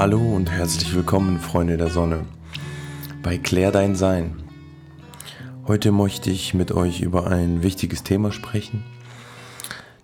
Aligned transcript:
Hallo 0.00 0.34
und 0.34 0.50
herzlich 0.50 0.94
willkommen, 0.94 1.40
Freunde 1.40 1.76
der 1.76 1.90
Sonne, 1.90 2.24
bei 3.22 3.36
Klär 3.36 3.70
dein 3.70 3.94
Sein. 3.94 4.42
Heute 5.66 5.92
möchte 5.92 6.30
ich 6.30 6.54
mit 6.54 6.72
euch 6.72 7.02
über 7.02 7.26
ein 7.26 7.62
wichtiges 7.62 8.02
Thema 8.02 8.32
sprechen. 8.32 8.82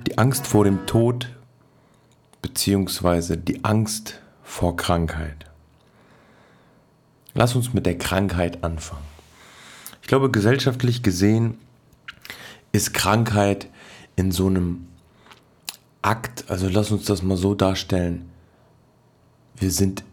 Die 0.07 0.19
Angst 0.19 0.47
vor 0.47 0.65
dem 0.65 0.85
Tod 0.85 1.35
beziehungsweise 2.43 3.39
die 3.39 3.65
Angst 3.65 4.21
vor 4.43 4.77
Krankheit. 4.77 5.47
Lass 7.33 7.57
uns 7.57 7.73
mit 7.73 7.87
der 7.87 7.97
Krankheit 7.97 8.63
anfangen. 8.65 9.07
Ich 10.03 10.09
glaube, 10.09 10.31
gesellschaftlich 10.31 11.03
gesehen 11.03 11.57
ist 12.71 12.93
Krankheit 12.93 13.67
in 14.15 14.31
so 14.31 14.49
einem 14.49 14.89
Akt, 16.03 16.45
also 16.49 16.69
lass 16.69 16.91
uns 16.91 17.07
das 17.07 17.23
mal 17.23 17.39
so 17.39 17.55
darstellen, 17.55 18.31
wir 19.59 19.71
sind 19.71 20.05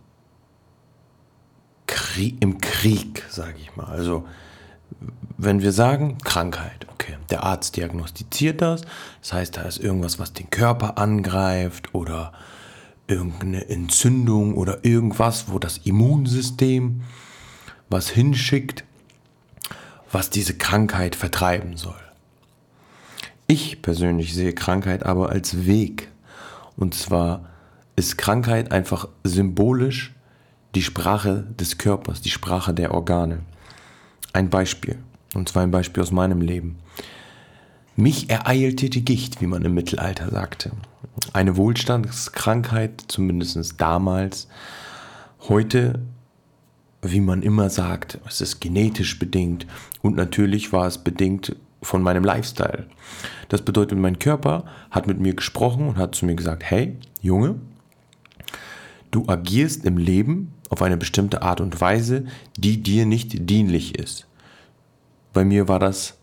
im 2.40 2.60
Krieg, 2.60 3.24
sage 3.30 3.56
ich 3.60 3.76
mal. 3.76 3.86
Also 3.86 4.26
wenn 5.38 5.62
wir 5.62 5.72
sagen 5.72 6.18
Krankheit, 6.20 6.88
okay, 6.92 7.18
der 7.30 7.44
Arzt 7.44 7.76
diagnostiziert 7.76 8.62
das, 8.62 8.84
das 9.22 9.34
heißt, 9.34 9.58
da 9.58 9.64
ist 9.64 9.80
irgendwas, 9.80 10.20
was 10.20 10.34
den 10.34 10.50
Körper 10.50 10.98
angreift 10.98 11.94
oder 11.94 12.32
irgendeine 13.08 13.68
Entzündung 13.68 14.56
oder 14.56 14.86
irgendwas, 14.86 15.52
wo 15.52 15.60
das 15.60 15.80
Immunsystem 15.80 17.02
was 17.90 18.10
hinschickt, 18.10 18.84
was 20.12 20.30
diese 20.30 20.54
Krankheit 20.54 21.16
vertreiben 21.16 21.78
soll. 21.78 21.96
Ich 23.48 23.82
persönlich 23.82 24.34
sehe 24.34 24.54
Krankheit 24.54 25.04
aber 25.04 25.30
als 25.30 25.66
Weg. 25.66 26.10
Und 26.78 26.94
zwar 26.94 27.50
ist 27.96 28.18
Krankheit 28.18 28.72
einfach 28.72 29.08
symbolisch 29.24 30.14
die 30.76 30.82
Sprache 30.82 31.46
des 31.60 31.78
Körpers, 31.78 32.22
die 32.22 32.30
Sprache 32.30 32.74
der 32.74 32.94
Organe. 32.94 33.40
Ein 34.34 34.50
Beispiel, 34.50 34.98
und 35.36 35.50
zwar 35.50 35.64
ein 35.64 35.72
Beispiel 35.72 36.02
aus 36.02 36.12
meinem 36.12 36.42
Leben. 36.42 36.80
Mich 37.96 38.30
ereilte 38.30 38.90
die 38.90 39.06
Gicht, 39.06 39.40
wie 39.42 39.46
man 39.46 39.64
im 39.64 39.76
Mittelalter 39.76 40.32
sagte. 40.32 40.72
Eine 41.32 41.58
Wohlstandskrankheit, 41.58 43.04
zumindest 43.08 43.80
damals. 43.80 44.48
Heute, 45.48 46.00
wie 47.04 47.20
man 47.20 47.44
immer 47.44 47.70
sagt, 47.70 48.18
es 48.28 48.42
ist 48.42 48.60
genetisch 48.62 49.20
bedingt 49.20 49.68
und 50.02 50.16
natürlich 50.16 50.74
war 50.74 50.88
es 50.88 50.98
bedingt 50.98 51.56
von 51.84 52.02
meinem 52.02 52.24
Lifestyle. 52.24 52.88
Das 53.50 53.62
bedeutet, 53.62 54.00
mein 54.00 54.18
Körper 54.18 54.64
hat 54.90 55.06
mit 55.06 55.20
mir 55.20 55.36
gesprochen 55.36 55.90
und 55.90 55.98
hat 55.98 56.16
zu 56.16 56.26
mir 56.26 56.36
gesagt, 56.36 56.64
hey, 56.64 56.98
Junge, 57.22 57.60
du 59.14 59.26
agierst 59.28 59.86
im 59.86 59.98
Leben 59.98 60.54
auf 60.70 60.82
eine 60.82 60.98
bestimmte 60.98 61.44
Art 61.44 61.62
und 61.62 61.80
Weise, 61.80 62.26
die 62.58 62.82
dir 62.82 63.06
nicht 63.06 63.50
dienlich 63.50 63.98
ist. 63.98 64.28
Bei 65.34 65.46
mir 65.46 65.68
war 65.68 65.80
das 65.80 66.18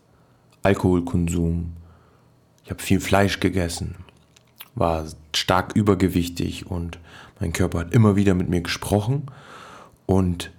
Alkoholkonsum. 0.61 1.73
Ich 2.63 2.69
habe 2.69 2.81
viel 2.81 2.99
Fleisch 2.99 3.39
gegessen, 3.39 3.95
war 4.75 5.05
stark 5.35 5.75
übergewichtig 5.75 6.67
und 6.67 6.99
mein 7.39 7.53
Körper 7.53 7.79
hat 7.79 7.93
immer 7.93 8.15
wieder 8.15 8.33
mit 8.33 8.49
mir 8.49 8.61
gesprochen 8.61 9.23
und 10.05 10.51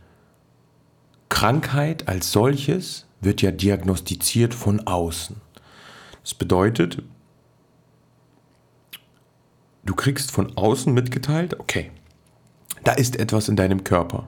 Krankheit 1.29 2.09
als 2.09 2.33
solches 2.33 3.07
wird 3.21 3.43
ja 3.43 3.53
diagnostiziert 3.53 4.55
von 4.55 4.87
außen. 4.87 5.37
Das 6.23 6.35
bedeutet, 6.35 7.03
du 9.85 9.95
kriegst 9.95 10.31
von 10.31 10.57
außen 10.57 10.93
mitgeteilt, 10.93 11.59
okay, 11.61 11.91
da 12.85 12.93
ist 12.93 13.17
etwas 13.17 13.49
in 13.49 13.57
deinem 13.57 13.85
Körper. 13.85 14.27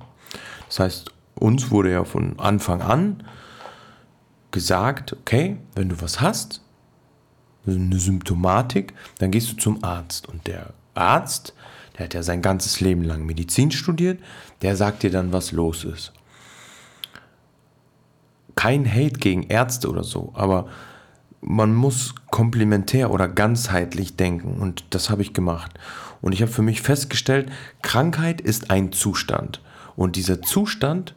Das 0.69 0.81
heißt, 0.81 1.11
uns 1.35 1.71
wurde 1.71 1.93
ja 1.93 2.05
von 2.05 2.39
Anfang 2.39 2.81
an 2.83 3.25
gesagt, 4.51 5.13
okay, 5.13 5.57
wenn 5.75 5.89
du 5.89 6.01
was 6.01 6.21
hast, 6.21 6.61
eine 7.67 7.99
Symptomatik, 7.99 8.93
dann 9.19 9.31
gehst 9.31 9.51
du 9.53 9.57
zum 9.57 9.83
Arzt. 9.83 10.29
Und 10.29 10.47
der 10.47 10.75
Arzt, 10.95 11.55
der 11.97 12.07
hat 12.07 12.15
ja 12.15 12.23
sein 12.23 12.43
ganzes 12.43 12.81
Leben 12.81 13.03
lang 13.03 13.25
Medizin 13.25 13.71
studiert, 13.71 14.21
der 14.63 14.77
sagt 14.77 15.03
dir 15.03 15.11
dann, 15.11 15.33
was 15.33 15.53
los 15.53 15.85
ist 15.85 16.13
kein 18.55 18.91
Hate 18.91 19.19
gegen 19.19 19.43
Ärzte 19.45 19.89
oder 19.89 20.05
so, 20.05 20.33
aber 20.35 20.69
man 21.41 21.75
muss 21.75 22.15
komplementär 22.31 23.11
oder 23.11 23.29
ganzheitlich 23.29 24.17
denken 24.17 24.61
und 24.61 24.85
das 24.91 25.11
habe 25.11 25.23
ich 25.23 25.35
gemacht. 25.35 25.73
Und 26.25 26.33
ich 26.33 26.41
habe 26.41 26.51
für 26.51 26.63
mich 26.63 26.81
festgestellt, 26.81 27.53
Krankheit 27.83 28.41
ist 28.41 28.71
ein 28.71 28.93
Zustand 28.93 29.61
und 29.95 30.17
dieser 30.17 30.41
Zustand 30.41 31.15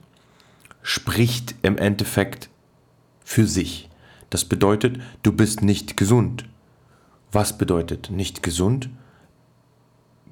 spricht 0.82 1.56
im 1.62 1.78
Endeffekt 1.78 2.50
für 3.24 3.48
sich. 3.48 3.90
Das 4.30 4.44
bedeutet, 4.44 5.00
du 5.24 5.32
bist 5.32 5.62
nicht 5.62 5.96
gesund. 5.96 6.44
Was 7.32 7.58
bedeutet 7.58 8.10
nicht 8.10 8.44
gesund? 8.44 8.90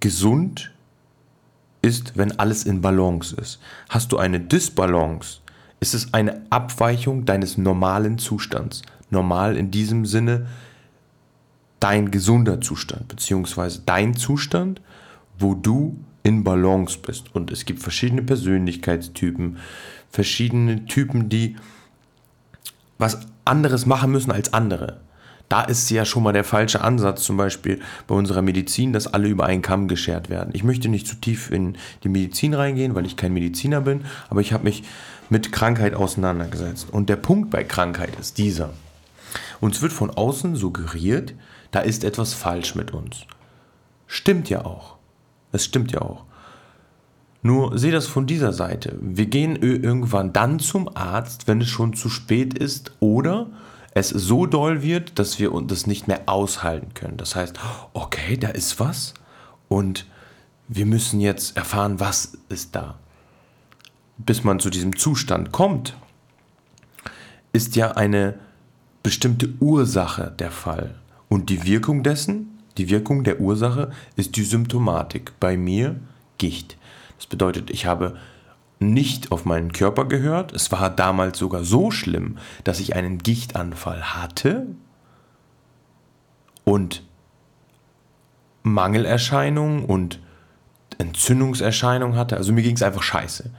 Gesund 0.01 0.73
ist, 1.81 2.17
wenn 2.17 2.37
alles 2.37 2.65
in 2.65 2.81
Balance 2.81 3.33
ist. 3.33 3.61
Hast 3.87 4.11
du 4.11 4.17
eine 4.17 4.41
Disbalance, 4.41 5.39
ist 5.79 5.93
es 5.93 6.13
eine 6.13 6.41
Abweichung 6.49 7.23
deines 7.23 7.57
normalen 7.57 8.17
Zustands. 8.17 8.81
Normal 9.09 9.55
in 9.55 9.71
diesem 9.71 10.05
Sinne 10.05 10.47
dein 11.79 12.11
gesunder 12.11 12.61
Zustand, 12.61 13.07
beziehungsweise 13.07 13.81
dein 13.85 14.15
Zustand, 14.15 14.81
wo 15.37 15.53
du 15.53 15.99
in 16.23 16.43
Balance 16.43 16.97
bist. 16.99 17.35
Und 17.35 17.51
es 17.51 17.65
gibt 17.65 17.81
verschiedene 17.81 18.23
Persönlichkeitstypen, 18.23 19.57
verschiedene 20.09 20.85
Typen, 20.85 21.29
die 21.29 21.55
was 22.97 23.19
anderes 23.43 23.85
machen 23.85 24.11
müssen 24.11 24.31
als 24.31 24.53
andere. 24.53 25.01
Da 25.49 25.61
ist 25.61 25.91
ja 25.91 26.05
schon 26.05 26.23
mal 26.23 26.33
der 26.33 26.43
falsche 26.43 26.81
Ansatz, 26.81 27.23
zum 27.23 27.37
Beispiel 27.37 27.79
bei 28.07 28.15
unserer 28.15 28.41
Medizin, 28.41 28.93
dass 28.93 29.05
alle 29.05 29.27
über 29.27 29.45
einen 29.45 29.61
Kamm 29.61 29.87
geschert 29.87 30.29
werden. 30.29 30.49
Ich 30.53 30.63
möchte 30.63 30.89
nicht 30.89 31.05
zu 31.05 31.15
tief 31.15 31.51
in 31.51 31.77
die 32.03 32.09
Medizin 32.09 32.55
reingehen, 32.55 32.95
weil 32.95 33.05
ich 33.05 33.15
kein 33.15 33.33
Mediziner 33.33 33.81
bin, 33.81 34.05
aber 34.29 34.41
ich 34.41 34.53
habe 34.53 34.63
mich 34.63 34.83
mit 35.29 35.51
Krankheit 35.51 35.93
auseinandergesetzt. 35.93 36.87
Und 36.91 37.09
der 37.09 37.17
Punkt 37.17 37.51
bei 37.51 37.63
Krankheit 37.63 38.19
ist 38.19 38.39
dieser. 38.39 38.73
Uns 39.61 39.81
wird 39.83 39.93
von 39.93 40.09
außen 40.09 40.55
suggeriert, 40.55 41.35
da 41.75 41.81
ist 41.81 42.03
etwas 42.03 42.33
falsch 42.33 42.75
mit 42.75 42.91
uns. 42.91 43.21
Stimmt 44.07 44.49
ja 44.49 44.65
auch. 44.65 44.97
Es 45.51 45.65
stimmt 45.65 45.91
ja 45.91 46.01
auch. 46.01 46.23
Nur 47.41 47.77
sehe 47.77 47.91
das 47.91 48.07
von 48.07 48.25
dieser 48.25 48.53
Seite. 48.53 48.97
Wir 49.01 49.27
gehen 49.27 49.55
irgendwann 49.55 50.33
dann 50.33 50.59
zum 50.59 50.89
Arzt, 50.95 51.47
wenn 51.47 51.61
es 51.61 51.67
schon 51.67 51.93
zu 51.93 52.09
spät 52.09 52.57
ist 52.57 52.93
oder 52.99 53.47
es 53.93 54.09
so 54.09 54.45
doll 54.45 54.81
wird, 54.81 55.19
dass 55.19 55.39
wir 55.39 55.51
das 55.67 55.85
nicht 55.85 56.07
mehr 56.07 56.23
aushalten 56.25 56.93
können. 56.93 57.17
Das 57.17 57.35
heißt, 57.35 57.59
okay, 57.93 58.37
da 58.37 58.49
ist 58.49 58.79
was 58.79 59.13
und 59.69 60.05
wir 60.67 60.87
müssen 60.87 61.19
jetzt 61.19 61.55
erfahren, 61.55 61.99
was 61.99 62.37
ist 62.49 62.75
da 62.75 62.97
bis 64.17 64.43
man 64.43 64.59
zu 64.59 64.69
diesem 64.69 64.95
Zustand 64.97 65.51
kommt, 65.51 65.95
ist 67.53 67.75
ja 67.75 67.91
eine 67.91 68.35
bestimmte 69.03 69.53
Ursache 69.59 70.33
der 70.39 70.51
Fall. 70.51 70.95
Und 71.35 71.49
die 71.49 71.65
Wirkung 71.65 72.01
dessen, 72.01 72.59
die 72.77 72.89
Wirkung 72.89 73.25
der 73.25 73.41
Ursache 73.41 73.91
ist 74.15 74.37
die 74.37 74.45
Symptomatik. 74.45 75.33
Bei 75.41 75.57
mir 75.57 75.99
Gicht. 76.37 76.77
Das 77.17 77.27
bedeutet, 77.27 77.69
ich 77.71 77.85
habe 77.85 78.15
nicht 78.79 79.33
auf 79.33 79.43
meinen 79.43 79.73
Körper 79.73 80.05
gehört. 80.05 80.53
Es 80.53 80.71
war 80.71 80.89
damals 80.89 81.37
sogar 81.37 81.65
so 81.65 81.91
schlimm, 81.91 82.37
dass 82.63 82.79
ich 82.79 82.95
einen 82.95 83.17
Gichtanfall 83.17 84.15
hatte 84.15 84.67
und 86.63 87.03
Mangelerscheinungen 88.63 89.83
und 89.83 90.21
Entzündungserscheinungen 90.99 92.15
hatte. 92.15 92.37
Also 92.37 92.53
mir 92.53 92.61
ging 92.61 92.77
es 92.77 92.81
einfach 92.81 93.03
scheiße. 93.03 93.51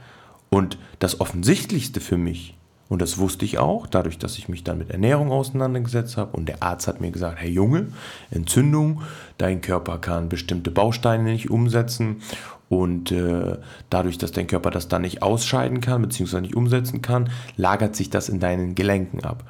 Und 0.49 0.79
das 0.97 1.19
Offensichtlichste 1.19 2.01
für 2.01 2.17
mich, 2.17 2.56
und 2.89 3.01
das 3.01 3.17
wusste 3.17 3.45
ich 3.45 3.57
auch, 3.57 3.87
dadurch, 3.87 4.17
dass 4.17 4.37
ich 4.37 4.47
mich 4.47 4.63
dann 4.63 4.77
mit 4.77 4.91
Ernährung 4.91 5.31
auseinandergesetzt 5.31 6.17
habe 6.17 6.35
und 6.37 6.47
der 6.47 6.63
Arzt 6.63 6.87
hat 6.87 7.01
mir 7.01 7.11
gesagt, 7.11 7.37
hey 7.39 7.49
Junge, 7.49 7.87
Entzündung, 8.31 9.01
dein 9.37 9.61
Körper 9.61 9.97
kann 9.97 10.29
bestimmte 10.29 10.71
Bausteine 10.71 11.23
nicht 11.23 11.49
umsetzen 11.49 12.21
und 12.69 13.11
äh, 13.11 13.57
dadurch, 13.89 14.17
dass 14.17 14.31
dein 14.31 14.47
Körper 14.47 14.71
das 14.71 14.87
dann 14.87 15.01
nicht 15.01 15.21
ausscheiden 15.21 15.81
kann, 15.81 16.01
beziehungsweise 16.01 16.41
nicht 16.41 16.55
umsetzen 16.55 17.01
kann, 17.01 17.29
lagert 17.55 17.95
sich 17.95 18.09
das 18.09 18.29
in 18.29 18.39
deinen 18.39 18.75
Gelenken 18.75 19.23
ab. 19.23 19.43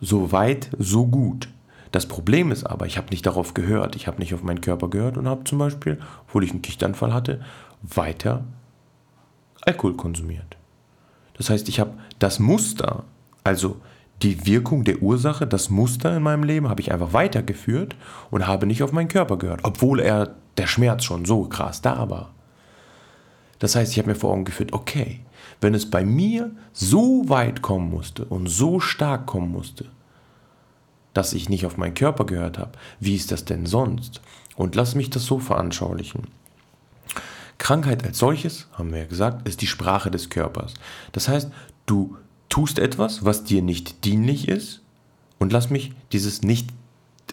So 0.00 0.32
weit, 0.32 0.70
so 0.78 1.06
gut. 1.06 1.48
Das 1.92 2.06
Problem 2.06 2.50
ist 2.50 2.64
aber, 2.64 2.86
ich 2.86 2.96
habe 2.96 3.10
nicht 3.10 3.24
darauf 3.24 3.54
gehört, 3.54 3.94
ich 3.94 4.08
habe 4.08 4.18
nicht 4.18 4.34
auf 4.34 4.42
meinen 4.42 4.60
Körper 4.60 4.90
gehört 4.90 5.16
und 5.16 5.28
habe 5.28 5.44
zum 5.44 5.58
Beispiel, 5.58 6.00
obwohl 6.26 6.42
ich 6.42 6.50
einen 6.50 6.62
Kichtanfall 6.62 7.14
hatte, 7.14 7.40
weiter 7.82 8.42
Alkohol 9.62 9.94
konsumiert. 9.94 10.53
Das 11.36 11.50
heißt, 11.50 11.68
ich 11.68 11.80
habe 11.80 11.94
das 12.18 12.38
Muster, 12.38 13.04
also 13.42 13.80
die 14.22 14.46
Wirkung 14.46 14.84
der 14.84 15.02
Ursache, 15.02 15.46
das 15.46 15.70
Muster 15.70 16.16
in 16.16 16.22
meinem 16.22 16.44
Leben 16.44 16.68
habe 16.68 16.80
ich 16.80 16.92
einfach 16.92 17.12
weitergeführt 17.12 17.96
und 18.30 18.46
habe 18.46 18.66
nicht 18.66 18.82
auf 18.82 18.92
meinen 18.92 19.08
Körper 19.08 19.36
gehört, 19.36 19.60
obwohl 19.64 20.00
er 20.00 20.34
der 20.56 20.66
Schmerz 20.66 21.04
schon 21.04 21.24
so 21.24 21.44
krass 21.44 21.82
da 21.82 22.08
war. 22.08 22.30
Das 23.58 23.76
heißt, 23.76 23.92
ich 23.92 23.98
habe 23.98 24.10
mir 24.10 24.14
vor 24.14 24.32
Augen 24.32 24.44
geführt, 24.44 24.72
okay, 24.72 25.20
wenn 25.60 25.74
es 25.74 25.90
bei 25.90 26.04
mir 26.04 26.50
so 26.72 27.28
weit 27.28 27.62
kommen 27.62 27.90
musste 27.90 28.24
und 28.24 28.48
so 28.48 28.80
stark 28.80 29.26
kommen 29.26 29.50
musste, 29.50 29.86
dass 31.12 31.32
ich 31.32 31.48
nicht 31.48 31.64
auf 31.64 31.76
meinen 31.76 31.94
Körper 31.94 32.26
gehört 32.26 32.58
habe, 32.58 32.72
wie 33.00 33.14
ist 33.14 33.32
das 33.32 33.44
denn 33.44 33.66
sonst? 33.66 34.20
Und 34.56 34.74
lass 34.74 34.94
mich 34.94 35.10
das 35.10 35.24
so 35.24 35.38
veranschaulichen. 35.38 36.26
Krankheit 37.64 38.04
als 38.04 38.18
solches, 38.18 38.68
haben 38.74 38.92
wir 38.92 38.98
ja 38.98 39.06
gesagt, 39.06 39.48
ist 39.48 39.62
die 39.62 39.66
Sprache 39.66 40.10
des 40.10 40.28
Körpers. 40.28 40.74
Das 41.12 41.28
heißt, 41.28 41.50
du 41.86 42.18
tust 42.50 42.78
etwas, 42.78 43.24
was 43.24 43.44
dir 43.44 43.62
nicht 43.62 44.04
dienlich 44.04 44.48
ist, 44.48 44.82
und 45.38 45.50
lass 45.50 45.70
mich 45.70 45.92
dieses 46.12 46.42
nicht 46.42 46.68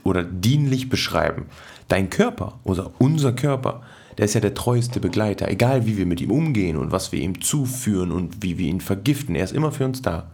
oder 0.04 0.24
dienlich 0.24 0.88
beschreiben. 0.88 1.48
Dein 1.90 2.10
Körper 2.10 2.60
oder 2.64 2.92
unser 2.98 3.34
Körper, 3.34 3.82
der 4.18 4.24
ist 4.24 4.34
ja 4.34 4.40
der 4.40 4.54
treueste 4.54 5.02
Begleiter, 5.02 5.50
egal 5.50 5.86
wie 5.86 5.98
wir 5.98 6.06
mit 6.06 6.22
ihm 6.22 6.32
umgehen 6.32 6.78
und 6.78 6.94
was 6.94 7.12
wir 7.12 7.20
ihm 7.20 7.42
zuführen 7.42 8.14
und 8.14 8.42
wie 8.42 8.58
wir 8.58 8.70
ihn 8.70 8.80
vergiften, 8.80 9.36
er 9.36 9.44
ist 9.44 9.54
immer 9.54 9.74
für 9.74 9.84
uns 9.84 10.02
da. 10.02 10.32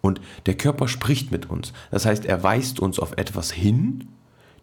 Und 0.00 0.20
der 0.46 0.56
Körper 0.56 0.86
spricht 0.86 1.32
mit 1.32 1.50
uns. 1.50 1.72
Das 1.90 2.06
heißt, 2.06 2.24
er 2.24 2.44
weist 2.44 2.78
uns 2.78 3.00
auf 3.00 3.16
etwas 3.16 3.50
hin, 3.50 4.06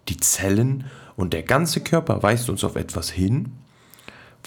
die 0.07 0.17
Zellen 0.17 0.85
und 1.17 1.33
der 1.33 1.43
ganze 1.43 1.81
Körper 1.81 2.23
weist 2.23 2.49
uns 2.49 2.63
auf 2.63 2.77
etwas 2.77 3.09
hin, 3.09 3.51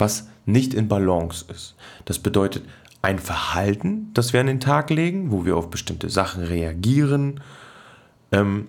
was 0.01 0.29
nicht 0.47 0.75
in 0.75 0.89
Balance 0.89 1.45
ist. 1.49 1.75
Das 2.05 2.19
bedeutet 2.19 2.65
ein 3.03 3.19
Verhalten, 3.19 4.11
das 4.15 4.33
wir 4.33 4.41
an 4.41 4.47
den 4.47 4.61
Tag 4.61 4.91
legen, 4.91 5.31
wo 5.31 5.45
wir 5.45 5.57
auf 5.57 5.71
bestimmte 5.71 6.11
Sachen 6.11 6.45
reagieren, 6.45 7.41
ähm, 8.33 8.69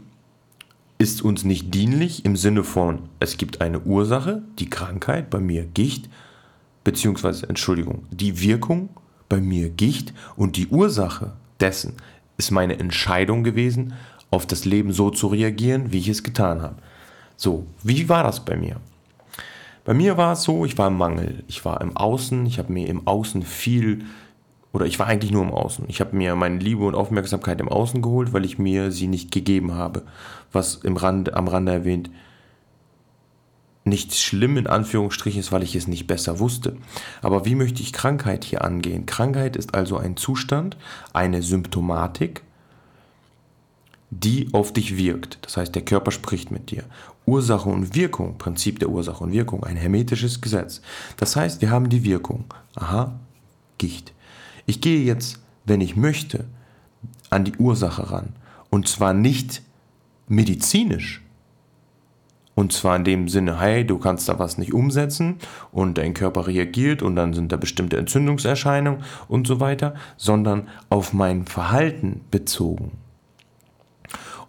ist 0.98 1.22
uns 1.22 1.44
nicht 1.44 1.74
dienlich 1.74 2.26
im 2.26 2.36
Sinne 2.36 2.64
von, 2.64 3.10
es 3.20 3.38
gibt 3.38 3.62
eine 3.62 3.80
Ursache, 3.80 4.44
die 4.60 4.70
Krankheit, 4.70 5.30
bei 5.30 5.40
mir 5.40 5.66
Gicht, 5.66 6.10
beziehungsweise, 6.84 7.50
Entschuldigung, 7.50 8.06
die 8.12 8.40
Wirkung, 8.42 8.90
bei 9.28 9.42
mir 9.42 9.70
Gicht 9.70 10.14
und 10.36 10.58
die 10.58 10.68
Ursache 10.68 11.34
dessen 11.60 11.94
ist 12.38 12.52
meine 12.52 12.80
Entscheidung 12.80 13.44
gewesen, 13.44 13.94
auf 14.30 14.46
das 14.46 14.66
Leben 14.66 14.94
so 14.94 15.10
zu 15.10 15.28
reagieren, 15.28 15.92
wie 15.92 16.00
ich 16.00 16.08
es 16.10 16.24
getan 16.24 16.62
habe. 16.62 16.76
So, 17.36 17.66
wie 17.84 18.08
war 18.08 18.24
das 18.24 18.46
bei 18.46 18.56
mir? 18.56 18.78
Bei 19.84 19.94
mir 19.94 20.18
war 20.18 20.34
es 20.34 20.44
so, 20.44 20.66
ich 20.66 20.78
war 20.78 20.88
im 20.88 20.98
Mangel. 20.98 21.44
Ich 21.48 21.66
war 21.66 21.82
im 21.82 21.98
Außen, 21.98 22.46
ich 22.46 22.60
habe 22.60 22.72
mir 22.72 22.88
im 22.88 23.08
Außen 23.08 23.44
viel, 23.44 24.06
oder 24.74 24.86
ich 24.86 25.00
war 25.00 25.08
eigentlich 25.08 25.32
nur 25.32 25.44
im 25.44 25.52
Außen. 25.52 25.86
Ich 25.88 26.00
habe 26.00 26.16
mir 26.16 26.36
meine 26.36 26.60
Liebe 26.60 26.86
und 26.86 26.96
Aufmerksamkeit 26.96 27.60
im 27.60 27.70
Außen 27.70 28.02
geholt, 28.02 28.32
weil 28.32 28.46
ich 28.46 28.60
mir 28.60 28.92
sie 28.92 29.08
nicht 29.08 29.32
gegeben 29.32 29.74
habe. 29.74 30.04
Was 30.52 30.76
im 30.76 30.98
Rand, 30.98 31.34
am 31.34 31.48
Rande 31.48 31.72
erwähnt, 31.72 32.10
nichts 33.84 34.22
schlimm 34.22 34.58
in 34.58 34.68
Anführungsstrichen 34.68 35.40
ist, 35.40 35.52
weil 35.52 35.64
ich 35.64 35.76
es 35.76 35.88
nicht 35.88 36.08
besser 36.08 36.40
wusste. 36.40 36.78
Aber 37.22 37.46
wie 37.46 37.56
möchte 37.56 37.82
ich 37.82 37.94
Krankheit 37.94 38.44
hier 38.44 38.64
angehen? 38.64 39.06
Krankheit 39.08 39.56
ist 39.56 39.74
also 39.74 39.98
ein 39.98 40.16
Zustand, 40.16 40.78
eine 41.14 41.42
Symptomatik, 41.42 42.44
die 44.12 44.50
auf 44.52 44.74
dich 44.74 44.98
wirkt. 44.98 45.40
Das 45.42 45.58
heißt, 45.58 45.74
der 45.74 45.84
Körper 45.84 46.12
spricht 46.12 46.52
mit 46.52 46.70
dir. 46.70 46.84
Ursache 47.26 47.70
und 47.70 47.96
Wirkung, 47.96 48.38
Prinzip 48.38 48.80
der 48.80 48.90
Ursache 48.90 49.24
und 49.24 49.32
Wirkung, 49.32 49.64
ein 49.64 49.78
hermetisches 49.78 50.42
Gesetz. 50.42 50.82
Das 51.18 51.36
heißt, 51.36 51.62
wir 51.62 51.72
haben 51.72 51.90
die 51.90 52.04
Wirkung. 52.04 52.46
Aha, 52.76 53.20
Gicht. 53.78 54.14
Ich 54.66 54.82
gehe 54.82 55.04
jetzt, 55.04 55.40
wenn 55.66 55.82
ich 55.82 55.96
möchte, 55.96 56.46
an 57.30 57.46
die 57.46 57.56
Ursache 57.56 58.12
ran. 58.12 58.34
Und 58.70 58.88
zwar 58.88 59.14
nicht 59.14 59.62
medizinisch, 60.28 61.22
und 62.54 62.74
zwar 62.74 62.98
in 62.98 63.04
dem 63.06 63.28
Sinne, 63.28 63.60
hey, 63.60 63.86
du 63.86 63.98
kannst 63.98 64.28
da 64.28 64.38
was 64.38 64.58
nicht 64.58 64.74
umsetzen 64.74 65.38
und 65.72 65.98
dein 65.98 66.14
Körper 66.14 66.48
reagiert 66.48 67.02
und 67.02 67.16
dann 67.16 67.34
sind 67.34 67.52
da 67.52 67.58
bestimmte 67.58 67.98
Entzündungserscheinungen 67.98 69.04
und 69.28 69.48
so 69.48 69.60
weiter, 69.60 69.96
sondern 70.18 70.68
auf 70.90 71.14
mein 71.14 71.46
Verhalten 71.46 72.22
bezogen. 72.30 72.92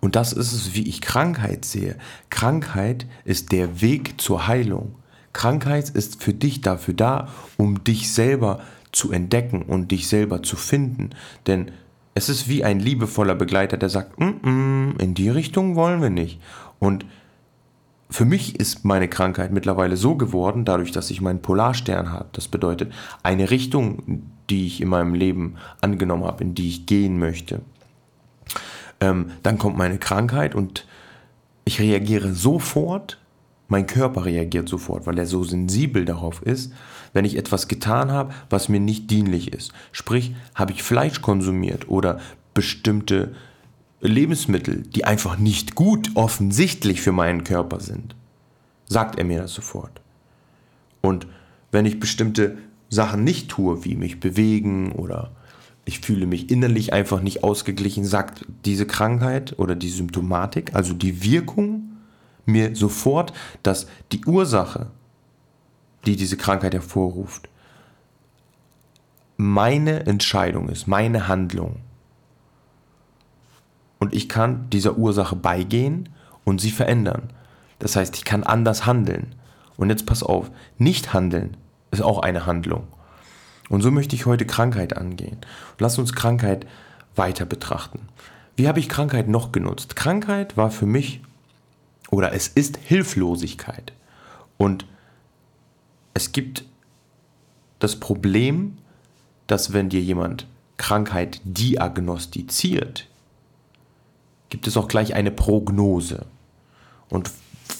Und 0.02 0.16
das 0.16 0.32
ist 0.32 0.52
es, 0.52 0.74
wie 0.74 0.88
ich 0.88 1.00
Krankheit 1.00 1.64
sehe. 1.64 1.96
Krankheit 2.28 3.06
ist 3.24 3.52
der 3.52 3.80
Weg 3.80 4.20
zur 4.20 4.48
Heilung. 4.48 4.96
Krankheit 5.32 5.88
ist 5.90 6.22
für 6.22 6.34
dich 6.34 6.60
dafür 6.60 6.94
da, 6.94 7.28
um 7.56 7.84
dich 7.84 8.12
selber 8.12 8.60
zu 8.90 9.12
entdecken 9.12 9.62
und 9.62 9.92
dich 9.92 10.08
selber 10.08 10.42
zu 10.42 10.56
finden. 10.56 11.10
Denn 11.46 11.70
es 12.14 12.28
ist 12.28 12.48
wie 12.48 12.64
ein 12.64 12.80
liebevoller 12.80 13.36
Begleiter, 13.36 13.76
der 13.76 13.88
sagt, 13.88 14.18
mm 14.18 14.24
-mm, 14.42 15.00
in 15.00 15.14
die 15.14 15.30
Richtung 15.30 15.76
wollen 15.76 16.02
wir 16.02 16.10
nicht. 16.10 16.40
Und 16.80 17.06
für 18.10 18.24
mich 18.24 18.58
ist 18.60 18.84
meine 18.84 19.08
Krankheit 19.08 19.52
mittlerweile 19.52 19.96
so 19.96 20.16
geworden, 20.16 20.64
dadurch, 20.64 20.90
dass 20.90 21.10
ich 21.10 21.20
meinen 21.20 21.40
Polarstern 21.40 22.10
habe. 22.10 22.28
Das 22.32 22.48
bedeutet, 22.48 22.92
eine 23.22 23.50
Richtung, 23.50 24.24
die 24.50 24.66
ich 24.66 24.80
in 24.80 24.88
meinem 24.88 25.14
Leben 25.14 25.54
angenommen 25.80 26.24
habe, 26.24 26.44
in 26.44 26.54
die 26.54 26.68
ich 26.68 26.86
gehen 26.86 27.18
möchte. 27.18 27.62
Ähm, 29.02 29.32
dann 29.42 29.58
kommt 29.58 29.76
meine 29.76 29.98
Krankheit 29.98 30.54
und 30.54 30.86
ich 31.64 31.80
reagiere 31.80 32.32
sofort, 32.34 33.18
mein 33.66 33.88
Körper 33.88 34.26
reagiert 34.26 34.68
sofort, 34.68 35.06
weil 35.06 35.18
er 35.18 35.26
so 35.26 35.42
sensibel 35.42 36.04
darauf 36.04 36.40
ist, 36.42 36.72
wenn 37.12 37.24
ich 37.24 37.36
etwas 37.36 37.66
getan 37.66 38.12
habe, 38.12 38.32
was 38.48 38.68
mir 38.68 38.78
nicht 38.78 39.10
dienlich 39.10 39.52
ist. 39.52 39.72
Sprich, 39.90 40.36
habe 40.54 40.70
ich 40.70 40.84
Fleisch 40.84 41.20
konsumiert 41.20 41.88
oder 41.88 42.20
bestimmte 42.54 43.34
Lebensmittel, 44.00 44.82
die 44.82 45.04
einfach 45.04 45.36
nicht 45.36 45.74
gut 45.74 46.10
offensichtlich 46.14 47.00
für 47.00 47.12
meinen 47.12 47.42
Körper 47.42 47.80
sind, 47.80 48.14
sagt 48.86 49.18
er 49.18 49.24
mir 49.24 49.42
das 49.42 49.52
sofort. 49.52 50.00
Und 51.00 51.26
wenn 51.72 51.86
ich 51.86 51.98
bestimmte 51.98 52.58
Sachen 52.88 53.24
nicht 53.24 53.48
tue, 53.48 53.84
wie 53.84 53.96
mich 53.96 54.20
bewegen 54.20 54.92
oder 54.92 55.32
ich 55.84 56.00
fühle 56.00 56.26
mich 56.26 56.50
innerlich 56.50 56.92
einfach 56.92 57.20
nicht 57.20 57.42
ausgeglichen, 57.42 58.04
sagt 58.04 58.44
diese 58.64 58.86
Krankheit 58.86 59.58
oder 59.58 59.74
die 59.74 59.90
Symptomatik, 59.90 60.74
also 60.74 60.94
die 60.94 61.22
Wirkung, 61.24 61.88
mir 62.44 62.74
sofort, 62.74 63.32
dass 63.62 63.86
die 64.10 64.24
Ursache, 64.24 64.88
die 66.06 66.16
diese 66.16 66.36
Krankheit 66.36 66.74
hervorruft, 66.74 67.48
meine 69.36 70.06
Entscheidung 70.06 70.68
ist, 70.68 70.86
meine 70.86 71.28
Handlung 71.28 71.80
und 74.02 74.14
ich 74.14 74.28
kann 74.28 74.68
dieser 74.70 74.98
Ursache 74.98 75.36
beigehen 75.36 76.08
und 76.42 76.60
sie 76.60 76.72
verändern. 76.72 77.30
Das 77.78 77.94
heißt, 77.94 78.16
ich 78.16 78.24
kann 78.24 78.42
anders 78.42 78.84
handeln. 78.84 79.36
Und 79.76 79.90
jetzt 79.90 80.06
pass 80.06 80.24
auf, 80.24 80.50
nicht 80.76 81.14
handeln 81.14 81.56
ist 81.92 82.02
auch 82.02 82.18
eine 82.18 82.44
Handlung. 82.44 82.88
Und 83.72 83.80
so 83.80 83.90
möchte 83.90 84.14
ich 84.14 84.26
heute 84.26 84.44
Krankheit 84.44 84.98
angehen. 84.98 85.38
lass 85.78 85.98
uns 85.98 86.12
Krankheit 86.12 86.66
weiter 87.16 87.46
betrachten. 87.46 88.00
Wie 88.54 88.68
habe 88.68 88.78
ich 88.78 88.90
Krankheit 88.90 89.28
noch 89.28 89.50
genutzt? 89.50 89.96
Krankheit 89.96 90.58
war 90.58 90.70
für 90.70 90.84
mich 90.84 91.22
oder 92.10 92.34
es 92.34 92.48
ist 92.48 92.76
Hilflosigkeit. 92.76 93.94
Und 94.58 94.84
es 96.12 96.32
gibt 96.32 96.64
das 97.78 97.98
Problem, 97.98 98.76
dass 99.46 99.72
wenn 99.72 99.88
dir 99.88 100.02
jemand 100.02 100.46
Krankheit 100.76 101.40
diagnostiziert, 101.44 103.08
gibt 104.50 104.66
es 104.66 104.76
auch 104.76 104.86
gleich 104.86 105.14
eine 105.14 105.30
Prognose. 105.30 106.26
Und 107.08 107.30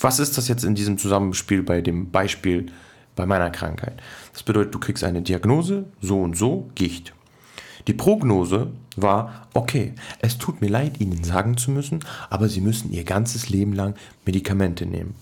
was 0.00 0.20
ist 0.20 0.38
das 0.38 0.48
jetzt 0.48 0.64
in 0.64 0.74
diesem 0.74 0.96
Zusammenspiel 0.96 1.62
bei 1.62 1.82
dem 1.82 2.10
Beispiel 2.10 2.72
bei 3.16 3.26
meiner 3.26 3.50
Krankheit? 3.50 4.00
Das 4.32 4.42
bedeutet, 4.42 4.74
du 4.74 4.78
kriegst 4.78 5.04
eine 5.04 5.22
Diagnose, 5.22 5.84
so 6.00 6.20
und 6.20 6.36
so, 6.36 6.70
Gicht. 6.74 7.12
Die 7.86 7.94
Prognose 7.94 8.70
war, 8.96 9.48
okay, 9.54 9.94
es 10.20 10.38
tut 10.38 10.60
mir 10.60 10.68
leid, 10.68 11.00
Ihnen 11.00 11.24
sagen 11.24 11.56
zu 11.56 11.70
müssen, 11.70 12.04
aber 12.30 12.48
Sie 12.48 12.60
müssen 12.60 12.92
Ihr 12.92 13.04
ganzes 13.04 13.48
Leben 13.48 13.72
lang 13.72 13.94
Medikamente 14.24 14.86
nehmen. 14.86 15.14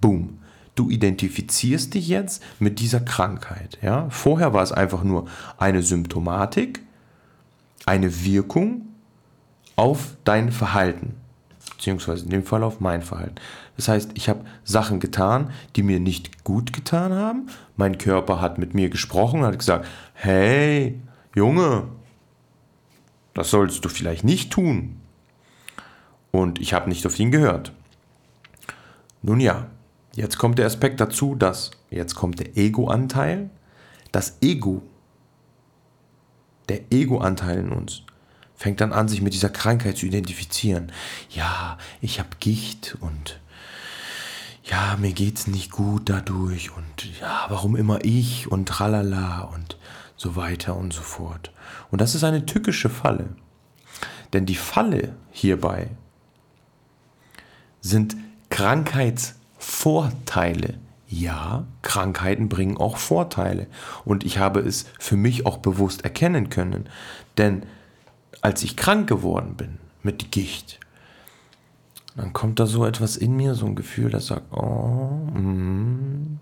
Boom. 0.00 0.38
Du 0.74 0.90
identifizierst 0.90 1.94
dich 1.94 2.08
jetzt 2.08 2.42
mit 2.58 2.80
dieser 2.80 3.00
Krankheit. 3.00 3.78
Ja? 3.82 4.08
Vorher 4.10 4.52
war 4.52 4.62
es 4.62 4.72
einfach 4.72 5.04
nur 5.04 5.26
eine 5.56 5.82
Symptomatik, 5.82 6.80
eine 7.86 8.24
Wirkung 8.24 8.82
auf 9.74 10.16
dein 10.24 10.52
Verhalten, 10.52 11.14
beziehungsweise 11.76 12.24
in 12.24 12.30
dem 12.30 12.44
Fall 12.44 12.62
auf 12.62 12.80
mein 12.80 13.02
Verhalten. 13.02 13.36
Das 13.76 13.88
heißt, 13.88 14.12
ich 14.14 14.28
habe 14.28 14.44
Sachen 14.64 15.00
getan, 15.00 15.50
die 15.76 15.82
mir 15.82 16.00
nicht 16.00 16.44
gut 16.44 16.72
getan 16.72 17.12
haben. 17.12 17.48
Mein 17.76 17.98
Körper 17.98 18.40
hat 18.40 18.58
mit 18.58 18.74
mir 18.74 18.88
gesprochen, 18.88 19.42
hat 19.42 19.58
gesagt, 19.58 19.86
hey, 20.14 21.00
Junge, 21.34 21.88
das 23.34 23.50
sollst 23.50 23.84
du 23.84 23.88
vielleicht 23.90 24.24
nicht 24.24 24.50
tun. 24.50 24.96
Und 26.30 26.58
ich 26.60 26.72
habe 26.72 26.88
nicht 26.88 27.06
auf 27.06 27.18
ihn 27.18 27.30
gehört. 27.30 27.72
Nun 29.22 29.40
ja, 29.40 29.66
jetzt 30.14 30.38
kommt 30.38 30.58
der 30.58 30.66
Aspekt 30.66 31.00
dazu, 31.00 31.34
dass 31.34 31.70
jetzt 31.90 32.14
kommt 32.14 32.38
der 32.40 32.56
Ego-Anteil. 32.56 33.50
Das 34.12 34.38
Ego, 34.40 34.82
der 36.70 36.80
Ego-Anteil 36.90 37.58
in 37.58 37.72
uns, 37.72 38.02
fängt 38.54 38.80
dann 38.80 38.92
an, 38.92 39.08
sich 39.08 39.20
mit 39.20 39.34
dieser 39.34 39.50
Krankheit 39.50 39.98
zu 39.98 40.06
identifizieren. 40.06 40.90
Ja, 41.30 41.76
ich 42.00 42.18
habe 42.18 42.30
Gicht 42.40 42.96
und 43.00 43.38
ja, 44.68 44.96
mir 44.98 45.12
geht's 45.12 45.46
nicht 45.46 45.70
gut 45.70 46.08
dadurch 46.08 46.76
und 46.76 47.20
ja, 47.20 47.46
warum 47.48 47.76
immer 47.76 48.04
ich 48.04 48.50
und 48.50 48.68
tralala 48.68 49.42
und 49.42 49.78
so 50.16 50.34
weiter 50.34 50.76
und 50.76 50.92
so 50.92 51.02
fort. 51.02 51.52
Und 51.90 52.00
das 52.00 52.16
ist 52.16 52.24
eine 52.24 52.46
tückische 52.46 52.88
Falle. 52.88 53.28
Denn 54.32 54.46
die 54.46 54.56
Falle 54.56 55.14
hierbei 55.30 55.90
sind 57.80 58.16
Krankheitsvorteile. 58.50 60.80
Ja, 61.08 61.64
Krankheiten 61.82 62.48
bringen 62.48 62.76
auch 62.76 62.96
Vorteile. 62.96 63.68
Und 64.04 64.24
ich 64.24 64.38
habe 64.38 64.58
es 64.60 64.86
für 64.98 65.16
mich 65.16 65.46
auch 65.46 65.58
bewusst 65.58 66.02
erkennen 66.02 66.50
können. 66.50 66.88
Denn 67.38 67.64
als 68.40 68.64
ich 68.64 68.76
krank 68.76 69.08
geworden 69.08 69.54
bin 69.56 69.78
mit 70.02 70.32
Gicht, 70.32 70.80
dann 72.16 72.32
kommt 72.32 72.58
da 72.58 72.66
so 72.66 72.86
etwas 72.86 73.16
in 73.16 73.36
mir, 73.36 73.54
so 73.54 73.66
ein 73.66 73.76
Gefühl, 73.76 74.10
das 74.10 74.26
sagt, 74.26 74.52
oh, 74.52 75.10
mm, 75.34 76.38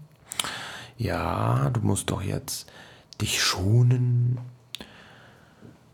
ja, 0.97 1.71
du 1.71 1.81
musst 1.81 2.11
doch 2.11 2.23
jetzt 2.23 2.71
dich 3.21 3.43
schonen. 3.43 4.39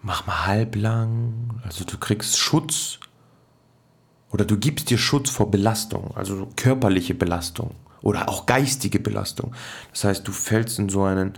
Mach 0.02 0.26
mal 0.26 0.46
halblang. 0.46 1.60
Also 1.64 1.84
du 1.84 1.98
kriegst 1.98 2.38
Schutz 2.38 2.98
oder 4.30 4.44
du 4.44 4.58
gibst 4.58 4.90
dir 4.90 4.98
Schutz 4.98 5.30
vor 5.30 5.50
Belastung, 5.50 6.14
also 6.14 6.48
körperliche 6.56 7.14
Belastung 7.14 7.74
oder 8.02 8.28
auch 8.28 8.46
geistige 8.46 9.00
Belastung. 9.00 9.54
Das 9.92 10.04
heißt, 10.04 10.28
du 10.28 10.32
fällst 10.32 10.78
in 10.78 10.88
so 10.88 11.02
einen, 11.04 11.34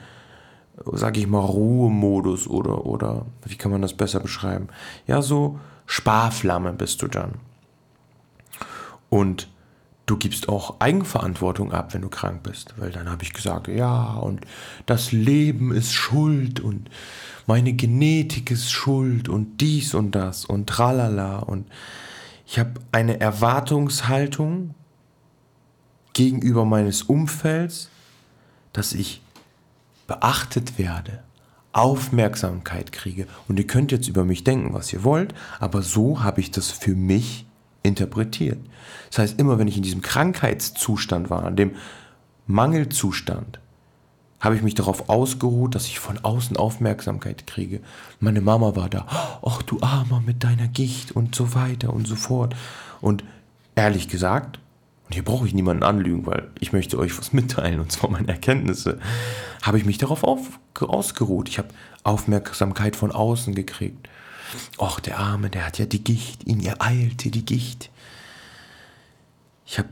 sag 0.93 1.17
ich 1.17 1.27
mal, 1.27 1.41
Ruhemodus 1.41 2.47
oder, 2.47 2.87
oder 2.87 3.27
wie 3.45 3.57
kann 3.57 3.71
man 3.71 3.83
das 3.83 3.95
besser 3.95 4.21
beschreiben? 4.21 4.69
Ja, 5.07 5.23
so 5.23 5.59
Sparflamme 5.87 6.73
bist 6.73 7.03
du 7.03 7.09
dann. 7.09 7.35
Und 9.12 9.49
du 10.07 10.16
gibst 10.16 10.49
auch 10.49 10.81
Eigenverantwortung 10.81 11.71
ab, 11.71 11.92
wenn 11.92 12.00
du 12.00 12.09
krank 12.09 12.42
bist. 12.42 12.73
Weil 12.78 12.92
dann 12.92 13.11
habe 13.11 13.25
ich 13.25 13.35
gesagt, 13.35 13.69
ja, 13.69 14.14
und 14.14 14.40
das 14.87 15.12
Leben 15.12 15.71
ist 15.71 15.92
schuld 15.92 16.61
und 16.61 16.88
meine 17.47 17.75
Genetik 17.75 18.50
ist 18.50 18.73
schuld 18.73 19.28
und 19.28 19.61
dies 19.61 19.92
und 19.92 20.12
das 20.12 20.47
und 20.47 20.66
tralala. 20.66 21.40
Und 21.40 21.66
ich 22.47 22.59
habe 22.59 22.73
eine 22.90 23.21
Erwartungshaltung 23.21 24.75
gegenüber 26.14 26.64
meines 26.64 27.02
Umfelds, 27.02 27.90
dass 28.73 28.95
ich 28.95 29.21
beachtet 30.07 30.78
werde, 30.78 31.23
Aufmerksamkeit 31.75 32.92
kriege. 32.92 33.26
Und 33.47 33.59
ihr 33.59 33.66
könnt 33.66 33.92
jetzt 33.92 34.09
über 34.09 34.25
mich 34.25 34.42
denken, 34.42 34.73
was 34.73 34.90
ihr 34.90 35.04
wollt, 35.04 35.35
aber 35.61 35.83
so 35.83 36.23
habe 36.23 36.40
ich 36.40 36.50
das 36.50 36.71
für 36.71 36.95
mich 36.95 37.45
interpretiert. 37.83 38.59
Das 39.11 39.19
heißt, 39.19 39.39
immer 39.41 39.59
wenn 39.59 39.69
ich 39.69 39.77
in 39.77 39.83
diesem 39.83 40.03
Krankheitszustand 40.03 41.31
war, 41.31 41.47
in 41.49 41.57
dem 41.57 41.73
Mangelzustand, 42.47 43.61
habe 44.41 44.57
ich 44.57 44.62
mich 44.62 44.75
darauf 44.75 45.09
ausgeruht, 45.09 45.77
dass 45.77 45.87
ich 45.87 46.01
von 46.01 46.19
außen 46.19 46.57
Aufmerksamkeit 46.57 47.47
kriege. 47.47 47.81
Meine 48.19 48.41
Mama 48.41 48.75
war 48.75 48.89
da, 48.89 49.07
ach 49.45 49.62
du 49.62 49.81
Armer 49.81 50.21
mit 50.21 50.43
deiner 50.43 50.67
Gicht 50.67 51.12
und 51.12 51.35
so 51.35 51.55
weiter 51.55 51.93
und 51.93 52.09
so 52.09 52.17
fort. 52.17 52.57
Und 53.01 53.23
ehrlich 53.77 54.09
gesagt, 54.09 54.59
und 55.07 55.15
hier 55.15 55.25
brauche 55.25 55.47
ich 55.47 55.55
niemanden 55.55 55.85
anlügen, 55.85 56.27
weil 56.27 56.51
ich 56.59 56.73
möchte 56.73 56.99
euch 56.99 57.17
was 57.19 57.33
mitteilen, 57.33 57.79
und 57.79 57.93
zwar 57.93 58.11
meine 58.11 58.29
Erkenntnisse, 58.29 58.99
habe 59.62 59.79
ich 59.79 59.85
mich 59.85 59.99
darauf 59.99 60.25
auf, 60.25 60.59
ausgeruht. 60.81 61.49
Ich 61.49 61.59
habe 61.59 61.69
Aufmerksamkeit 62.03 62.97
von 62.97 63.12
außen 63.12 63.55
gekriegt. 63.55 64.09
Och, 64.79 65.01
der 65.01 65.19
Arme, 65.19 65.51
der 65.51 65.67
hat 65.67 65.79
ja 65.79 65.87
die 65.87 66.03
Gicht, 66.03 66.47
ihn 66.47 66.61
ereilte 66.61 67.31
die 67.31 67.45
Gicht. 67.45 67.91
Ich 69.67 69.79
habe 69.79 69.89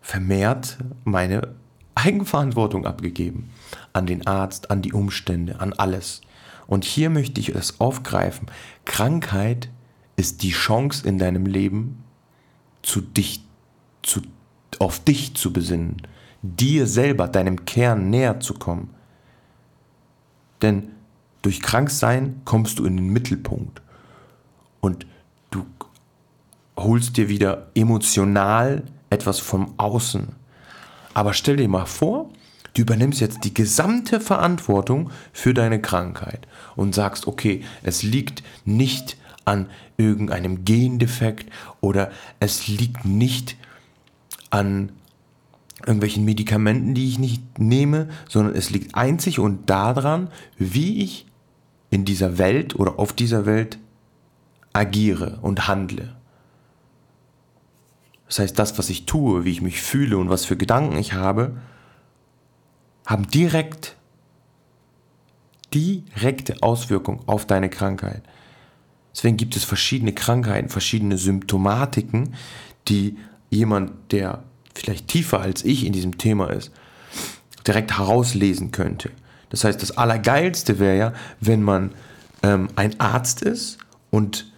vermehrt 0.00 0.78
meine 1.04 1.54
Eigenverantwortung 1.94 2.86
abgegeben 2.86 3.50
an 3.92 4.06
den 4.06 4.26
Arzt, 4.26 4.70
an 4.70 4.82
die 4.82 4.92
Umstände, 4.92 5.60
an 5.60 5.72
alles. 5.72 6.22
Und 6.66 6.84
hier 6.84 7.10
möchte 7.10 7.40
ich 7.40 7.50
es 7.50 7.80
aufgreifen. 7.80 8.48
Krankheit 8.84 9.68
ist 10.16 10.42
die 10.42 10.52
Chance 10.52 11.06
in 11.06 11.18
deinem 11.18 11.46
Leben, 11.46 12.04
zu 12.82 13.00
dich, 13.00 13.44
zu, 14.02 14.22
auf 14.78 15.00
dich 15.00 15.34
zu 15.34 15.52
besinnen, 15.52 16.02
dir 16.42 16.86
selber, 16.86 17.28
deinem 17.28 17.64
Kern 17.64 18.08
näher 18.10 18.40
zu 18.40 18.54
kommen. 18.54 18.90
Denn 20.62 20.90
durch 21.42 21.60
Kranksein 21.60 22.40
kommst 22.44 22.78
du 22.78 22.84
in 22.84 22.96
den 22.96 23.08
Mittelpunkt 23.10 23.82
und 24.80 25.06
du 25.50 25.64
holst 26.76 27.16
dir 27.16 27.28
wieder 27.28 27.68
emotional 27.74 28.82
etwas 29.10 29.38
vom 29.38 29.74
Außen. 29.76 30.28
Aber 31.14 31.34
stell 31.34 31.56
dir 31.56 31.68
mal 31.68 31.86
vor, 31.86 32.30
du 32.74 32.82
übernimmst 32.82 33.20
jetzt 33.20 33.44
die 33.44 33.54
gesamte 33.54 34.20
Verantwortung 34.20 35.10
für 35.32 35.54
deine 35.54 35.80
Krankheit 35.80 36.46
und 36.76 36.94
sagst, 36.94 37.26
okay, 37.26 37.64
es 37.82 38.02
liegt 38.02 38.42
nicht 38.64 39.16
an 39.44 39.66
irgendeinem 39.96 40.64
Gendefekt 40.64 41.50
oder 41.80 42.10
es 42.38 42.68
liegt 42.68 43.04
nicht 43.04 43.56
an 44.50 44.92
irgendwelchen 45.86 46.24
Medikamenten, 46.24 46.94
die 46.94 47.08
ich 47.08 47.18
nicht 47.18 47.58
nehme, 47.58 48.08
sondern 48.28 48.54
es 48.54 48.70
liegt 48.70 48.94
einzig 48.94 49.38
und 49.38 49.70
daran, 49.70 50.28
wie 50.58 51.02
ich 51.02 51.26
in 51.90 52.04
dieser 52.04 52.38
Welt 52.38 52.76
oder 52.76 52.98
auf 52.98 53.12
dieser 53.12 53.46
Welt 53.46 53.78
agiere 54.72 55.38
und 55.42 55.68
handle. 55.68 56.14
Das 58.26 58.38
heißt, 58.38 58.58
das, 58.58 58.78
was 58.78 58.90
ich 58.90 59.06
tue, 59.06 59.44
wie 59.44 59.50
ich 59.50 59.60
mich 59.60 59.82
fühle 59.82 60.16
und 60.16 60.30
was 60.30 60.44
für 60.44 60.56
Gedanken 60.56 60.96
ich 60.96 61.14
habe, 61.14 61.56
haben 63.04 63.28
direkt 63.28 63.96
direkte 65.74 66.62
Auswirkung 66.62 67.22
auf 67.26 67.46
deine 67.46 67.68
Krankheit. 67.68 68.22
Deswegen 69.14 69.36
gibt 69.36 69.56
es 69.56 69.64
verschiedene 69.64 70.12
Krankheiten, 70.12 70.68
verschiedene 70.68 71.18
Symptomatiken, 71.18 72.34
die 72.88 73.16
jemand, 73.50 74.12
der 74.12 74.44
vielleicht 74.74 75.08
tiefer 75.08 75.40
als 75.40 75.64
ich 75.64 75.84
in 75.84 75.92
diesem 75.92 76.18
Thema 76.18 76.50
ist, 76.50 76.70
direkt 77.66 77.98
herauslesen 77.98 78.70
könnte. 78.70 79.10
Das 79.48 79.64
heißt, 79.64 79.82
das 79.82 79.96
Allergeilste 79.96 80.78
wäre 80.78 80.96
ja, 80.96 81.12
wenn 81.40 81.62
man 81.62 81.90
ähm, 82.42 82.68
ein 82.76 82.98
Arzt 83.00 83.42
ist 83.42 83.78
und 84.10 84.49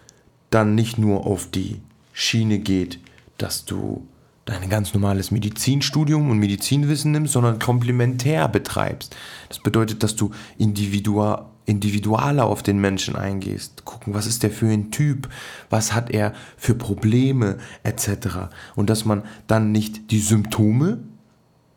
dann 0.55 0.75
nicht 0.75 0.99
nur 0.99 1.27
auf 1.27 1.51
die 1.51 1.81
Schiene 2.13 2.59
geht, 2.59 2.99
dass 3.39 3.65
du 3.65 4.07
dein 4.45 4.69
ganz 4.69 4.93
normales 4.93 5.31
Medizinstudium 5.31 6.31
und 6.31 6.39
Medizinwissen 6.39 7.13
nimmst, 7.13 7.33
sondern 7.33 7.59
komplementär 7.59 8.49
betreibst. 8.49 9.17
Das 9.49 9.61
bedeutet, 9.61 10.03
dass 10.03 10.17
du 10.17 10.33
individual, 10.59 11.47
individualer 11.65 12.47
auf 12.47 12.63
den 12.63 12.81
Menschen 12.81 13.17
eingehst. 13.17 13.85
Gucken, 13.85 14.15
was 14.15 14.27
ist 14.27 14.43
der 14.43 14.51
für 14.51 14.67
ein 14.67 14.91
Typ, 14.91 15.29
was 15.71 15.95
hat 15.95 16.11
er 16.11 16.35
für 16.57 16.75
Probleme 16.75 17.59
etc. 17.85 18.51
Und 18.75 18.91
dass 18.91 19.05
man 19.05 19.23
dann 19.47 19.71
nicht 19.73 20.11
die 20.11 20.21
Symptome, 20.21 20.99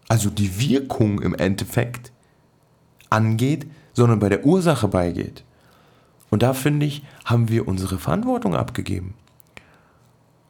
also 0.07 0.29
die 0.29 0.59
Wirkung 0.59 1.21
im 1.21 1.35
Endeffekt 1.35 2.11
angeht, 3.09 3.67
sondern 3.93 4.19
bei 4.19 4.29
der 4.29 4.45
Ursache 4.45 4.87
beigeht. 4.87 5.44
Und 6.29 6.43
da 6.43 6.53
finde 6.53 6.85
ich, 6.85 7.03
haben 7.23 7.49
wir 7.49 7.67
unsere 7.67 7.97
Verantwortung 7.99 8.55
abgegeben. 8.55 9.13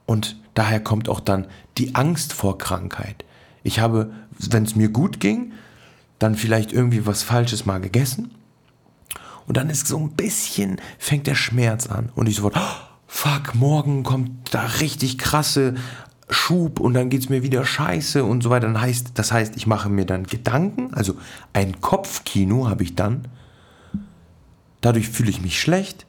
Und 0.05 0.37
daher 0.53 0.79
kommt 0.79 1.09
auch 1.09 1.19
dann 1.19 1.47
die 1.77 1.95
Angst 1.95 2.33
vor 2.33 2.57
Krankheit. 2.57 3.25
Ich 3.63 3.79
habe, 3.79 4.11
wenn 4.37 4.63
es 4.63 4.75
mir 4.75 4.89
gut 4.89 5.19
ging, 5.19 5.53
dann 6.19 6.35
vielleicht 6.35 6.71
irgendwie 6.71 7.05
was 7.05 7.23
Falsches 7.23 7.65
mal 7.65 7.81
gegessen. 7.81 8.31
Und 9.47 9.57
dann 9.57 9.69
ist 9.69 9.87
so 9.87 9.97
ein 9.97 10.11
bisschen, 10.11 10.79
fängt 10.97 11.27
der 11.27 11.35
Schmerz 11.35 11.87
an. 11.87 12.09
Und 12.15 12.27
ich 12.27 12.35
sofort, 12.35 12.55
oh, 12.57 12.85
fuck, 13.07 13.55
morgen 13.55 14.03
kommt 14.03 14.53
da 14.53 14.61
richtig 14.61 15.17
krasse 15.17 15.75
Schub 16.29 16.79
und 16.79 16.95
dann 16.95 17.09
geht 17.09 17.21
es 17.21 17.29
mir 17.29 17.43
wieder 17.43 17.65
scheiße 17.65 18.23
und 18.23 18.41
so 18.41 18.49
weiter. 18.49 18.67
Dann 18.67 18.81
heißt, 18.81 19.11
das 19.15 19.31
heißt, 19.31 19.55
ich 19.55 19.67
mache 19.67 19.89
mir 19.89 20.05
dann 20.05 20.25
Gedanken, 20.25 20.93
also 20.93 21.15
ein 21.53 21.81
Kopfkino 21.81 22.67
habe 22.67 22.83
ich 22.83 22.95
dann 22.95 23.27
Dadurch 24.85 25.09
fühle 25.09 25.31
ich 25.31 25.41
mich 25.41 25.59
schlecht 25.59 26.05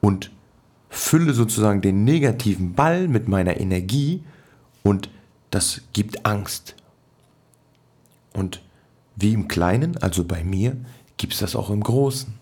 und 0.00 0.30
fülle 0.88 1.34
sozusagen 1.34 1.82
den 1.82 2.04
negativen 2.04 2.72
Ball 2.72 3.06
mit 3.06 3.28
meiner 3.28 3.60
Energie 3.60 4.24
und 4.82 5.10
das 5.50 5.82
gibt 5.92 6.24
Angst. 6.24 6.74
Und 8.32 8.62
wie 9.14 9.34
im 9.34 9.46
Kleinen, 9.46 9.98
also 9.98 10.24
bei 10.24 10.42
mir, 10.42 10.78
gibt 11.18 11.34
es 11.34 11.40
das 11.40 11.54
auch 11.54 11.68
im 11.68 11.82
Großen. 11.82 12.32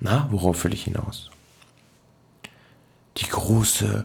Na, 0.00 0.26
worauf 0.32 0.64
will 0.64 0.74
ich 0.74 0.82
hinaus? 0.82 1.30
Die 3.18 3.28
große 3.28 4.04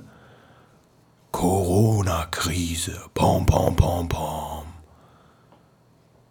Corona-Krise. 1.31 3.01
Pom, 3.15 3.47
pom, 3.47 3.75
pom, 3.75 4.07
pom. 4.07 4.65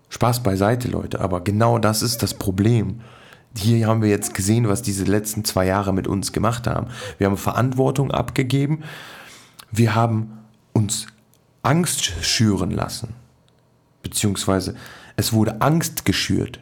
Spaß 0.09 0.45
beiseite, 0.45 0.87
Leute, 0.87 1.21
aber 1.21 1.41
genau 1.41 1.81
das 1.81 2.01
ist 2.01 2.23
das 2.23 2.35
Problem 2.35 3.01
hier 3.57 3.87
haben 3.87 4.03
wir 4.03 4.09
jetzt 4.09 4.35
gesehen, 4.35 4.69
was 4.69 4.83
diese 4.83 5.05
letzten 5.05 5.45
zwei 5.45 5.67
Jahre 5.67 5.93
mit 5.93 6.09
uns 6.09 6.33
gemacht 6.33 6.67
haben. 6.67 6.89
Wir 7.19 7.29
haben 7.29 7.37
Verantwortung 7.37 8.11
abgegeben. 8.11 8.83
Wir 9.71 9.95
haben 9.95 10.39
uns 10.73 11.07
Angst 11.63 12.05
schüren 12.23 12.71
lassen. 12.71 13.15
Beziehungsweise 14.03 14.75
es 15.17 15.33
wurde 15.33 15.61
Angst 15.61 16.05
geschürt 16.05 16.61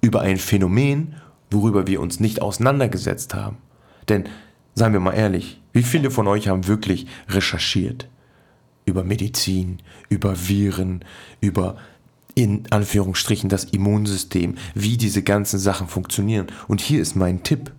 über 0.00 0.22
ein 0.22 0.38
Phänomen, 0.38 1.14
worüber 1.50 1.86
wir 1.86 2.00
uns 2.00 2.18
nicht 2.18 2.42
auseinandergesetzt 2.42 3.34
haben. 3.34 3.58
Denn, 4.08 4.24
seien 4.74 4.92
wir 4.92 5.00
mal 5.00 5.12
ehrlich, 5.12 5.60
wie 5.72 5.82
viele 5.82 6.10
von 6.10 6.26
euch 6.26 6.48
haben 6.48 6.66
wirklich 6.66 7.06
recherchiert? 7.28 8.08
Über 8.84 9.04
Medizin, 9.04 9.78
über 10.08 10.48
Viren, 10.48 11.04
über 11.40 11.76
in 12.34 12.64
Anführungsstrichen 12.70 13.48
das 13.48 13.64
Immunsystem, 13.64 14.56
wie 14.74 14.96
diese 14.96 15.22
ganzen 15.22 15.58
Sachen 15.58 15.88
funktionieren. 15.88 16.46
Und 16.68 16.80
hier 16.80 17.02
ist 17.02 17.14
mein 17.14 17.42
Tipp, 17.42 17.72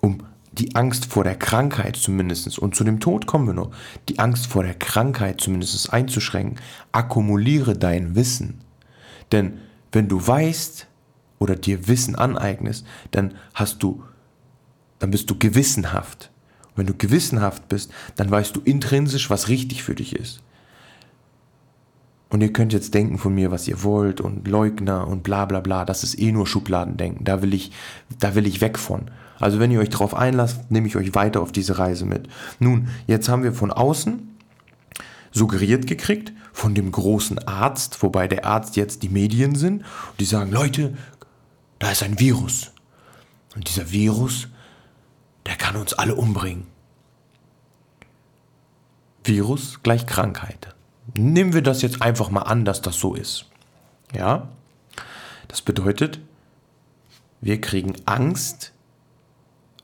um 0.00 0.22
die 0.52 0.74
Angst 0.74 1.06
vor 1.06 1.24
der 1.24 1.36
Krankheit 1.36 1.96
zumindest, 1.96 2.58
und 2.58 2.74
zu 2.74 2.84
dem 2.84 3.00
Tod 3.00 3.26
kommen 3.26 3.46
wir 3.46 3.54
noch, 3.54 3.72
die 4.08 4.18
Angst 4.18 4.46
vor 4.46 4.62
der 4.62 4.74
Krankheit 4.74 5.40
zumindest 5.40 5.92
einzuschränken, 5.92 6.60
akkumuliere 6.92 7.76
dein 7.76 8.14
Wissen. 8.14 8.60
Denn 9.32 9.58
wenn 9.92 10.08
du 10.08 10.24
weißt 10.24 10.86
oder 11.38 11.56
dir 11.56 11.88
Wissen 11.88 12.14
aneignest, 12.14 12.86
dann 13.10 13.34
hast 13.54 13.82
du, 13.82 14.02
dann 14.98 15.10
bist 15.10 15.28
du 15.28 15.38
gewissenhaft. 15.38 16.30
Und 16.70 16.78
wenn 16.78 16.86
du 16.86 16.94
gewissenhaft 16.94 17.68
bist, 17.68 17.90
dann 18.14 18.30
weißt 18.30 18.56
du 18.56 18.60
intrinsisch, 18.60 19.28
was 19.28 19.48
richtig 19.48 19.82
für 19.82 19.94
dich 19.94 20.14
ist. 20.14 20.42
Und 22.28 22.40
ihr 22.40 22.52
könnt 22.52 22.72
jetzt 22.72 22.92
denken 22.94 23.18
von 23.18 23.34
mir, 23.34 23.50
was 23.50 23.68
ihr 23.68 23.82
wollt 23.84 24.20
und 24.20 24.48
Leugner 24.48 25.06
und 25.06 25.22
bla 25.22 25.44
bla 25.44 25.60
bla, 25.60 25.84
das 25.84 26.02
ist 26.02 26.18
eh 26.18 26.32
nur 26.32 26.46
Schubladendenken. 26.46 27.24
Da 27.24 27.40
will 27.40 27.54
ich, 27.54 27.70
da 28.18 28.34
will 28.34 28.46
ich 28.46 28.60
weg 28.60 28.78
von. 28.78 29.10
Also 29.38 29.60
wenn 29.60 29.70
ihr 29.70 29.80
euch 29.80 29.90
darauf 29.90 30.14
einlasst, 30.14 30.70
nehme 30.70 30.88
ich 30.88 30.96
euch 30.96 31.14
weiter 31.14 31.40
auf 31.40 31.52
diese 31.52 31.78
Reise 31.78 32.04
mit. 32.04 32.28
Nun, 32.58 32.88
jetzt 33.06 33.28
haben 33.28 33.42
wir 33.42 33.52
von 33.52 33.70
außen 33.70 34.36
suggeriert 35.30 35.86
gekriegt 35.86 36.32
von 36.52 36.74
dem 36.74 36.90
großen 36.90 37.38
Arzt, 37.46 38.02
wobei 38.02 38.26
der 38.26 38.46
Arzt 38.46 38.76
jetzt 38.76 39.02
die 39.02 39.10
Medien 39.10 39.54
sind, 39.54 39.82
und 39.82 40.20
die 40.20 40.24
sagen, 40.24 40.50
Leute, 40.50 40.94
da 41.78 41.90
ist 41.90 42.02
ein 42.02 42.18
Virus. 42.18 42.72
Und 43.54 43.68
dieser 43.68 43.90
Virus, 43.90 44.48
der 45.44 45.56
kann 45.56 45.76
uns 45.76 45.92
alle 45.92 46.14
umbringen. 46.14 46.66
Virus 49.22 49.80
gleich 49.82 50.06
Krankheit. 50.06 50.75
Nehmen 51.18 51.52
wir 51.52 51.62
das 51.62 51.82
jetzt 51.82 52.02
einfach 52.02 52.30
mal 52.30 52.42
an, 52.42 52.64
dass 52.64 52.82
das 52.82 52.96
so 52.96 53.14
ist. 53.14 53.46
Ja? 54.14 54.48
Das 55.48 55.62
bedeutet, 55.62 56.20
wir 57.40 57.60
kriegen 57.60 57.94
Angst 58.06 58.72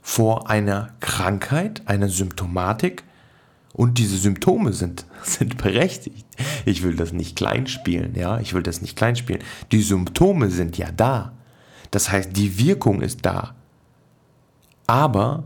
vor 0.01 0.51
einer 0.51 0.95
Krankheit, 1.01 1.83
einer 1.87 2.09
Symptomatik 2.09 3.05
und 3.73 3.99
diese 3.99 4.17
Symptome 4.17 4.73
sind, 4.73 5.07
sind 5.23 5.59
berechtigt. 5.59 6.27
Ich 6.65 6.83
will 6.83 6.97
das 6.97 7.12
nicht 7.12 7.37
kleinspielen, 7.37 8.15
ja, 8.15 8.41
ich 8.41 8.55
will 8.55 8.62
das 8.62 8.83
nicht 8.83 8.97
kleinspielen. 8.97 9.43
Die 9.71 9.83
Symptome 9.83 10.51
sind 10.51 10.77
ja 10.77 10.91
da. 10.91 11.33
Das 11.91 12.11
heißt, 12.11 12.37
die 12.37 12.59
Wirkung 12.59 13.01
ist 13.03 13.25
da. 13.25 13.55
Aber 14.87 15.45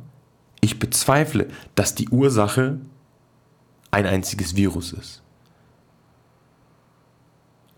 ich 0.61 0.79
bezweifle, 0.79 1.49
dass 1.75 1.95
die 1.95 2.09
Ursache 2.09 2.79
ein 3.91 4.07
einziges 4.07 4.57
Virus 4.57 4.93
ist. 4.93 5.23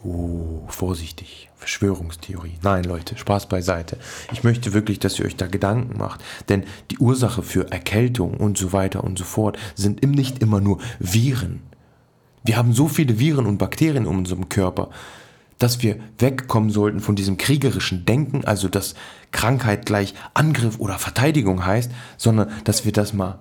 Oh, 0.04 0.62
vorsichtig. 0.68 1.48
Verschwörungstheorie. 1.56 2.54
Nein, 2.62 2.84
Leute, 2.84 3.18
Spaß 3.18 3.48
beiseite. 3.48 3.98
Ich 4.32 4.44
möchte 4.44 4.72
wirklich, 4.72 5.00
dass 5.00 5.18
ihr 5.18 5.24
euch 5.24 5.34
da 5.34 5.48
Gedanken 5.48 5.98
macht. 5.98 6.22
Denn 6.48 6.64
die 6.92 6.98
Ursache 6.98 7.42
für 7.42 7.72
Erkältung 7.72 8.34
und 8.34 8.56
so 8.56 8.72
weiter 8.72 9.02
und 9.02 9.18
so 9.18 9.24
fort 9.24 9.58
sind 9.74 10.02
nicht 10.04 10.40
immer 10.40 10.60
nur 10.60 10.78
Viren. 11.00 11.62
Wir 12.44 12.56
haben 12.56 12.72
so 12.72 12.86
viele 12.86 13.18
Viren 13.18 13.46
und 13.46 13.58
Bakterien 13.58 14.04
in 14.04 14.16
unserem 14.16 14.48
Körper, 14.48 14.90
dass 15.58 15.82
wir 15.82 15.98
wegkommen 16.18 16.70
sollten 16.70 17.00
von 17.00 17.16
diesem 17.16 17.36
kriegerischen 17.36 18.04
Denken, 18.04 18.44
also 18.44 18.68
dass 18.68 18.94
Krankheit 19.32 19.84
gleich 19.84 20.14
Angriff 20.32 20.78
oder 20.78 20.98
Verteidigung 21.00 21.66
heißt, 21.66 21.90
sondern 22.16 22.50
dass 22.62 22.84
wir 22.84 22.92
das 22.92 23.12
mal 23.12 23.40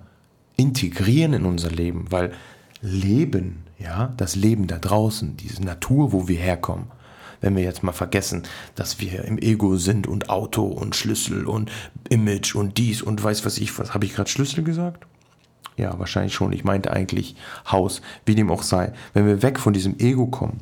integrieren 0.56 1.34
in 1.34 1.44
unser 1.44 1.70
Leben, 1.70 2.06
weil 2.10 2.32
Leben 2.80 3.62
ja, 3.78 4.12
das 4.16 4.34
Leben 4.34 4.66
da 4.66 4.78
draußen, 4.78 5.36
diese 5.36 5.62
Natur, 5.62 6.12
wo 6.12 6.28
wir 6.28 6.38
herkommen. 6.38 6.86
Wenn 7.40 7.54
wir 7.54 7.62
jetzt 7.62 7.84
mal 7.84 7.92
vergessen, 7.92 8.42
dass 8.74 8.98
wir 8.98 9.24
im 9.24 9.38
Ego 9.38 9.76
sind 9.76 10.08
und 10.08 10.28
Auto 10.28 10.64
und 10.64 10.96
Schlüssel 10.96 11.46
und 11.46 11.70
Image 12.08 12.56
und 12.56 12.78
dies 12.78 13.00
und 13.00 13.22
weiß 13.22 13.44
was 13.44 13.58
ich, 13.58 13.78
was 13.78 13.94
habe 13.94 14.04
ich 14.06 14.14
gerade 14.14 14.28
Schlüssel 14.28 14.64
gesagt? 14.64 15.06
Ja, 15.76 15.96
wahrscheinlich 16.00 16.34
schon. 16.34 16.52
Ich 16.52 16.64
meinte 16.64 16.92
eigentlich 16.92 17.36
Haus, 17.70 18.02
wie 18.26 18.34
dem 18.34 18.50
auch 18.50 18.64
sei. 18.64 18.92
Wenn 19.14 19.26
wir 19.26 19.42
weg 19.42 19.60
von 19.60 19.72
diesem 19.72 20.00
Ego 20.00 20.26
kommen. 20.26 20.60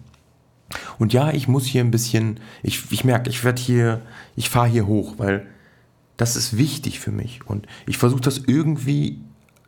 Und 0.99 1.15
ja, 1.15 1.31
ich 1.31 1.49
muss 1.49 1.65
hier 1.65 1.83
ein 1.83 1.91
bisschen, 1.91 2.41
ich, 2.63 2.91
ich 2.91 3.05
merke, 3.05 3.31
ich 3.31 3.43
werde 3.43 3.63
hier, 3.63 4.03
ich 4.35 4.51
fahre 4.51 4.69
hier 4.69 4.87
hoch, 4.87 5.15
weil 5.17 5.47
das 6.19 6.37
ist 6.37 6.59
wichtig 6.59 7.01
für 7.01 7.13
mich. 7.13 7.47
Und 7.47 7.67
ich 7.87 7.97
versuche 7.97 8.21
das 8.21 8.43
irgendwie 8.47 9.21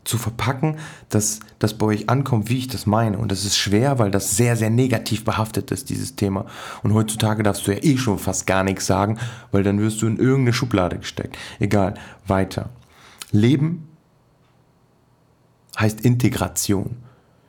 zu 0.09 0.16
verpacken, 0.16 0.79
dass 1.11 1.40
das 1.59 1.75
bei 1.75 1.87
euch 1.87 2.09
ankommt, 2.09 2.49
wie 2.49 2.59
ich 2.59 2.68
das 2.68 2.87
meine. 2.87 3.18
Und 3.18 3.31
das 3.31 3.44
ist 3.44 3.59
schwer, 3.59 3.99
weil 3.99 4.11
das 4.11 4.37
sehr, 4.37 4.57
sehr 4.57 4.71
negativ 4.71 5.25
behaftet 5.25 5.71
ist, 5.71 5.90
dieses 5.90 6.16
Thema. 6.16 6.47
Und 6.83 6.94
heutzutage 6.94 7.42
darfst 7.42 7.66
du 7.66 7.73
ja 7.73 7.83
eh 7.83 7.99
schon 7.99 8.18
fast 8.18 8.47
gar 8.47 8.64
nichts 8.64 8.87
sagen, 8.87 9.18
weil 9.53 9.62
dann 9.62 9.79
wirst 9.79 10.01
du 10.01 10.07
in 10.07 10.16
irgendeine 10.16 10.55
Schublade 10.55 10.99
gesteckt. 10.99 11.37
Egal, 11.61 11.94
weiter. 12.27 12.71
Leben 13.33 13.87
heißt 15.79 16.01
Integration. 16.01 16.97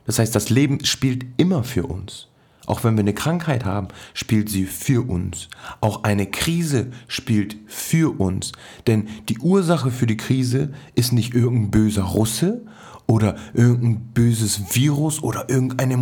Das 0.04 0.18
heißt, 0.18 0.34
das 0.34 0.50
Leben 0.50 0.84
spielt 0.84 1.24
immer 1.38 1.64
für 1.64 1.86
uns. 1.86 2.29
Auch 2.70 2.84
wenn 2.84 2.94
wir 2.94 3.00
eine 3.00 3.14
Krankheit 3.14 3.64
haben, 3.64 3.88
spielt 4.14 4.48
sie 4.48 4.64
für 4.64 5.08
uns. 5.10 5.48
Auch 5.80 6.04
eine 6.04 6.26
Krise 6.26 6.92
spielt 7.08 7.56
für 7.66 8.20
uns. 8.20 8.52
Denn 8.86 9.08
die 9.28 9.40
Ursache 9.40 9.90
für 9.90 10.06
die 10.06 10.16
Krise 10.16 10.70
ist 10.94 11.12
nicht 11.12 11.34
irgendein 11.34 11.72
böser 11.72 12.04
Russe 12.04 12.64
oder 13.08 13.34
irgendein 13.54 14.12
böses 14.14 14.72
Virus 14.72 15.20
oder 15.20 15.50
irgendeine 15.50 15.96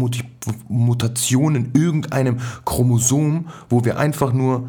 Mutation 0.68 1.54
in 1.54 1.70
irgendeinem 1.72 2.36
Chromosom, 2.66 3.48
wo 3.70 3.86
wir 3.86 3.98
einfach 3.98 4.34
nur 4.34 4.68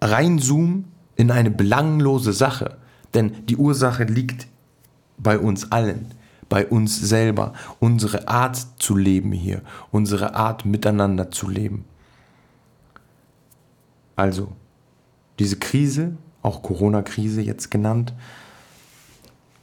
reinzoomen 0.00 0.86
in 1.16 1.30
eine 1.30 1.50
belanglose 1.50 2.32
Sache. 2.32 2.78
Denn 3.12 3.32
die 3.50 3.58
Ursache 3.58 4.04
liegt 4.04 4.46
bei 5.18 5.38
uns 5.38 5.70
allen 5.70 6.06
bei 6.52 6.66
uns 6.66 7.00
selber, 7.00 7.54
unsere 7.80 8.28
Art 8.28 8.58
zu 8.76 8.94
leben 8.94 9.32
hier, 9.32 9.62
unsere 9.90 10.34
Art 10.34 10.66
miteinander 10.66 11.30
zu 11.30 11.48
leben. 11.48 11.86
Also, 14.16 14.52
diese 15.38 15.58
Krise, 15.58 16.14
auch 16.42 16.62
Corona-Krise 16.62 17.40
jetzt 17.40 17.70
genannt, 17.70 18.12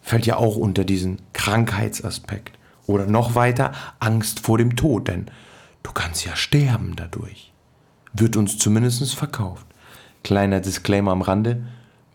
fällt 0.01 0.25
ja 0.25 0.37
auch 0.37 0.55
unter 0.55 0.83
diesen 0.83 1.21
Krankheitsaspekt. 1.33 2.57
Oder 2.87 3.05
noch 3.05 3.35
weiter, 3.35 3.71
Angst 3.99 4.39
vor 4.39 4.57
dem 4.57 4.75
Tod, 4.75 5.09
denn 5.09 5.27
du 5.83 5.91
kannst 5.91 6.25
ja 6.25 6.35
sterben 6.35 6.95
dadurch. 6.95 7.53
Wird 8.13 8.35
uns 8.35 8.57
zumindest 8.57 9.13
verkauft. 9.13 9.67
Kleiner 10.23 10.59
Disclaimer 10.59 11.11
am 11.11 11.21
Rande, 11.21 11.67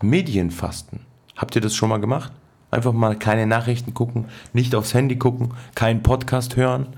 Medienfasten. 0.03 1.07
Habt 1.37 1.55
ihr 1.55 1.63
das 1.63 1.77
schon 1.77 1.91
mal 1.91 2.01
gemacht? 2.01 2.33
Einfach 2.75 2.93
mal 2.93 3.17
keine 3.17 3.47
Nachrichten 3.47 3.95
gucken, 3.95 4.27
nicht 4.53 4.75
aufs 4.75 4.95
Handy 4.95 5.17
gucken, 5.17 5.55
keinen 5.77 6.03
Podcast 6.03 6.57
hören. 6.57 6.89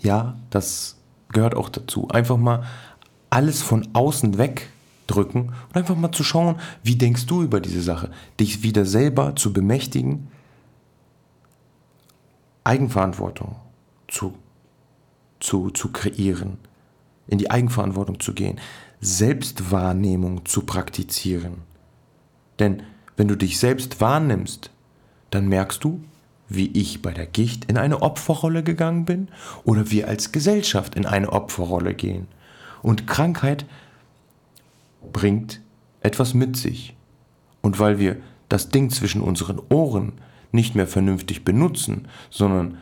Ja, 0.00 0.34
das 0.50 0.96
gehört 1.28 1.54
auch 1.54 1.68
dazu. 1.68 2.08
Einfach 2.08 2.36
mal 2.36 2.64
alles 3.30 3.62
von 3.62 3.86
außen 3.92 4.36
wegdrücken 4.36 5.52
und 5.68 5.76
einfach 5.76 5.94
mal 5.94 6.10
zu 6.10 6.24
schauen, 6.24 6.56
wie 6.82 6.96
denkst 6.96 7.26
du 7.26 7.44
über 7.44 7.60
diese 7.60 7.80
Sache. 7.80 8.10
Dich 8.40 8.64
wieder 8.64 8.84
selber 8.84 9.36
zu 9.36 9.52
bemächtigen, 9.52 10.26
Eigenverantwortung 12.64 13.54
zu, 14.08 14.34
zu, 15.38 15.70
zu 15.70 15.92
kreieren, 15.92 16.58
in 17.28 17.38
die 17.38 17.52
Eigenverantwortung 17.52 18.18
zu 18.18 18.34
gehen, 18.34 18.58
Selbstwahrnehmung 19.00 20.44
zu 20.44 20.62
praktizieren. 20.62 21.58
Denn 22.58 22.82
wenn 23.16 23.28
du 23.28 23.36
dich 23.36 23.58
selbst 23.58 24.00
wahrnimmst, 24.00 24.70
dann 25.30 25.48
merkst 25.48 25.82
du, 25.84 26.02
wie 26.48 26.68
ich 26.68 27.02
bei 27.02 27.12
der 27.12 27.26
Gicht 27.26 27.64
in 27.66 27.78
eine 27.78 28.02
Opferrolle 28.02 28.62
gegangen 28.62 29.04
bin 29.04 29.28
oder 29.64 29.90
wir 29.90 30.08
als 30.08 30.32
Gesellschaft 30.32 30.94
in 30.94 31.06
eine 31.06 31.32
Opferrolle 31.32 31.94
gehen. 31.94 32.28
Und 32.82 33.06
Krankheit 33.06 33.64
bringt 35.12 35.60
etwas 36.00 36.34
mit 36.34 36.56
sich. 36.56 36.94
Und 37.62 37.78
weil 37.78 37.98
wir 37.98 38.16
das 38.48 38.68
Ding 38.68 38.90
zwischen 38.90 39.22
unseren 39.22 39.60
Ohren 39.70 40.12
nicht 40.52 40.74
mehr 40.74 40.86
vernünftig 40.86 41.44
benutzen, 41.44 42.08
sondern, 42.30 42.78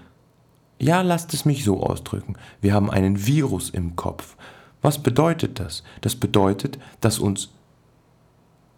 ja, 0.79 1.03
lasst 1.03 1.33
es 1.33 1.45
mich 1.45 1.65
so 1.65 1.83
ausdrücken, 1.83 2.35
wir 2.61 2.75
haben 2.75 2.91
einen 2.91 3.27
Virus 3.27 3.71
im 3.71 3.97
Kopf. 3.97 4.37
Was 4.83 5.03
bedeutet 5.03 5.61
das? 5.61 5.85
Das 6.01 6.17
bedeutet, 6.17 6.79
dass 7.01 7.21
uns 7.21 7.51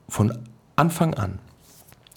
von 0.08 0.38
Anfang 0.76 1.14
an 1.14 1.38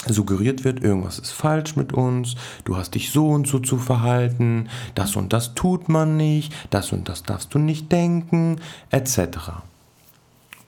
suggeriert 0.05 0.63
wird, 0.63 0.81
irgendwas 0.83 1.19
ist 1.19 1.31
falsch 1.31 1.75
mit 1.75 1.93
uns, 1.93 2.35
du 2.63 2.77
hast 2.77 2.95
dich 2.95 3.11
so 3.11 3.29
und 3.29 3.47
so 3.47 3.59
zu 3.59 3.77
verhalten, 3.77 4.69
das 4.95 5.15
und 5.15 5.33
das 5.33 5.55
tut 5.55 5.89
man 5.89 6.17
nicht, 6.17 6.53
das 6.69 6.91
und 6.91 7.09
das 7.09 7.23
darfst 7.23 7.53
du 7.53 7.59
nicht 7.59 7.91
denken, 7.91 8.61
etc. 8.89 9.19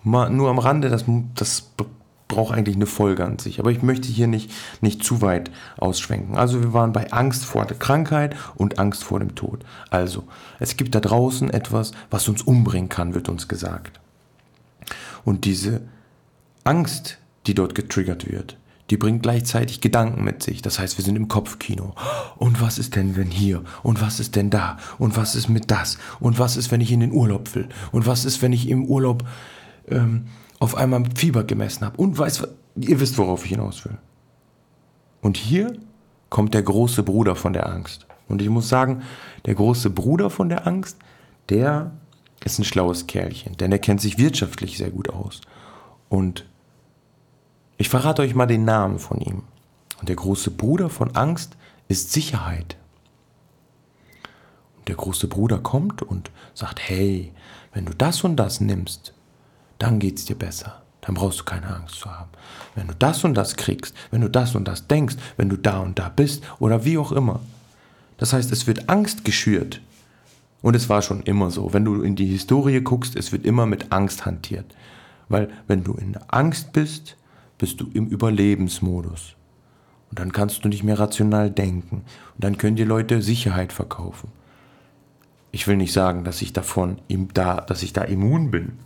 Mal 0.04 0.30
nur 0.30 0.50
am 0.50 0.60
Rande, 0.60 0.90
das, 0.90 1.06
das 1.36 1.70
braucht 2.28 2.56
eigentlich 2.56 2.76
eine 2.76 2.86
Folge 2.86 3.26
an 3.26 3.40
sich, 3.40 3.60
aber 3.60 3.72
ich 3.72 3.82
möchte 3.82 4.08
hier 4.08 4.28
nicht, 4.28 4.52
nicht 4.82 5.04
zu 5.04 5.22
weit 5.22 5.52
ausschwenken. 5.78 6.38
Also 6.38 6.62
wir 6.62 6.74
waren 6.74 6.94
bei 6.94 7.12
Angst 7.12 7.44
vor 7.44 7.66
der 7.66 7.78
Krankheit 7.78 8.36
und 8.56 8.80
Angst 8.80 9.04
vor 9.04 9.20
dem 9.20 9.36
Tod. 9.36 9.66
Also, 9.90 10.26
es 10.60 10.78
gibt 10.78 10.94
da 10.94 11.00
draußen 11.00 11.50
etwas, 11.50 11.92
was 12.12 12.30
uns 12.30 12.44
umbringen 12.44 12.88
kann, 12.88 13.16
wird 13.16 13.30
uns 13.30 13.48
gesagt. 13.48 14.00
Und 15.26 15.46
diese 15.46 15.82
Angst, 16.64 17.18
die 17.50 17.56
dort 17.56 17.74
getriggert 17.74 18.32
wird, 18.32 18.58
die 18.92 18.98
bringt 18.98 19.24
gleichzeitig 19.24 19.82
Gedanken 19.82 20.24
mit 20.24 20.44
sich. 20.44 20.62
Das 20.62 20.78
heißt, 20.78 20.98
wir 20.98 21.06
sind 21.06 21.16
im 21.16 21.28
Kopfkino. 21.28 21.96
Und 22.38 22.62
was 22.62 22.78
ist 22.78 22.96
denn, 22.96 23.16
wenn 23.16 23.32
hier? 23.32 23.64
Und 23.82 24.02
was 24.02 24.20
ist 24.20 24.36
denn 24.36 24.52
da? 24.52 24.78
Und 25.00 25.18
was 25.18 25.34
ist 25.34 25.50
mit 25.50 25.72
das? 25.72 25.98
Und 26.20 26.38
was 26.38 26.58
ist, 26.58 26.72
wenn 26.72 26.80
ich 26.80 26.92
in 26.92 27.00
den 27.00 27.12
Urlaub 27.12 27.56
will? 27.56 27.68
Und 27.92 28.06
was 28.06 28.24
ist, 28.24 28.44
wenn 28.44 28.54
ich 28.54 28.70
im 28.70 28.86
Urlaub 28.86 29.24
ähm, 29.88 30.28
auf 30.60 30.76
einmal 30.76 31.04
Fieber 31.16 31.44
gemessen 31.44 31.86
habe? 31.86 31.98
Und 31.98 32.18
weiß, 32.18 32.48
ihr 32.80 33.00
wisst, 33.00 33.18
worauf 33.18 33.44
ich 33.46 33.52
hinaus 33.52 33.84
will. 33.84 33.98
Und 35.22 35.38
hier 35.38 35.74
kommt 36.30 36.54
der 36.54 36.62
große 36.62 37.02
Bruder 37.02 37.36
von 37.36 37.54
der 37.54 37.68
Angst. 37.68 38.06
Und 38.28 38.44
ich 38.44 38.50
muss 38.50 38.70
sagen, 38.70 39.02
der 39.46 39.56
große 39.56 39.90
Bruder 39.90 40.30
von 40.30 40.50
der 40.50 40.68
Angst, 40.68 40.98
der 41.50 41.92
ist 42.46 42.60
ein 42.60 42.64
schlaues 42.64 43.08
Kerlchen, 43.08 43.58
denn 43.58 43.72
er 43.72 43.80
kennt 43.80 44.02
sich 44.02 44.20
wirtschaftlich 44.20 44.78
sehr 44.78 44.92
gut 44.92 45.10
aus. 45.10 45.42
Und 46.10 46.46
ich 47.80 47.88
verrate 47.90 48.22
euch 48.22 48.36
mal 48.36 48.46
den 48.46 48.66
Namen 48.66 49.00
von 49.00 49.22
ihm. 49.22 49.44
Und 50.00 50.10
der 50.10 50.18
große 50.18 50.52
Bruder 50.52 50.90
von 50.90 51.16
Angst 51.16 51.56
ist 51.88 52.12
Sicherheit. 52.12 52.78
Und 54.78 54.90
der 54.90 54.96
große 54.96 55.28
Bruder 55.28 55.60
kommt 55.60 56.02
und 56.02 56.30
sagt, 56.54 56.80
hey, 56.82 57.32
wenn 57.74 57.86
du 57.86 57.94
das 57.94 58.24
und 58.24 58.36
das 58.36 58.60
nimmst, 58.60 59.14
dann 59.78 60.00
geht 60.00 60.18
es 60.18 60.26
dir 60.26 60.36
besser. 60.36 60.82
Dann 61.02 61.16
brauchst 61.16 61.40
du 61.40 61.44
keine 61.46 61.74
Angst 61.74 61.96
zu 61.96 62.12
haben. 62.12 62.30
Wenn 62.76 62.88
du 62.88 62.96
das 62.96 63.24
und 63.24 63.34
das 63.34 63.56
kriegst, 63.56 63.96
wenn 64.12 64.22
du 64.22 64.30
das 64.30 64.56
und 64.56 64.68
das 64.68 64.88
denkst, 64.88 65.16
wenn 65.38 65.48
du 65.48 65.56
da 65.56 65.80
und 65.80 65.98
da 65.98 66.10
bist 66.10 66.44
oder 66.60 66.84
wie 66.84 66.98
auch 66.98 67.14
immer. 67.14 67.40
Das 68.18 68.34
heißt, 68.34 68.52
es 68.52 68.68
wird 68.68 68.90
Angst 68.90 69.24
geschürt. 69.24 69.82
Und 70.62 70.76
es 70.76 70.90
war 70.90 71.02
schon 71.02 71.24
immer 71.24 71.50
so. 71.50 71.72
Wenn 71.72 71.86
du 71.86 72.02
in 72.02 72.18
die 72.18 72.26
Historie 72.26 72.82
guckst, 72.82 73.16
es 73.16 73.32
wird 73.32 73.46
immer 73.46 73.66
mit 73.66 73.94
Angst 73.94 74.26
hantiert. 74.26 74.76
Weil 75.30 75.50
wenn 75.68 75.86
du 75.86 75.94
in 75.94 76.18
Angst 76.28 76.74
bist, 76.74 77.16
bist 77.60 77.80
du 77.80 77.88
im 77.94 78.08
Überlebensmodus. 78.08 79.36
Und 80.10 80.18
dann 80.18 80.32
kannst 80.32 80.66
du 80.66 80.70
nicht 80.70 80.84
mehr 80.84 80.98
rational 80.98 81.52
denken. 81.52 81.98
Und 82.34 82.44
dann 82.44 82.58
können 82.58 82.76
die 82.76 82.84
Leute 82.84 83.22
Sicherheit 83.22 83.72
verkaufen. 83.72 84.32
Ich 85.52 85.68
will 85.68 85.78
nicht 85.78 85.94
sagen, 85.94 86.24
dass 86.24 86.42
ich 86.42 86.54
davon 86.54 87.00
da, 87.34 87.62
dass 87.62 87.84
ich 87.84 87.94
da 87.94 88.02
immun 88.02 88.50
bin. 88.50 88.80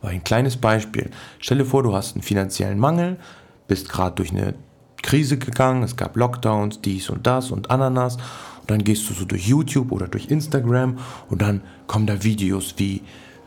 Aber 0.00 0.10
ein 0.10 0.24
kleines 0.24 0.56
Beispiel. 0.56 1.10
Stell 1.40 1.58
dir 1.58 1.64
vor, 1.64 1.82
du 1.82 1.94
hast 1.94 2.14
einen 2.14 2.22
finanziellen 2.22 2.78
Mangel, 2.78 3.18
bist 3.66 3.88
gerade 3.88 4.14
durch 4.16 4.30
eine 4.30 4.54
Krise 5.02 5.38
gegangen, 5.38 5.82
es 5.82 5.96
gab 5.96 6.16
Lockdowns, 6.16 6.80
dies 6.80 7.10
und 7.10 7.26
das 7.26 7.50
und 7.50 7.70
Ananas. 7.70 8.16
Und 8.16 8.70
dann 8.70 8.84
gehst 8.84 9.08
du 9.08 9.14
so 9.14 9.24
durch 9.24 9.46
YouTube 9.46 9.92
oder 9.92 10.08
durch 10.08 10.30
Instagram 10.30 10.98
und 11.28 11.42
dann 11.42 11.62
kommen 11.86 12.06
da 12.06 12.22
Videos 12.22 12.74
wie 12.78 13.02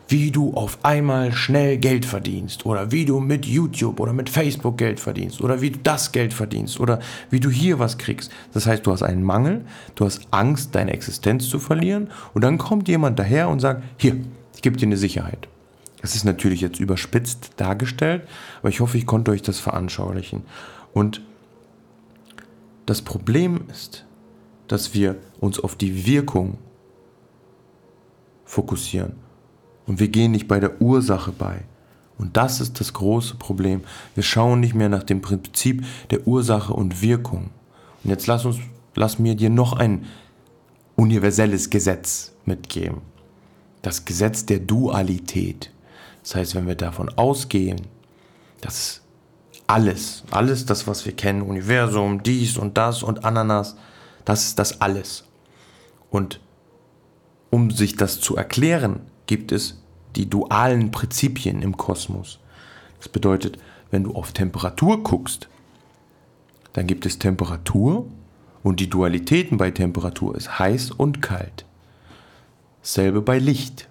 wie 0.08 0.30
du 0.30 0.54
auf 0.54 0.78
einmal 0.84 1.32
schnell 1.32 1.76
Geld 1.76 2.06
verdienst 2.06 2.64
oder 2.64 2.90
wie 2.90 3.04
du 3.04 3.20
mit 3.20 3.44
YouTube 3.44 4.00
oder 4.00 4.14
mit 4.14 4.30
Facebook 4.30 4.78
Geld 4.78 4.98
verdienst 4.98 5.42
oder 5.42 5.60
wie 5.60 5.70
du 5.70 5.78
das 5.82 6.12
Geld 6.12 6.32
verdienst 6.32 6.80
oder 6.80 6.98
wie 7.28 7.40
du 7.40 7.50
hier 7.50 7.78
was 7.78 7.98
kriegst. 7.98 8.32
Das 8.54 8.66
heißt, 8.66 8.86
du 8.86 8.92
hast 8.92 9.02
einen 9.02 9.22
Mangel, 9.22 9.66
du 9.96 10.06
hast 10.06 10.22
Angst, 10.30 10.74
deine 10.74 10.94
Existenz 10.94 11.48
zu 11.48 11.58
verlieren 11.58 12.08
und 12.32 12.42
dann 12.42 12.56
kommt 12.56 12.88
jemand 12.88 13.18
daher 13.18 13.50
und 13.50 13.60
sagt, 13.60 13.82
hier, 13.98 14.16
ich 14.54 14.62
gebe 14.62 14.78
dir 14.78 14.86
eine 14.86 14.96
Sicherheit. 14.96 15.46
Das 16.00 16.14
ist 16.14 16.24
natürlich 16.24 16.62
jetzt 16.62 16.80
überspitzt 16.80 17.52
dargestellt, 17.58 18.26
aber 18.60 18.70
ich 18.70 18.80
hoffe, 18.80 18.96
ich 18.96 19.04
konnte 19.04 19.30
euch 19.30 19.42
das 19.42 19.60
veranschaulichen. 19.60 20.44
Und 20.94 21.20
das 22.86 23.02
Problem 23.02 23.60
ist, 23.70 24.06
dass 24.68 24.94
wir 24.94 25.16
uns 25.40 25.60
auf 25.60 25.76
die 25.76 26.06
Wirkung 26.06 26.56
fokussieren 28.46 29.27
und 29.88 29.98
wir 30.00 30.08
gehen 30.08 30.32
nicht 30.32 30.46
bei 30.46 30.60
der 30.60 30.82
Ursache 30.82 31.32
bei. 31.32 31.62
Und 32.18 32.36
das 32.36 32.60
ist 32.60 32.78
das 32.78 32.92
große 32.92 33.36
Problem. 33.36 33.82
Wir 34.14 34.22
schauen 34.22 34.60
nicht 34.60 34.74
mehr 34.74 34.90
nach 34.90 35.02
dem 35.02 35.22
Prinzip 35.22 35.84
der 36.10 36.26
Ursache 36.26 36.74
und 36.74 37.00
Wirkung. 37.00 37.50
Und 38.04 38.10
jetzt 38.10 38.26
lass 38.26 38.44
uns, 38.44 38.58
lass 38.94 39.18
mir 39.18 39.34
dir 39.34 39.48
noch 39.48 39.72
ein 39.72 40.04
universelles 40.94 41.70
Gesetz 41.70 42.32
mitgeben. 42.44 43.00
Das 43.80 44.04
Gesetz 44.04 44.44
der 44.44 44.58
Dualität. 44.58 45.72
Das 46.22 46.34
heißt, 46.34 46.54
wenn 46.54 46.66
wir 46.66 46.74
davon 46.74 47.08
ausgehen, 47.16 47.80
dass 48.60 49.00
alles, 49.66 50.24
alles 50.30 50.66
das, 50.66 50.86
was 50.86 51.06
wir 51.06 51.12
kennen, 51.12 51.40
Universum, 51.40 52.22
dies 52.22 52.58
und 52.58 52.76
das 52.76 53.02
und 53.02 53.24
Ananas, 53.24 53.76
das 54.26 54.44
ist 54.44 54.58
das 54.58 54.82
alles. 54.82 55.24
Und 56.10 56.40
um 57.48 57.70
sich 57.70 57.96
das 57.96 58.20
zu 58.20 58.36
erklären, 58.36 59.00
gibt 59.28 59.52
es 59.52 59.80
die 60.16 60.28
dualen 60.28 60.90
Prinzipien 60.90 61.62
im 61.62 61.76
Kosmos. 61.76 62.40
Das 62.98 63.08
bedeutet, 63.08 63.58
wenn 63.92 64.02
du 64.02 64.14
auf 64.14 64.32
Temperatur 64.32 65.04
guckst, 65.04 65.48
dann 66.72 66.88
gibt 66.88 67.06
es 67.06 67.20
Temperatur 67.20 68.06
und 68.64 68.80
die 68.80 68.90
Dualitäten 68.90 69.56
bei 69.56 69.70
Temperatur 69.70 70.34
ist 70.34 70.58
heiß 70.58 70.90
und 70.90 71.22
kalt. 71.22 71.64
Dasselbe 72.82 73.22
bei 73.22 73.38
Licht. 73.38 73.88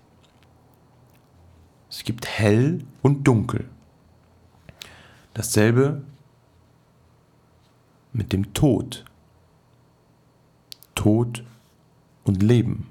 Es 1.89 2.04
gibt 2.04 2.28
hell 2.28 2.84
und 3.02 3.26
dunkel. 3.28 3.69
Dasselbe 5.34 6.02
mit 8.12 8.34
dem 8.34 8.54
Tod. 8.54 9.06
Tod 10.95 11.43
und 12.23 12.41
Leben. 12.41 12.89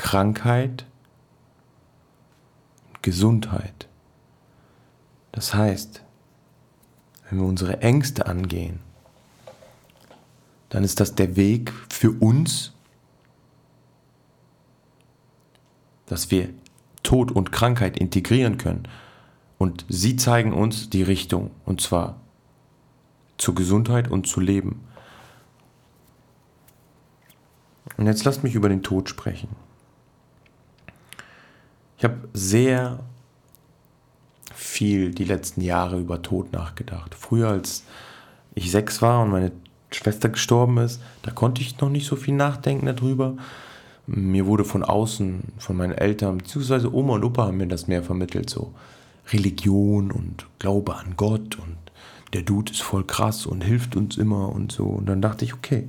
Krankheit, 0.00 0.86
Gesundheit. 3.02 3.86
Das 5.30 5.52
heißt, 5.52 6.02
wenn 7.28 7.38
wir 7.38 7.46
unsere 7.46 7.82
Ängste 7.82 8.24
angehen, 8.24 8.80
dann 10.70 10.84
ist 10.84 11.00
das 11.00 11.16
der 11.16 11.36
Weg 11.36 11.70
für 11.90 12.12
uns, 12.12 12.72
dass 16.06 16.30
wir 16.30 16.48
Tod 17.02 17.30
und 17.30 17.52
Krankheit 17.52 17.98
integrieren 17.98 18.56
können. 18.56 18.88
Und 19.58 19.84
sie 19.90 20.16
zeigen 20.16 20.54
uns 20.54 20.88
die 20.88 21.02
Richtung, 21.02 21.50
und 21.66 21.82
zwar 21.82 22.18
zur 23.36 23.54
Gesundheit 23.54 24.10
und 24.10 24.26
zu 24.26 24.40
Leben. 24.40 24.82
Und 27.98 28.06
jetzt 28.06 28.24
lasst 28.24 28.42
mich 28.42 28.54
über 28.54 28.70
den 28.70 28.82
Tod 28.82 29.10
sprechen. 29.10 29.54
Ich 32.00 32.04
habe 32.04 32.16
sehr 32.32 33.00
viel 34.54 35.10
die 35.10 35.24
letzten 35.24 35.60
Jahre 35.60 36.00
über 36.00 36.22
Tod 36.22 36.50
nachgedacht. 36.50 37.14
Früher, 37.14 37.48
als 37.48 37.84
ich 38.54 38.70
sechs 38.70 39.02
war 39.02 39.22
und 39.22 39.28
meine 39.28 39.52
Schwester 39.90 40.30
gestorben 40.30 40.78
ist, 40.78 41.02
da 41.20 41.30
konnte 41.30 41.60
ich 41.60 41.78
noch 41.78 41.90
nicht 41.90 42.06
so 42.06 42.16
viel 42.16 42.32
nachdenken 42.32 42.86
darüber. 42.86 43.36
Mir 44.06 44.46
wurde 44.46 44.64
von 44.64 44.82
außen, 44.82 45.42
von 45.58 45.76
meinen 45.76 45.92
Eltern, 45.92 46.38
beziehungsweise 46.38 46.90
Oma 46.90 47.16
und 47.16 47.24
Opa 47.24 47.48
haben 47.48 47.58
mir 47.58 47.68
das 47.68 47.86
mehr 47.86 48.02
vermittelt, 48.02 48.48
so 48.48 48.72
Religion 49.30 50.10
und 50.10 50.46
Glaube 50.58 50.96
an 50.96 51.18
Gott 51.18 51.58
und 51.58 51.76
der 52.32 52.40
Dude 52.40 52.72
ist 52.72 52.80
voll 52.80 53.04
krass 53.04 53.44
und 53.44 53.62
hilft 53.62 53.94
uns 53.94 54.16
immer 54.16 54.48
und 54.48 54.72
so. 54.72 54.84
Und 54.84 55.04
dann 55.04 55.20
dachte 55.20 55.44
ich, 55.44 55.52
okay. 55.52 55.86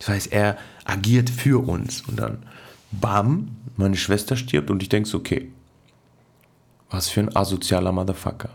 Das 0.00 0.08
heißt, 0.08 0.32
er 0.32 0.58
agiert 0.84 1.30
für 1.30 1.64
uns. 1.64 2.00
Und 2.08 2.18
dann 2.18 2.38
bam, 2.90 3.56
meine 3.76 3.96
Schwester 3.96 4.36
stirbt 4.36 4.70
und 4.70 4.82
ich 4.82 4.88
denke 4.88 5.16
okay, 5.16 5.52
was 6.90 7.08
für 7.08 7.20
ein 7.20 7.34
asozialer 7.34 7.92
Motherfucker. 7.92 8.50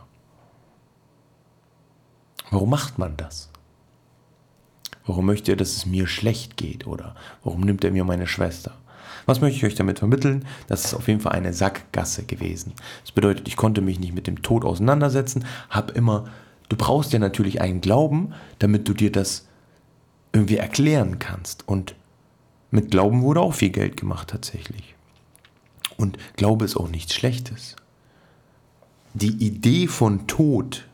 Warum 2.51 2.69
macht 2.69 2.99
man 2.99 3.17
das? 3.17 3.49
Warum 5.05 5.25
möchte 5.25 5.51
er, 5.51 5.57
dass 5.57 5.75
es 5.75 5.85
mir 5.85 6.07
schlecht 6.07 6.57
geht? 6.57 6.87
Oder 6.87 7.15
warum 7.43 7.61
nimmt 7.61 7.83
er 7.83 7.91
mir 7.91 8.03
meine 8.03 8.27
Schwester? 8.27 8.73
Was 9.25 9.41
möchte 9.41 9.57
ich 9.57 9.65
euch 9.65 9.75
damit 9.75 9.99
vermitteln? 9.99 10.45
Das 10.67 10.85
ist 10.85 10.93
auf 10.93 11.07
jeden 11.07 11.19
Fall 11.19 11.33
eine 11.33 11.53
Sackgasse 11.53 12.23
gewesen. 12.23 12.73
Das 13.01 13.11
bedeutet, 13.11 13.47
ich 13.47 13.55
konnte 13.55 13.81
mich 13.81 13.99
nicht 13.99 14.13
mit 14.13 14.27
dem 14.27 14.41
Tod 14.41 14.65
auseinandersetzen, 14.65 15.45
habe 15.69 15.93
immer, 15.93 16.25
du 16.69 16.75
brauchst 16.75 17.13
ja 17.13 17.19
natürlich 17.19 17.61
einen 17.61 17.81
Glauben, 17.81 18.33
damit 18.59 18.87
du 18.87 18.93
dir 18.93 19.11
das 19.11 19.47
irgendwie 20.31 20.57
erklären 20.57 21.17
kannst. 21.19 21.67
Und 21.67 21.95
mit 22.71 22.91
Glauben 22.91 23.21
wurde 23.21 23.41
auch 23.41 23.53
viel 23.53 23.69
Geld 23.69 23.97
gemacht 23.97 24.29
tatsächlich. 24.29 24.95
Und 25.97 26.17
Glaube 26.35 26.65
ist 26.65 26.75
auch 26.75 26.89
nichts 26.89 27.13
Schlechtes. 27.13 27.75
Die 29.13 29.45
Idee 29.45 29.87
von 29.87 30.27
Tod 30.27 30.85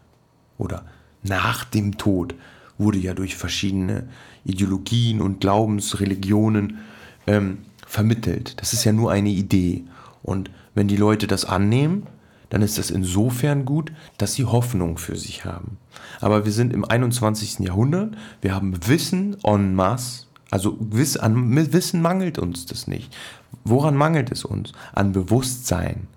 oder 0.58 0.86
nach 1.24 1.64
dem 1.64 1.98
Tod 1.98 2.36
wurde 2.78 3.00
ja 3.00 3.14
durch 3.14 3.36
verschiedene 3.36 4.08
Ideologien 4.46 5.22
und 5.22 5.40
Glaubensreligionen 5.40 6.80
ähm, 7.28 7.60
vermittelt. 7.88 8.60
Das 8.62 8.74
ist 8.74 8.84
ja 8.84 8.92
nur 8.92 9.12
eine 9.12 9.30
Idee. 9.30 9.84
Und 10.24 10.52
wenn 10.76 10.88
die 10.88 10.98
Leute 10.98 11.28
das 11.28 11.46
annehmen, 11.46 12.08
dann 12.50 12.62
ist 12.62 12.78
das 12.78 12.92
insofern 12.92 13.66
gut, 13.66 13.92
dass 14.18 14.34
sie 14.34 14.46
Hoffnung 14.46 14.98
für 14.98 15.16
sich 15.16 15.46
haben. 15.46 15.78
Aber 16.20 16.46
wir 16.46 16.52
sind 16.52 16.74
im 16.74 16.86
21. 16.86 17.60
Jahrhundert, 17.60 18.16
wir 18.42 18.54
haben 18.54 18.76
Wissen 18.88 19.38
en 19.44 19.74
masse, 19.74 20.26
also 20.52 20.78
an 21.20 21.74
Wissen 21.74 22.02
mangelt 22.02 22.38
uns 22.38 22.66
das 22.66 22.86
nicht. 22.88 23.16
Woran 23.64 23.96
mangelt 23.96 24.32
es 24.32 24.46
uns? 24.46 24.74
An 24.94 25.14
Bewusstsein. 25.14 26.08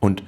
Und 0.00 0.22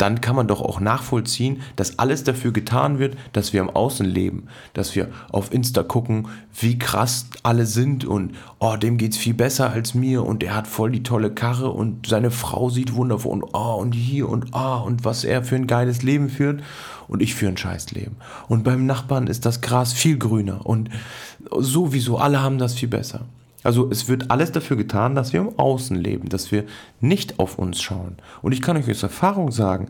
dann 0.00 0.22
kann 0.22 0.34
man 0.34 0.48
doch 0.48 0.62
auch 0.62 0.80
nachvollziehen, 0.80 1.60
dass 1.76 1.98
alles 1.98 2.24
dafür 2.24 2.52
getan 2.52 2.98
wird, 2.98 3.18
dass 3.34 3.52
wir 3.52 3.60
im 3.60 3.68
Außen 3.68 4.06
leben, 4.06 4.46
dass 4.72 4.96
wir 4.96 5.10
auf 5.30 5.52
Insta 5.52 5.82
gucken, 5.82 6.28
wie 6.58 6.78
krass 6.78 7.26
alle 7.42 7.66
sind 7.66 8.06
und 8.06 8.34
oh, 8.60 8.76
dem 8.76 8.96
geht's 8.96 9.18
viel 9.18 9.34
besser 9.34 9.70
als 9.70 9.94
mir 9.94 10.24
und 10.24 10.42
er 10.42 10.54
hat 10.54 10.66
voll 10.66 10.90
die 10.90 11.02
tolle 11.02 11.30
Karre 11.30 11.70
und 11.70 12.06
seine 12.06 12.30
Frau 12.30 12.70
sieht 12.70 12.94
wundervoll 12.94 13.32
und 13.32 13.44
oh 13.52 13.74
und 13.74 13.92
hier 13.92 14.30
und 14.30 14.54
ah 14.54 14.80
oh, 14.80 14.86
und 14.86 15.04
was 15.04 15.24
er 15.24 15.44
für 15.44 15.56
ein 15.56 15.66
geiles 15.66 16.02
Leben 16.02 16.30
führt 16.30 16.62
und 17.10 17.22
ich 17.22 17.34
für 17.34 17.48
ein 17.48 17.56
Scheißleben. 17.56 18.16
Und 18.48 18.62
beim 18.62 18.86
Nachbarn 18.86 19.26
ist 19.26 19.44
das 19.44 19.60
Gras 19.60 19.92
viel 19.92 20.16
grüner 20.16 20.64
und 20.64 20.90
sowieso 21.58 22.18
alle 22.18 22.40
haben 22.40 22.58
das 22.58 22.74
viel 22.74 22.88
besser. 22.88 23.26
Also 23.64 23.90
es 23.90 24.08
wird 24.08 24.30
alles 24.30 24.52
dafür 24.52 24.76
getan, 24.76 25.16
dass 25.16 25.32
wir 25.32 25.40
im 25.40 25.58
Außen 25.58 25.96
leben, 25.96 26.28
dass 26.28 26.52
wir 26.52 26.64
nicht 27.00 27.40
auf 27.40 27.58
uns 27.58 27.82
schauen. 27.82 28.16
Und 28.42 28.52
ich 28.52 28.62
kann 28.62 28.76
euch 28.76 28.88
aus 28.88 29.02
Erfahrung 29.02 29.50
sagen, 29.50 29.88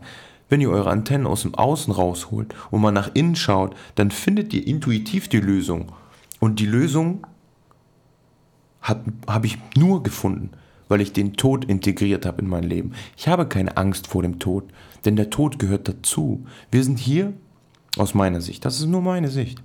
wenn 0.49 0.61
ihr 0.61 0.71
eure 0.71 0.89
Antennen 0.89 1.27
aus 1.27 1.43
dem 1.43 1.53
Außen 1.53 1.93
rausholt 1.93 2.55
und 2.71 2.81
mal 2.81 2.91
nach 2.91 3.11
innen 3.13 3.35
schaut, 3.35 3.75
dann 3.95 4.09
findet 4.09 4.51
ihr 4.53 4.65
intuitiv 4.65 5.29
die 5.29 5.39
Lösung. 5.39 5.91
Und 6.39 6.59
die 6.59 6.65
Lösung 6.65 7.25
habe 8.81 9.45
ich 9.45 9.59
nur 9.77 10.01
gefunden, 10.01 10.49
weil 10.91 10.99
ich 10.99 11.13
den 11.13 11.37
Tod 11.37 11.63
integriert 11.63 12.25
habe 12.25 12.41
in 12.41 12.49
mein 12.49 12.63
Leben. 12.63 12.91
Ich 13.15 13.29
habe 13.29 13.47
keine 13.47 13.77
Angst 13.77 14.07
vor 14.07 14.23
dem 14.23 14.39
Tod, 14.39 14.65
denn 15.05 15.15
der 15.15 15.29
Tod 15.29 15.57
gehört 15.57 15.87
dazu. 15.87 16.45
Wir 16.69 16.83
sind 16.83 16.99
hier, 16.99 17.31
aus 17.97 18.13
meiner 18.13 18.41
Sicht, 18.41 18.65
das 18.65 18.81
ist 18.81 18.87
nur 18.87 19.01
meine 19.01 19.29
Sicht, 19.29 19.63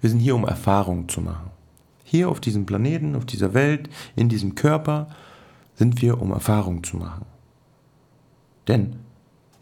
wir 0.00 0.10
sind 0.10 0.18
hier, 0.18 0.34
um 0.34 0.44
Erfahrungen 0.44 1.08
zu 1.08 1.20
machen. 1.20 1.52
Hier 2.02 2.28
auf 2.28 2.40
diesem 2.40 2.66
Planeten, 2.66 3.14
auf 3.14 3.26
dieser 3.26 3.54
Welt, 3.54 3.88
in 4.16 4.28
diesem 4.28 4.56
Körper 4.56 5.08
sind 5.76 6.02
wir, 6.02 6.20
um 6.20 6.32
Erfahrungen 6.32 6.82
zu 6.82 6.96
machen. 6.96 7.24
Denn 8.66 8.96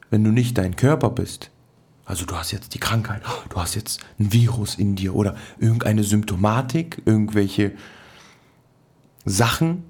wenn 0.09 0.25
du 0.25 0.31
nicht 0.31 0.57
dein 0.57 0.75
Körper 0.75 1.11
bist, 1.11 1.51
also 2.07 2.25
du 2.25 2.35
hast 2.35 2.53
jetzt 2.53 2.73
die 2.73 2.81
Krankheit, 2.81 3.21
du 3.51 3.57
hast 3.57 3.75
jetzt 3.75 4.01
ein 4.19 4.33
Virus 4.33 4.77
in 4.77 4.97
dir 4.97 5.14
oder 5.14 5.37
irgendeine 5.59 6.03
Symptomatik, 6.03 7.03
irgendwelche 7.05 7.73
Sachen, 9.27 9.85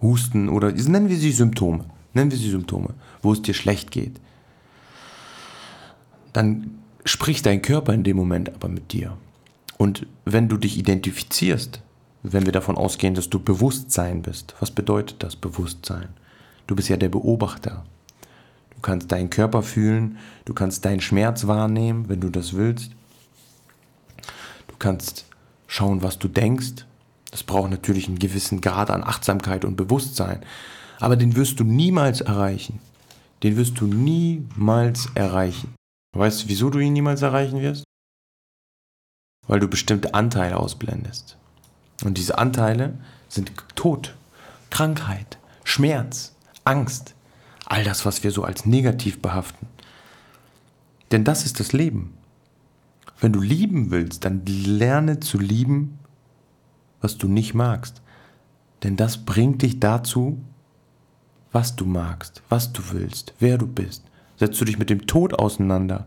Husten 0.00 0.48
oder 0.48 0.72
nennen 0.72 1.08
wir 1.08 1.16
sie 1.16 1.32
Symptome, 1.32 1.84
nennen 2.14 2.30
wir 2.30 2.38
sie 2.38 2.50
Symptome, 2.50 2.94
wo 3.22 3.32
es 3.32 3.42
dir 3.42 3.54
schlecht 3.54 3.90
geht, 3.90 4.20
dann 6.32 6.78
spricht 7.04 7.46
dein 7.46 7.62
Körper 7.62 7.92
in 7.92 8.04
dem 8.04 8.16
Moment 8.16 8.54
aber 8.54 8.68
mit 8.68 8.92
dir. 8.92 9.16
Und 9.76 10.06
wenn 10.24 10.48
du 10.48 10.56
dich 10.56 10.76
identifizierst, 10.78 11.80
wenn 12.22 12.44
wir 12.44 12.52
davon 12.52 12.76
ausgehen, 12.76 13.14
dass 13.14 13.30
du 13.30 13.38
Bewusstsein 13.38 14.22
bist, 14.22 14.54
was 14.60 14.70
bedeutet 14.70 15.22
das 15.22 15.36
Bewusstsein? 15.36 16.08
Du 16.66 16.76
bist 16.76 16.88
ja 16.88 16.96
der 16.96 17.08
Beobachter. 17.08 17.84
Du 18.74 18.82
kannst 18.82 19.10
deinen 19.10 19.30
Körper 19.30 19.62
fühlen, 19.62 20.18
du 20.44 20.54
kannst 20.54 20.84
deinen 20.84 21.00
Schmerz 21.00 21.46
wahrnehmen, 21.46 22.08
wenn 22.08 22.20
du 22.20 22.28
das 22.28 22.54
willst. 22.54 22.92
Du 24.68 24.74
kannst 24.78 25.26
schauen, 25.66 26.02
was 26.02 26.18
du 26.18 26.28
denkst. 26.28 26.84
Das 27.30 27.42
braucht 27.42 27.70
natürlich 27.70 28.08
einen 28.08 28.18
gewissen 28.18 28.60
Grad 28.60 28.90
an 28.90 29.04
Achtsamkeit 29.04 29.64
und 29.64 29.76
Bewusstsein. 29.76 30.42
Aber 30.98 31.16
den 31.16 31.36
wirst 31.36 31.60
du 31.60 31.64
niemals 31.64 32.20
erreichen. 32.20 32.80
Den 33.42 33.56
wirst 33.56 33.80
du 33.80 33.86
niemals 33.86 35.08
erreichen. 35.14 35.74
Weißt 36.16 36.44
du, 36.44 36.48
wieso 36.48 36.70
du 36.70 36.78
ihn 36.78 36.92
niemals 36.92 37.22
erreichen 37.22 37.60
wirst? 37.60 37.84
weil 39.48 39.58
du 39.58 39.66
bestimmte 39.66 40.14
Anteile 40.14 40.58
ausblendest. 40.58 41.36
Und 42.04 42.16
diese 42.16 42.38
Anteile 42.38 42.96
sind 43.28 43.50
Tod, 43.74 44.14
Krankheit, 44.70 45.38
Schmerz, 45.64 46.34
Angst, 46.64 47.14
all 47.64 47.82
das, 47.82 48.06
was 48.06 48.22
wir 48.22 48.30
so 48.30 48.44
als 48.44 48.66
negativ 48.66 49.20
behaften. 49.20 49.66
Denn 51.10 51.24
das 51.24 51.44
ist 51.44 51.58
das 51.58 51.72
Leben. 51.72 52.14
Wenn 53.20 53.32
du 53.32 53.40
lieben 53.40 53.90
willst, 53.90 54.24
dann 54.24 54.42
lerne 54.46 55.18
zu 55.18 55.38
lieben, 55.38 55.98
was 57.00 57.18
du 57.18 57.28
nicht 57.28 57.54
magst. 57.54 58.02
Denn 58.82 58.96
das 58.96 59.24
bringt 59.24 59.62
dich 59.62 59.80
dazu, 59.80 60.40
was 61.52 61.76
du 61.76 61.84
magst, 61.84 62.42
was 62.48 62.72
du 62.72 62.82
willst, 62.92 63.34
wer 63.38 63.58
du 63.58 63.66
bist. 63.66 64.04
Setzt 64.36 64.60
du 64.60 64.64
dich 64.64 64.78
mit 64.78 64.90
dem 64.90 65.06
Tod 65.06 65.34
auseinander, 65.34 66.06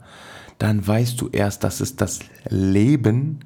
dann 0.58 0.86
weißt 0.86 1.20
du 1.20 1.30
erst, 1.30 1.64
dass 1.64 1.80
es 1.80 1.96
das 1.96 2.20
Leben 2.48 3.40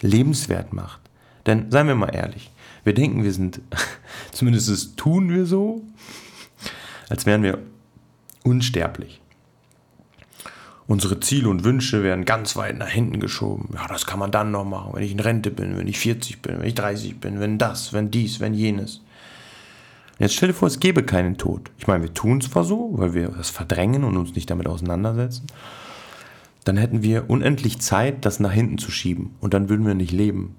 lebenswert 0.00 0.72
macht. 0.72 1.00
Denn 1.46 1.70
seien 1.70 1.88
wir 1.88 1.94
mal 1.94 2.14
ehrlich, 2.14 2.52
wir 2.84 2.94
denken, 2.94 3.24
wir 3.24 3.32
sind, 3.32 3.60
zumindest 4.32 4.96
tun 4.96 5.30
wir 5.30 5.46
so, 5.46 5.82
als 7.08 7.26
wären 7.26 7.42
wir 7.42 7.58
unsterblich. 8.44 9.21
Unsere 10.92 11.20
Ziele 11.20 11.48
und 11.48 11.64
Wünsche 11.64 12.02
werden 12.02 12.24
ganz 12.24 12.54
weit 12.56 12.76
nach 12.76 12.88
hinten 12.88 13.18
geschoben. 13.18 13.70
Ja, 13.74 13.86
das 13.88 14.04
kann 14.04 14.18
man 14.18 14.30
dann 14.30 14.50
noch 14.50 14.64
machen, 14.64 14.92
wenn 14.92 15.02
ich 15.02 15.12
in 15.12 15.20
Rente 15.20 15.50
bin, 15.50 15.78
wenn 15.78 15.88
ich 15.88 15.98
40 15.98 16.42
bin, 16.42 16.58
wenn 16.58 16.66
ich 16.66 16.74
30 16.74 17.18
bin, 17.18 17.40
wenn 17.40 17.56
das, 17.58 17.92
wenn 17.92 18.10
dies, 18.10 18.40
wenn 18.40 18.52
jenes. 18.52 19.00
Jetzt 20.18 20.34
stell 20.34 20.48
dir 20.48 20.54
vor, 20.54 20.68
es 20.68 20.80
gäbe 20.80 21.02
keinen 21.02 21.38
Tod. 21.38 21.70
Ich 21.78 21.86
meine, 21.86 22.02
wir 22.04 22.12
tun 22.12 22.38
es 22.38 22.50
zwar 22.50 22.64
so, 22.64 22.90
weil 22.92 23.14
wir 23.14 23.28
das 23.28 23.50
verdrängen 23.50 24.04
und 24.04 24.16
uns 24.16 24.34
nicht 24.34 24.50
damit 24.50 24.66
auseinandersetzen 24.66 25.46
dann 26.64 26.76
hätten 26.76 27.02
wir 27.02 27.28
unendlich 27.28 27.80
Zeit, 27.80 28.24
das 28.24 28.40
nach 28.40 28.52
hinten 28.52 28.78
zu 28.78 28.90
schieben. 28.90 29.34
Und 29.40 29.54
dann 29.54 29.68
würden 29.68 29.86
wir 29.86 29.94
nicht 29.94 30.12
leben. 30.12 30.56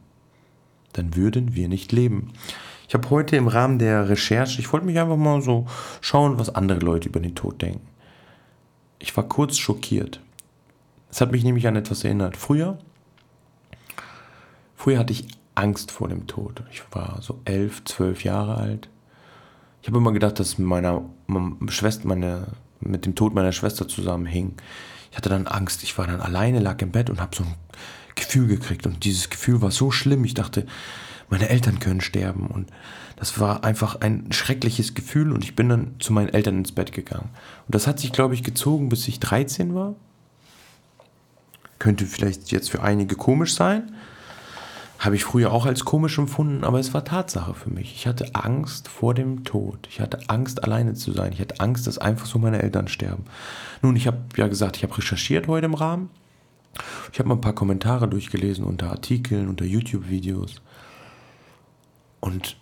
Dann 0.93 1.15
würden 1.15 1.56
wir 1.56 1.67
nicht 1.67 1.91
leben. 1.91 2.34
Ich 2.88 2.93
habe 2.93 3.10
heute 3.10 3.36
im 3.38 3.48
Rahmen 3.48 3.80
der 3.80 4.10
Recherche, 4.10 4.60
ich 4.60 4.72
wollte 4.72 4.86
mich 4.86 5.00
einfach 5.00 5.17
mal 5.17 5.41
so 5.41 5.65
schauen, 6.02 6.38
was 6.38 6.54
andere 6.54 6.80
Leute 6.80 7.10
über 7.10 7.19
den 7.19 7.36
Tod 7.36 7.62
denken. 7.62 7.88
Ich 9.04 9.18
war 9.18 9.26
kurz 9.26 9.58
schockiert. 9.58 10.22
Es 11.12 11.20
hat 11.20 11.34
mich 11.34 11.44
nämlich 11.44 11.68
an 11.68 11.76
etwas 11.76 12.06
erinnert. 12.06 12.38
Früher, 12.38 12.80
früher 14.78 14.98
hatte 14.98 15.12
ich 15.12 15.28
Angst 15.56 15.92
vor 15.92 16.08
dem 16.08 16.26
Tod. 16.26 16.63
Ich 16.72 16.84
war 16.92 17.22
so 17.22 17.42
elf, 17.44 17.84
zwölf 17.84 18.24
Jahre 18.24 18.56
alt. 18.56 18.88
Ich 19.82 19.89
habe 19.89 19.98
immer 19.98 20.13
gedacht, 20.13 20.39
dass 20.39 20.58
meiner 20.58 21.02
Schwester, 21.68 22.08
meine, 22.08 22.48
mit 22.80 23.06
dem 23.06 23.13
Tod 23.13 23.34
meiner 23.34 23.52
Schwester 23.52 23.89
zusammenhing. 23.89 24.56
Ich 25.12 25.18
hatte 25.18 25.28
dann 25.28 25.48
Angst. 25.48 25.84
Ich 25.84 25.98
war 25.98 26.08
dann 26.08 26.22
alleine, 26.22 26.62
lag 26.62 26.82
im 26.82 26.94
Bett 26.94 27.10
und 27.10 27.20
habe 27.20 27.36
so 27.36 27.44
ein 27.44 27.56
Gefühl 28.16 28.48
gekriegt. 28.48 28.88
Und 28.88 29.04
dieses 29.04 29.30
Gefühl 29.30 29.62
war 29.62 29.72
so 29.72 29.92
schlimm. 29.92 30.24
Ich 30.24 30.34
dachte, 30.34 30.66
meine 31.30 31.50
Eltern 31.50 31.80
können 31.80 32.00
sterben. 32.00 32.48
Und 32.48 32.70
das 33.24 33.40
war 33.40 33.64
einfach 33.64 34.02
ein 34.02 34.34
schreckliches 34.34 34.96
Gefühl. 34.96 35.32
Und 35.32 35.46
ich 35.46 35.56
bin 35.56 35.70
dann 35.70 35.96
zu 36.00 36.12
meinen 36.12 36.28
Eltern 36.28 36.58
ins 36.58 36.74
Bett 36.74 36.92
gegangen. 36.92 37.30
Und 37.66 37.74
das 37.74 37.88
hat 37.88 37.98
sich, 37.98 38.12
glaube 38.12 38.34
ich, 38.34 38.44
gezogen, 38.44 38.90
bis 38.90 39.08
ich 39.08 39.22
13 39.22 39.74
war. 39.74 39.96
Könnte 41.80 42.06
vielleicht 42.06 42.52
jetzt 42.52 42.70
für 42.70 42.84
einige 42.84 43.16
komisch 43.16 43.56
sein. 43.56 43.94
Habe 45.00 45.16
ich 45.16 45.24
früher 45.24 45.54
auch 45.54 45.66
als 45.66 45.86
komisch 45.86 46.18
empfunden, 46.18 46.66
aber 46.66 46.82
es 46.82 46.94
war 46.94 47.06
Tatsache 47.06 47.54
für 47.54 47.70
mich. 47.70 47.96
Ich 47.96 48.08
hatte 48.08 48.36
Angst 48.36 48.90
vor 48.90 49.14
dem 49.14 49.46
Tod. 49.46 49.88
Ich 49.90 50.02
hatte 50.02 50.20
Angst, 50.28 50.62
alleine 50.62 50.94
zu 50.94 51.14
sein. 51.14 51.32
Ich 51.32 51.40
hatte 51.40 51.62
Angst, 51.62 51.88
dass 51.88 52.00
einfach 52.00 52.26
so 52.26 52.40
meine 52.40 52.62
Eltern 52.62 52.90
sterben. 52.90 53.24
Nun, 53.82 53.96
ich 53.96 54.06
habe 54.06 54.18
ja 54.36 54.50
gesagt, 54.50 54.76
ich 54.76 54.84
habe 54.84 54.98
recherchiert 54.98 55.48
heute 55.48 55.68
im 55.68 55.76
Rahmen. 55.76 56.10
Ich 57.14 57.20
habe 57.20 57.30
mal 57.30 57.36
ein 57.36 57.42
paar 57.42 57.56
Kommentare 57.56 58.10
durchgelesen 58.10 58.66
unter 58.66 58.92
Artikeln, 58.92 59.48
unter 59.48 59.64
YouTube-Videos. 59.64 60.62
Und 62.20 62.58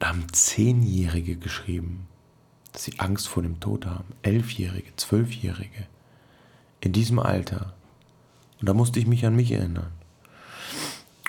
da 0.00 0.08
haben 0.08 0.26
Zehnjährige 0.32 1.36
geschrieben, 1.36 2.08
dass 2.72 2.84
sie 2.84 2.98
Angst 2.98 3.28
vor 3.28 3.42
dem 3.42 3.60
Tod 3.60 3.86
haben. 3.86 4.06
Elfjährige, 4.22 4.96
Zwölfjährige. 4.96 5.86
In 6.80 6.92
diesem 6.92 7.18
Alter. 7.18 7.74
Und 8.60 8.68
da 8.68 8.74
musste 8.74 8.98
ich 8.98 9.06
mich 9.06 9.26
an 9.26 9.36
mich 9.36 9.52
erinnern. 9.52 9.92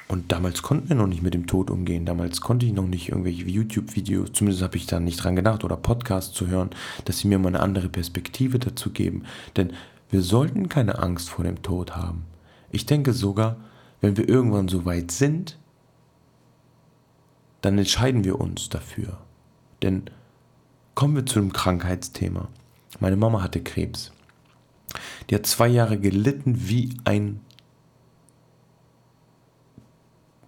Und 0.07 0.31
damals 0.31 0.61
konnten 0.61 0.89
wir 0.89 0.95
noch 0.95 1.07
nicht 1.07 1.21
mit 1.21 1.33
dem 1.33 1.47
Tod 1.47 1.69
umgehen. 1.69 2.05
Damals 2.05 2.41
konnte 2.41 2.65
ich 2.65 2.73
noch 2.73 2.87
nicht 2.87 3.09
irgendwelche 3.09 3.43
YouTube-Videos, 3.43 4.31
zumindest 4.33 4.63
habe 4.63 4.77
ich 4.77 4.85
da 4.85 4.99
nicht 4.99 5.23
dran 5.23 5.35
gedacht, 5.35 5.63
oder 5.63 5.77
Podcasts 5.77 6.33
zu 6.33 6.47
hören, 6.47 6.69
dass 7.05 7.19
sie 7.19 7.27
mir 7.27 7.39
mal 7.39 7.49
eine 7.49 7.61
andere 7.61 7.89
Perspektive 7.89 8.59
dazu 8.59 8.91
geben. 8.91 9.23
Denn 9.55 9.73
wir 10.09 10.21
sollten 10.21 10.69
keine 10.69 10.99
Angst 10.99 11.29
vor 11.29 11.43
dem 11.43 11.61
Tod 11.61 11.95
haben. 11.95 12.23
Ich 12.71 12.85
denke 12.85 13.13
sogar, 13.13 13.57
wenn 13.99 14.17
wir 14.17 14.27
irgendwann 14.27 14.67
so 14.67 14.85
weit 14.85 15.11
sind, 15.11 15.57
dann 17.61 17.77
entscheiden 17.77 18.23
wir 18.23 18.39
uns 18.39 18.69
dafür. 18.69 19.17
Denn 19.81 20.03
kommen 20.95 21.15
wir 21.15 21.25
zu 21.25 21.39
dem 21.39 21.53
Krankheitsthema. 21.53 22.47
Meine 22.99 23.15
Mama 23.15 23.41
hatte 23.41 23.61
Krebs. 23.61 24.11
Die 25.29 25.35
hat 25.35 25.45
zwei 25.45 25.67
Jahre 25.67 25.99
gelitten 25.99 26.67
wie 26.67 26.97
ein... 27.05 27.39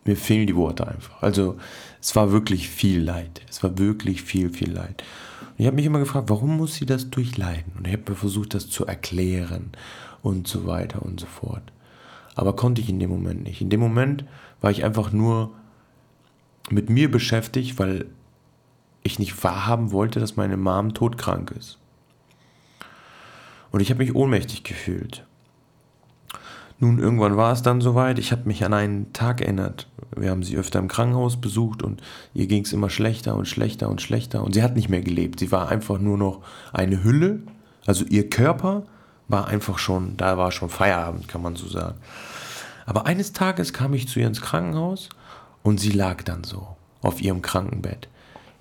Mir 0.05 0.17
fehlen 0.17 0.47
die 0.47 0.55
Worte 0.55 0.85
einfach. 0.85 1.21
Also 1.23 1.57
es 2.01 2.13
war 2.15 2.33
wirklich 2.33 2.69
viel 2.69 3.01
Leid. 3.01 3.41
Es 3.49 3.63
war 3.63 3.77
wirklich 3.77 4.21
viel, 4.21 4.49
viel 4.49 4.71
Leid. 4.71 5.01
Und 5.41 5.59
ich 5.59 5.65
habe 5.65 5.77
mich 5.77 5.85
immer 5.85 5.99
gefragt, 5.99 6.29
warum 6.29 6.57
muss 6.57 6.75
sie 6.75 6.85
das 6.85 7.09
durchleiden? 7.09 7.71
Und 7.77 7.87
ich 7.87 7.93
habe 7.93 8.15
versucht, 8.15 8.53
das 8.53 8.69
zu 8.69 8.85
erklären 8.85 9.71
und 10.21 10.47
so 10.47 10.65
weiter 10.65 11.01
und 11.03 11.21
so 11.21 11.25
fort. 11.25 11.63
Aber 12.35 12.55
konnte 12.55 12.81
ich 12.81 12.89
in 12.89 12.99
dem 12.99 13.11
Moment 13.11 13.43
nicht. 13.43 13.61
In 13.61 13.69
dem 13.69 13.79
Moment 13.79 14.25
war 14.59 14.71
ich 14.71 14.83
einfach 14.83 15.13
nur 15.13 15.53
mit 16.73 16.89
mir 16.89 17.09
beschäftigt, 17.09 17.79
weil 17.79 18.05
ich 19.03 19.19
nicht 19.19 19.43
wahrhaben 19.43 19.91
wollte, 19.91 20.19
dass 20.19 20.35
meine 20.35 20.57
Mom 20.57 20.93
todkrank 20.93 21.51
ist. 21.51 21.77
Und 23.71 23.79
ich 23.79 23.89
habe 23.89 24.03
mich 24.03 24.15
ohnmächtig 24.15 24.63
gefühlt. 24.63 25.25
Nun, 26.79 26.99
irgendwann 26.99 27.37
war 27.37 27.53
es 27.53 27.61
dann 27.61 27.81
soweit. 27.81 28.19
Ich 28.19 28.31
habe 28.31 28.43
mich 28.45 28.65
an 28.65 28.73
einen 28.73 29.13
Tag 29.13 29.41
erinnert. 29.41 29.87
Wir 30.15 30.31
haben 30.31 30.43
sie 30.43 30.57
öfter 30.57 30.79
im 30.79 30.87
Krankenhaus 30.87 31.39
besucht 31.39 31.81
und 31.81 32.01
ihr 32.33 32.47
ging 32.47 32.65
es 32.65 32.73
immer 32.73 32.89
schlechter 32.89 33.35
und 33.35 33.47
schlechter 33.47 33.89
und 33.89 34.01
schlechter. 34.01 34.43
Und 34.43 34.53
sie 34.53 34.63
hat 34.63 34.75
nicht 34.75 34.89
mehr 34.89 35.01
gelebt. 35.01 35.39
Sie 35.39 35.51
war 35.51 35.69
einfach 35.69 35.97
nur 35.97 36.17
noch 36.17 36.41
eine 36.71 37.03
Hülle. 37.03 37.39
Also 37.85 38.05
ihr 38.05 38.29
Körper 38.29 38.83
war 39.27 39.47
einfach 39.47 39.79
schon, 39.79 40.17
da 40.17 40.37
war 40.37 40.51
schon 40.51 40.69
Feierabend, 40.69 41.27
kann 41.27 41.41
man 41.41 41.55
so 41.55 41.67
sagen. 41.67 41.97
Aber 42.85 43.05
eines 43.05 43.33
Tages 43.33 43.73
kam 43.73 43.93
ich 43.93 44.07
zu 44.07 44.19
ihr 44.19 44.27
ins 44.27 44.41
Krankenhaus 44.41 45.09
und 45.63 45.79
sie 45.79 45.91
lag 45.91 46.23
dann 46.23 46.43
so 46.43 46.67
auf 47.01 47.21
ihrem 47.21 47.41
Krankenbett. 47.41 48.07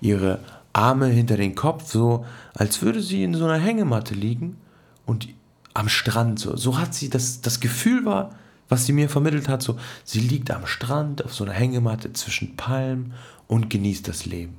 Ihre 0.01 0.39
Arme 0.73 1.07
hinter 1.07 1.37
den 1.37 1.55
Kopf, 1.55 1.89
so 1.89 2.25
als 2.55 2.81
würde 2.81 3.01
sie 3.01 3.23
in 3.23 3.35
so 3.35 3.45
einer 3.45 3.63
Hängematte 3.63 4.15
liegen 4.15 4.57
und 5.05 5.27
am 5.73 5.89
Strand. 5.89 6.39
So, 6.39 6.55
so 6.55 6.79
hat 6.79 6.93
sie 6.93 7.09
das, 7.09 7.41
das 7.41 7.59
Gefühl 7.59 8.05
war, 8.05 8.31
was 8.69 8.85
sie 8.85 8.93
mir 8.93 9.09
vermittelt 9.09 9.49
hat, 9.49 9.61
so, 9.61 9.77
sie 10.03 10.19
liegt 10.19 10.49
am 10.51 10.65
Strand 10.65 11.23
auf 11.23 11.33
so 11.33 11.43
einer 11.43 11.53
Hängematte 11.53 12.11
zwischen 12.13 12.55
Palmen 12.55 13.13
und 13.47 13.69
genießt 13.69 14.07
das 14.07 14.25
Leben. 14.25 14.57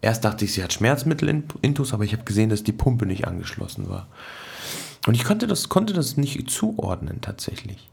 Erst 0.00 0.24
dachte 0.24 0.44
ich, 0.44 0.52
sie 0.52 0.62
hat 0.62 0.72
Schmerzmittel 0.72 1.44
intus, 1.62 1.94
aber 1.94 2.04
ich 2.04 2.12
habe 2.12 2.24
gesehen, 2.24 2.50
dass 2.50 2.62
die 2.62 2.72
Pumpe 2.72 3.06
nicht 3.06 3.26
angeschlossen 3.26 3.88
war. 3.88 4.08
Und 5.06 5.14
ich 5.14 5.24
konnte 5.24 5.46
das, 5.46 5.68
konnte 5.68 5.92
das 5.92 6.16
nicht 6.16 6.50
zuordnen 6.50 7.20
tatsächlich. 7.20 7.88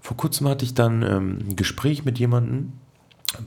Vor 0.00 0.16
kurzem 0.16 0.48
hatte 0.48 0.64
ich 0.64 0.74
dann 0.74 1.02
ähm, 1.02 1.38
ein 1.50 1.56
Gespräch 1.56 2.04
mit 2.04 2.18
jemandem, 2.18 2.72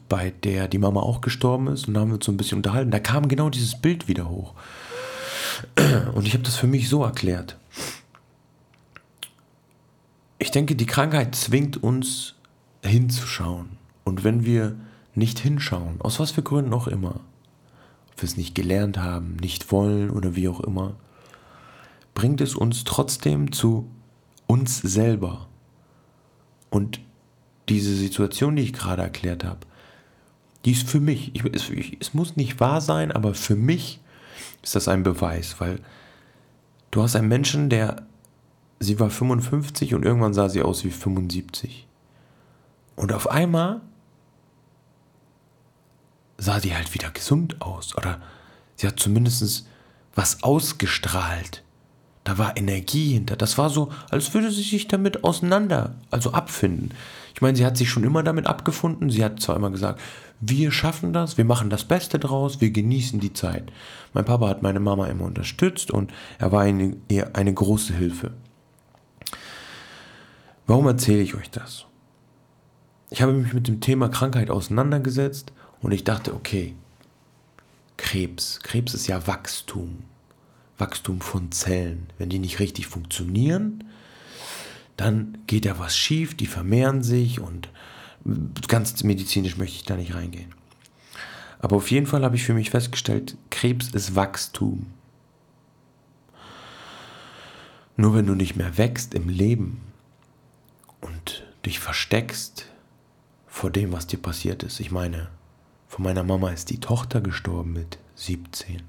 bei 0.08 0.32
der 0.44 0.68
die 0.68 0.78
Mama 0.78 1.02
auch 1.02 1.22
gestorben 1.22 1.68
ist 1.68 1.88
und 1.88 1.94
da 1.94 2.02
haben 2.02 2.10
wir 2.10 2.16
uns 2.16 2.26
so 2.26 2.32
ein 2.32 2.38
bisschen 2.38 2.58
unterhalten. 2.58 2.92
Da 2.92 3.00
kam 3.00 3.28
genau 3.28 3.50
dieses 3.50 3.80
Bild 3.80 4.08
wieder 4.08 4.30
hoch. 4.30 4.54
Und 6.16 6.26
ich 6.26 6.34
habe 6.34 6.44
das 6.44 6.56
für 6.56 6.68
mich 6.68 6.90
so 6.90 7.04
erklärt. 7.04 7.58
Ich 10.40 10.52
denke, 10.52 10.76
die 10.76 10.86
Krankheit 10.86 11.36
zwingt 11.36 11.82
uns 11.82 12.36
hinzuschauen. 12.84 13.78
Und 14.04 14.24
wenn 14.24 14.46
wir 14.46 14.76
nicht 15.16 15.40
hinschauen, 15.40 16.02
aus 16.02 16.20
was 16.20 16.32
für 16.32 16.44
Gründen 16.44 16.74
auch 16.74 16.88
immer, 16.88 17.22
ob 18.12 18.22
wir 18.22 18.24
es 18.24 18.38
nicht 18.38 18.56
gelernt 18.56 18.98
haben, 18.98 19.38
nicht 19.38 19.72
wollen 19.72 20.10
oder 20.10 20.36
wie 20.36 20.50
auch 20.50 20.60
immer, 20.60 20.96
bringt 22.14 22.42
es 22.42 22.56
uns 22.56 22.84
trotzdem 22.84 23.52
zu 23.52 23.90
uns 24.48 24.78
selber. 24.80 25.48
Und 26.74 27.00
diese 27.70 27.96
Situation, 27.96 28.56
die 28.56 28.64
ich 28.64 28.74
gerade 28.74 29.04
erklärt 29.04 29.44
habe, 29.44 29.60
die 30.66 30.72
ist 30.72 30.90
für 30.90 31.00
mich, 31.00 31.36
ich, 31.36 31.46
es, 31.54 31.70
es 32.00 32.16
muss 32.16 32.36
nicht 32.36 32.60
wahr 32.60 32.82
sein, 32.82 33.12
aber 33.12 33.36
für 33.36 33.56
mich 33.56 34.00
ist 34.64 34.74
das 34.74 34.88
ein 34.88 35.04
Beweis, 35.04 35.60
weil 35.60 35.80
du 36.90 37.04
hast 37.04 37.16
einen 37.16 37.28
Menschen, 37.28 37.70
der, 37.70 38.08
sie 38.80 39.00
war 39.00 39.12
55 39.12 39.94
und 39.94 40.04
irgendwann 40.04 40.34
sah 40.34 40.50
sie 40.50 40.64
aus 40.64 40.84
wie 40.84 40.90
75. 40.90 41.86
Und 42.96 43.14
auf 43.14 43.30
einmal 43.30 43.82
sah 46.40 46.60
sie 46.60 46.76
halt 46.76 46.92
wieder 46.96 47.12
gesund 47.12 47.62
aus 47.62 47.96
oder 47.96 48.20
sie 48.78 48.88
hat 48.88 49.00
zumindest 49.00 49.68
was 50.16 50.42
ausgestrahlt. 50.42 51.63
Da 52.24 52.38
war 52.38 52.56
Energie 52.56 53.14
hinter. 53.14 53.36
Das 53.36 53.58
war 53.58 53.70
so, 53.70 53.92
als 54.10 54.34
würde 54.34 54.52
sie 54.52 54.64
sich 54.64 54.88
damit 54.88 55.24
auseinander, 55.24 55.96
also 56.10 56.32
abfinden. 56.32 56.92
Ich 57.36 57.42
meine, 57.42 57.58
sie 57.58 57.66
hat 57.66 57.78
sich 57.78 57.90
schon 57.90 58.04
immer 58.04 58.24
damit 58.24 58.48
abgefunden. 58.48 59.10
Sie 59.10 59.24
hat 59.24 59.42
zwar 59.42 59.56
immer 59.56 59.72
gesagt, 59.72 60.00
wir 60.40 60.72
schaffen 60.72 61.14
das, 61.14 61.38
wir 61.38 61.46
machen 61.46 61.70
das 61.70 61.86
Beste 61.86 62.20
draus, 62.20 62.62
wir 62.62 62.72
genießen 62.72 63.20
die 63.20 63.34
Zeit. 63.34 63.72
Mein 64.14 64.26
Papa 64.26 64.48
hat 64.50 64.62
meine 64.62 64.80
Mama 64.80 65.08
immer 65.08 65.26
unterstützt 65.26 65.92
und 65.92 66.12
er 66.38 66.52
war 66.52 66.62
eine, 66.62 66.98
eine 67.34 67.54
große 67.54 67.94
Hilfe. 67.94 68.32
Warum 70.68 70.88
erzähle 70.88 71.22
ich 71.22 71.36
euch 71.36 71.50
das? 71.50 71.86
Ich 73.10 73.22
habe 73.22 73.34
mich 73.34 73.54
mit 73.54 73.68
dem 73.68 73.80
Thema 73.80 74.10
Krankheit 74.10 74.50
auseinandergesetzt 74.50 75.52
und 75.82 75.92
ich 75.92 76.04
dachte, 76.04 76.34
okay, 76.34 76.76
Krebs, 77.98 78.60
Krebs 78.62 78.94
ist 78.94 79.08
ja 79.08 79.28
Wachstum. 79.28 80.04
Wachstum 80.78 81.22
von 81.22 81.52
Zellen. 81.52 82.08
Wenn 82.18 82.30
die 82.30 82.40
nicht 82.40 82.60
richtig 82.60 82.88
funktionieren, 82.88 83.84
dann 84.98 85.38
geht 85.48 85.66
da 85.66 85.80
was 85.80 85.98
schief, 85.98 86.36
die 86.36 86.46
vermehren 86.46 87.04
sich 87.04 87.40
und 87.40 87.70
ganz 88.68 89.04
medizinisch 89.04 89.58
möchte 89.58 89.76
ich 89.76 89.84
da 89.84 89.96
nicht 89.96 90.16
reingehen. 90.16 90.54
Aber 91.60 91.78
auf 91.78 91.92
jeden 91.92 92.08
Fall 92.08 92.24
habe 92.24 92.36
ich 92.36 92.44
für 92.44 92.54
mich 92.54 92.70
festgestellt, 92.70 93.38
Krebs 93.50 93.90
ist 93.90 94.16
Wachstum. 94.16 94.88
Nur 97.96 98.16
wenn 98.16 98.26
du 98.26 98.36
nicht 98.36 98.56
mehr 98.56 98.78
wächst 98.78 99.14
im 99.14 99.30
Leben 99.30 99.82
und 101.02 101.46
dich 101.66 101.80
versteckst 101.80 102.66
vor 103.48 103.70
dem, 103.70 103.92
was 103.92 104.08
dir 104.08 104.18
passiert 104.18 104.64
ist. 104.64 104.80
Ich 104.80 104.92
meine, 104.92 105.30
von 105.88 106.04
meiner 106.04 106.24
Mama 106.24 106.50
ist 106.50 106.70
die 106.70 106.80
Tochter 106.80 107.22
gestorben 107.22 107.74
mit 107.74 108.00
17. 108.16 108.82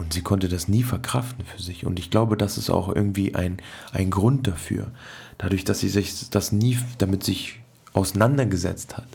Und 0.00 0.14
sie 0.14 0.22
konnte 0.22 0.48
das 0.48 0.66
nie 0.66 0.82
verkraften 0.82 1.44
für 1.44 1.60
sich. 1.60 1.84
Und 1.84 1.98
ich 1.98 2.10
glaube, 2.10 2.38
das 2.38 2.56
ist 2.56 2.70
auch 2.70 2.88
irgendwie 2.88 3.34
ein, 3.34 3.58
ein 3.92 4.10
Grund 4.10 4.46
dafür. 4.46 4.90
Dadurch, 5.36 5.64
dass 5.64 5.80
sie 5.80 5.90
sich 5.90 6.30
das 6.30 6.52
nie 6.52 6.78
damit 6.96 7.22
sich 7.22 7.60
auseinandergesetzt 7.92 8.96
hat. 8.96 9.08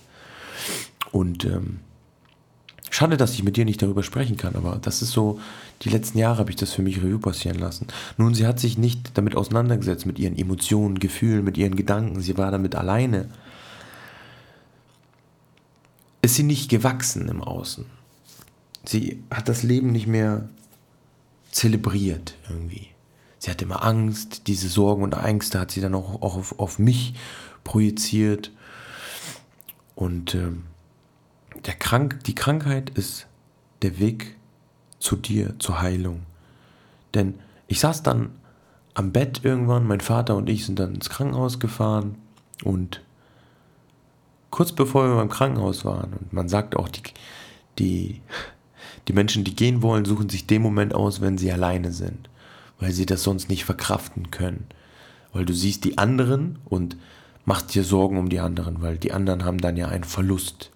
Und 1.11 1.43
ähm, 1.43 1.79
schade, 2.91 3.17
dass 3.17 3.33
ich 3.33 3.41
mit 3.41 3.57
dir 3.57 3.65
nicht 3.65 3.81
darüber 3.81 4.03
sprechen 4.03 4.37
kann, 4.37 4.55
aber 4.55 4.77
das 4.79 5.01
ist 5.01 5.09
so, 5.09 5.39
die 5.81 5.89
letzten 5.89 6.19
Jahre 6.19 6.37
habe 6.37 6.51
ich 6.51 6.55
das 6.55 6.71
für 6.71 6.83
mich 6.83 6.99
Revue 6.99 7.17
passieren 7.17 7.57
lassen. 7.57 7.87
Nun, 8.17 8.35
sie 8.35 8.45
hat 8.45 8.59
sich 8.59 8.77
nicht 8.77 9.17
damit 9.17 9.35
auseinandergesetzt, 9.35 10.05
mit 10.05 10.19
ihren 10.19 10.37
Emotionen, 10.37 10.99
Gefühlen, 10.99 11.43
mit 11.43 11.57
ihren 11.57 11.75
Gedanken. 11.75 12.21
Sie 12.21 12.37
war 12.37 12.51
damit 12.51 12.75
alleine. 12.75 13.27
Ist 16.21 16.35
sie 16.35 16.43
nicht 16.43 16.69
gewachsen 16.69 17.27
im 17.27 17.41
Außen. 17.41 17.87
Sie 18.83 19.23
hat 19.31 19.49
das 19.49 19.63
Leben 19.63 19.91
nicht 19.91 20.05
mehr 20.05 20.47
zelebriert 21.55 22.35
irgendwie. 22.49 22.89
Sie 23.39 23.49
hatte 23.49 23.63
immer 23.63 23.85
Angst, 23.85 24.47
diese 24.47 24.67
Sorgen 24.67 25.03
und 25.03 25.13
Ängste 25.13 25.57
hat 25.57 25.71
sie 25.71 25.79
dann 25.79 25.95
auch, 25.95 26.21
auch 26.21 26.35
auf, 26.35 26.59
auf 26.59 26.79
mich 26.79 27.13
projiziert. 27.63 28.51
Und 29.95 30.35
ähm, 30.35 30.65
der 31.65 31.75
Krank, 31.75 32.25
die 32.25 32.35
Krankheit 32.35 32.89
ist 32.89 33.27
der 33.83 33.99
Weg 33.99 34.35
zu 34.99 35.15
dir, 35.15 35.57
zur 35.57 35.81
Heilung. 35.81 36.25
Denn 37.13 37.35
ich 37.67 37.79
saß 37.79 38.03
dann 38.03 38.31
am 38.93 39.13
Bett 39.13 39.41
irgendwann, 39.43 39.87
mein 39.87 40.01
Vater 40.01 40.35
und 40.35 40.49
ich 40.49 40.65
sind 40.65 40.77
dann 40.77 40.95
ins 40.95 41.09
Krankenhaus 41.09 41.61
gefahren 41.61 42.15
und 42.65 43.01
kurz 44.49 44.73
bevor 44.73 45.07
wir 45.07 45.15
beim 45.15 45.29
Krankenhaus 45.29 45.85
waren, 45.85 46.13
und 46.13 46.33
man 46.33 46.49
sagt 46.49 46.75
auch, 46.75 46.89
die, 46.89 47.01
die 47.79 48.21
die 49.07 49.13
Menschen, 49.13 49.43
die 49.43 49.55
gehen 49.55 49.81
wollen, 49.81 50.05
suchen 50.05 50.29
sich 50.29 50.47
den 50.47 50.61
Moment 50.61 50.93
aus, 50.93 51.21
wenn 51.21 51.37
sie 51.37 51.51
alleine 51.51 51.91
sind, 51.91 52.29
weil 52.79 52.91
sie 52.91 53.05
das 53.05 53.23
sonst 53.23 53.49
nicht 53.49 53.65
verkraften 53.65 54.31
können. 54.31 54.67
Weil 55.33 55.45
du 55.45 55.53
siehst 55.53 55.83
die 55.83 55.97
anderen 55.97 56.59
und 56.65 56.97
machst 57.45 57.73
dir 57.75 57.83
Sorgen 57.83 58.17
um 58.17 58.29
die 58.29 58.39
anderen, 58.39 58.81
weil 58.81 58.97
die 58.97 59.11
anderen 59.11 59.45
haben 59.45 59.59
dann 59.59 59.77
ja 59.77 59.87
einen 59.87 60.03
Verlust. 60.03 60.71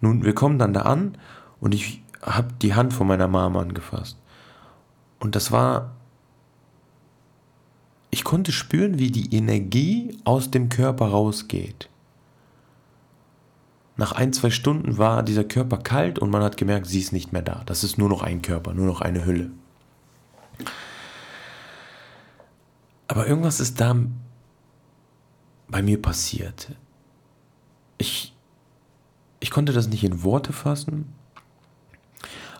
Nun, 0.00 0.24
wir 0.24 0.34
kommen 0.34 0.58
dann 0.58 0.72
da 0.72 0.82
an 0.82 1.18
und 1.60 1.74
ich 1.74 2.02
habe 2.22 2.48
die 2.62 2.74
Hand 2.74 2.92
von 2.92 3.06
meiner 3.06 3.28
Mama 3.28 3.60
angefasst. 3.60 4.16
Und 5.18 5.36
das 5.36 5.52
war, 5.52 5.92
ich 8.10 8.24
konnte 8.24 8.52
spüren, 8.52 8.98
wie 8.98 9.10
die 9.10 9.34
Energie 9.34 10.16
aus 10.24 10.50
dem 10.50 10.68
Körper 10.68 11.08
rausgeht. 11.08 11.89
Nach 14.00 14.12
ein, 14.12 14.32
zwei 14.32 14.48
Stunden 14.48 14.96
war 14.96 15.22
dieser 15.22 15.44
Körper 15.44 15.76
kalt 15.76 16.18
und 16.18 16.30
man 16.30 16.42
hat 16.42 16.56
gemerkt, 16.56 16.86
sie 16.86 17.00
ist 17.00 17.12
nicht 17.12 17.34
mehr 17.34 17.42
da. 17.42 17.64
Das 17.66 17.84
ist 17.84 17.98
nur 17.98 18.08
noch 18.08 18.22
ein 18.22 18.40
Körper, 18.40 18.72
nur 18.72 18.86
noch 18.86 19.02
eine 19.02 19.26
Hülle. 19.26 19.50
Aber 23.08 23.26
irgendwas 23.26 23.60
ist 23.60 23.78
da 23.78 23.94
bei 25.68 25.82
mir 25.82 26.00
passiert. 26.00 26.72
Ich, 27.98 28.34
ich 29.38 29.50
konnte 29.50 29.74
das 29.74 29.88
nicht 29.88 30.02
in 30.02 30.22
Worte 30.22 30.54
fassen, 30.54 31.12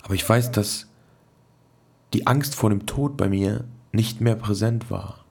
aber 0.02 0.12
ich 0.12 0.28
weiß, 0.28 0.52
dass 0.52 0.88
die 2.12 2.26
Angst 2.26 2.54
vor 2.54 2.68
dem 2.68 2.84
Tod 2.84 3.16
bei 3.16 3.30
mir 3.30 3.64
nicht 3.92 4.20
mehr 4.20 4.36
präsent 4.36 4.90
war. 4.90 5.24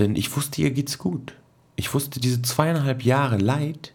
Denn 0.00 0.16
ich 0.16 0.34
wusste, 0.36 0.60
ihr 0.60 0.72
geht's 0.72 0.98
gut. 0.98 1.36
Ich 1.76 1.94
wusste, 1.94 2.18
diese 2.18 2.42
zweieinhalb 2.42 3.04
Jahre 3.04 3.36
Leid 3.36 3.94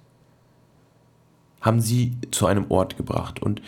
haben 1.65 1.81
sie 1.81 2.15
zu 2.29 2.45
einem 2.45 2.69
Ort 2.69 2.95
gebracht. 2.95 3.41
Und 3.41 3.61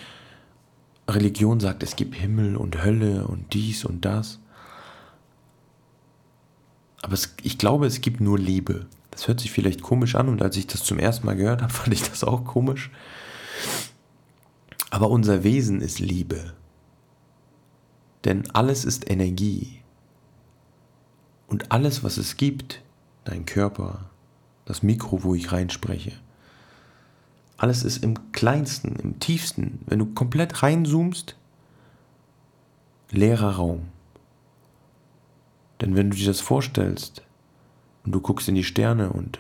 Religion 1.10 1.60
sagt, 1.60 1.82
es 1.82 1.96
gibt 1.96 2.14
Himmel 2.14 2.56
und 2.56 2.84
Hölle 2.84 3.28
und 3.28 3.54
dies 3.54 3.84
und 3.86 4.06
das. 4.06 4.40
Aber 7.02 7.14
es, 7.14 7.36
ich 7.42 7.58
glaube, 7.58 7.88
es 7.88 8.02
gibt 8.02 8.22
nur 8.22 8.38
Liebe. 8.38 8.86
Das 9.10 9.28
hört 9.28 9.40
sich 9.40 9.52
vielleicht 9.52 9.82
komisch 9.82 10.14
an 10.14 10.30
und 10.30 10.44
als 10.44 10.58
ich 10.58 10.68
das 10.68 10.84
zum 10.84 11.00
ersten 11.00 11.26
Mal 11.26 11.36
gehört 11.36 11.64
habe, 11.64 11.74
fand 11.74 11.92
ich 11.92 12.04
das 12.04 12.24
auch 12.24 12.46
komisch. 12.46 12.92
Aber 14.92 15.10
unser 15.10 15.44
Wesen 15.44 15.82
ist 15.82 16.00
Liebe. 16.00 16.54
Denn 18.26 18.50
alles 18.52 18.86
ist 18.86 19.10
Energie. 19.10 19.82
Und 21.48 21.72
alles, 21.72 22.04
was 22.04 22.18
es 22.18 22.38
gibt, 22.38 22.84
dein 23.24 23.46
Körper, 23.46 24.10
das 24.66 24.84
Mikro, 24.84 25.24
wo 25.24 25.34
ich 25.34 25.52
reinspreche, 25.52 26.12
alles 27.58 27.84
ist 27.84 28.04
im 28.04 28.32
kleinsten, 28.32 28.96
im 28.98 29.20
tiefsten, 29.20 29.80
wenn 29.88 30.00
du 30.00 30.06
komplett 30.06 30.62
reinzoomst, 30.62 31.36
leerer 33.12 33.56
Raum. 33.56 33.88
Denn 35.82 35.96
wenn 35.96 36.10
du 36.10 36.18
dir 36.18 36.28
das 36.28 36.40
vorstellst 36.40 37.24
und 38.06 38.12
du 38.12 38.22
guckst 38.22 38.48
in 38.48 38.56
die 38.56 38.64
Sterne 38.64 39.12
und 39.12 39.40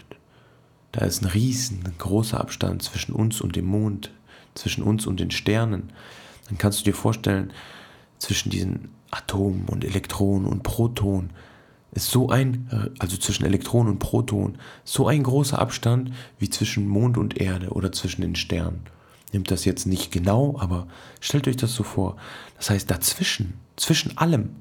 da 0.91 1.05
ist 1.05 1.22
ein 1.22 1.28
riesengroßer 1.28 2.39
Abstand 2.39 2.82
zwischen 2.82 3.13
uns 3.13 3.41
und 3.41 3.55
dem 3.55 3.65
Mond, 3.65 4.11
zwischen 4.55 4.84
uns 4.84 5.05
und 5.05 5.20
den 5.20 5.32
Sternen, 5.32 5.91
dann 6.47 6.57
kannst 6.57 6.80
du 6.80 6.84
dir 6.86 6.95
vorstellen, 6.95 7.53
zwischen 8.18 8.49
diesen 8.49 8.89
Atomen 9.11 9.65
und 9.68 9.86
Elektronen 9.86 10.47
und 10.47 10.63
Protonen 10.63 11.30
ist 11.97 12.11
so 12.11 12.29
ein, 12.29 12.93
also 12.99 13.17
zwischen 13.17 13.45
Elektronen 13.45 13.93
und 13.93 13.99
Protonen, 13.99 14.57
so 14.83 15.07
ein 15.07 15.23
großer 15.23 15.59
Abstand 15.59 16.11
wie 16.37 16.49
zwischen 16.49 16.87
Mond 16.87 17.17
und 17.17 17.37
Erde 17.37 17.69
oder 17.69 17.91
zwischen 17.91 18.21
den 18.21 18.35
Sternen. 18.35 18.81
Nimmt 19.33 19.51
das 19.51 19.65
jetzt 19.65 19.87
nicht 19.87 20.11
genau, 20.11 20.55
aber 20.59 20.87
stellt 21.19 21.47
euch 21.47 21.57
das 21.57 21.73
so 21.73 21.83
vor. 21.83 22.15
Das 22.55 22.69
heißt, 22.69 22.89
dazwischen, 22.89 23.55
zwischen 23.75 24.17
allem, 24.17 24.55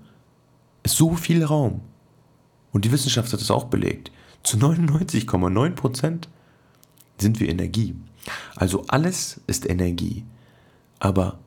ist 0.82 0.96
so 0.96 1.14
viel 1.14 1.44
Raum. 1.44 1.82
Und 2.72 2.84
die 2.84 2.92
Wissenschaft 2.92 3.32
hat 3.32 3.40
es 3.40 3.50
auch 3.50 3.64
belegt. 3.64 4.10
Zu 4.42 4.56
99,9 4.56 5.70
Prozent 5.70 6.28
sind 7.18 7.38
wir 7.38 7.48
Energie. 7.48 7.94
Also 8.54 8.84
alles 8.88 9.40
ist 9.46 9.68
Energie. 9.68 10.24
Aber 10.98 11.38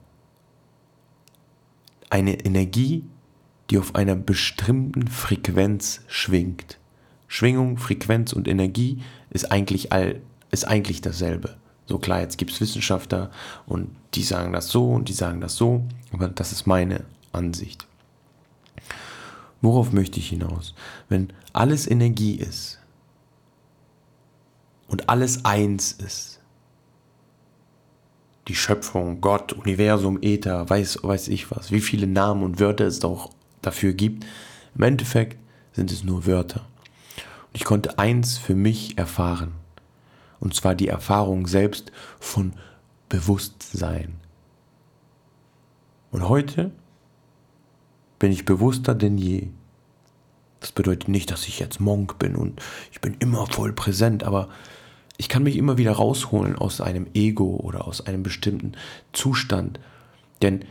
eine 2.10 2.46
Energie, 2.46 3.06
die 3.70 3.78
auf 3.78 3.96
einer 3.96 4.16
bestimmten 4.16 5.08
Frequenz 5.08 6.02
schwingt. 6.08 6.80
Schwingung, 7.28 7.78
Frequenz 7.78 8.34
und 8.34 8.48
Energie 8.48 9.04
ist 9.30 9.52
eigentlich, 9.52 9.92
all, 9.92 10.22
ist 10.52 10.68
eigentlich 10.68 11.02
dasselbe. 11.02 11.58
So 11.86 12.00
klar, 12.00 12.22
jetzt 12.22 12.38
gibt 12.38 12.52
es 12.52 12.62
Wissenschaftler 12.62 13.32
und 13.66 13.90
die 14.14 14.24
sagen 14.24 14.54
das 14.54 14.70
so 14.70 14.92
und 14.92 15.10
die 15.10 15.14
sagen 15.14 15.42
das 15.42 15.56
so, 15.56 15.84
aber 16.12 16.30
das 16.30 16.52
ist 16.52 16.66
meine 16.68 17.06
Ansicht. 17.32 17.88
Worauf 19.62 19.92
möchte 19.92 20.20
ich 20.20 20.30
hinaus? 20.30 20.74
Wenn 21.10 21.34
alles 21.54 21.90
Energie 21.90 22.36
ist 22.36 22.80
und 24.88 25.10
alles 25.10 25.46
eins 25.46 25.92
ist, 25.92 26.40
die 28.48 28.56
Schöpfung, 28.56 29.22
Gott, 29.22 29.54
Universum, 29.54 30.20
Äther, 30.22 30.68
weiß, 30.68 31.00
weiß 31.04 31.28
ich 31.28 31.52
was, 31.52 31.72
wie 31.72 31.82
viele 31.82 32.08
Namen 32.08 32.44
und 32.44 32.60
Wörter 32.60 32.86
es 32.86 33.04
auch 33.04 33.32
dafür 33.62 33.94
gibt. 33.94 34.26
Im 34.76 34.84
Endeffekt 34.84 35.38
sind 35.74 35.92
es 35.92 36.04
nur 36.04 36.26
Wörter. 36.26 36.66
Und 37.48 37.56
ich 37.56 37.64
konnte 37.64 38.00
eins 38.00 38.38
für 38.38 38.56
mich 38.56 38.98
erfahren. 38.98 39.54
Und 40.40 40.54
zwar 40.56 40.76
die 40.76 40.88
Erfahrung 40.88 41.48
selbst 41.48 41.92
von 42.20 42.54
Bewusstsein. 43.10 44.16
Und 46.12 46.28
heute 46.28 46.72
bin 48.20 48.32
ich 48.32 48.46
bewusster 48.46 48.96
denn 48.96 49.18
je. 49.18 49.48
Das 50.60 50.72
bedeutet 50.72 51.08
nicht, 51.08 51.32
dass 51.32 51.48
ich 51.48 51.60
jetzt 51.60 51.80
Monk 51.80 52.20
bin 52.20 52.36
und 52.36 52.62
ich 52.92 53.00
bin 53.00 53.16
immer 53.20 53.48
voll 53.48 53.72
präsent, 53.72 54.24
aber 54.24 54.50
ich 55.18 55.30
kann 55.30 55.44
mich 55.44 55.56
immer 55.56 55.78
wieder 55.78 55.94
rausholen 55.94 56.56
aus 56.58 56.82
einem 56.82 57.08
Ego 57.14 57.58
oder 57.58 57.88
aus 57.88 58.06
einem 58.06 58.24
bestimmten 58.24 58.74
Zustand, 59.14 59.80
denn 60.42 60.66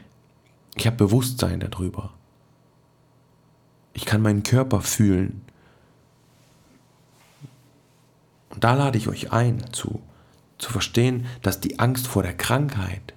ich 0.76 0.86
habe 0.86 0.96
Bewusstsein 0.96 1.60
darüber. 1.60 2.14
Ich 3.98 4.04
kann 4.04 4.22
meinen 4.22 4.44
Körper 4.44 4.80
fühlen. 4.80 5.40
Und 8.50 8.62
da 8.62 8.74
lade 8.74 8.96
ich 8.96 9.08
euch 9.08 9.32
ein, 9.32 9.72
zu, 9.72 10.00
zu 10.56 10.70
verstehen, 10.70 11.26
dass 11.42 11.58
die 11.58 11.80
Angst 11.80 12.06
vor 12.06 12.22
der 12.22 12.36
Krankheit 12.36 13.14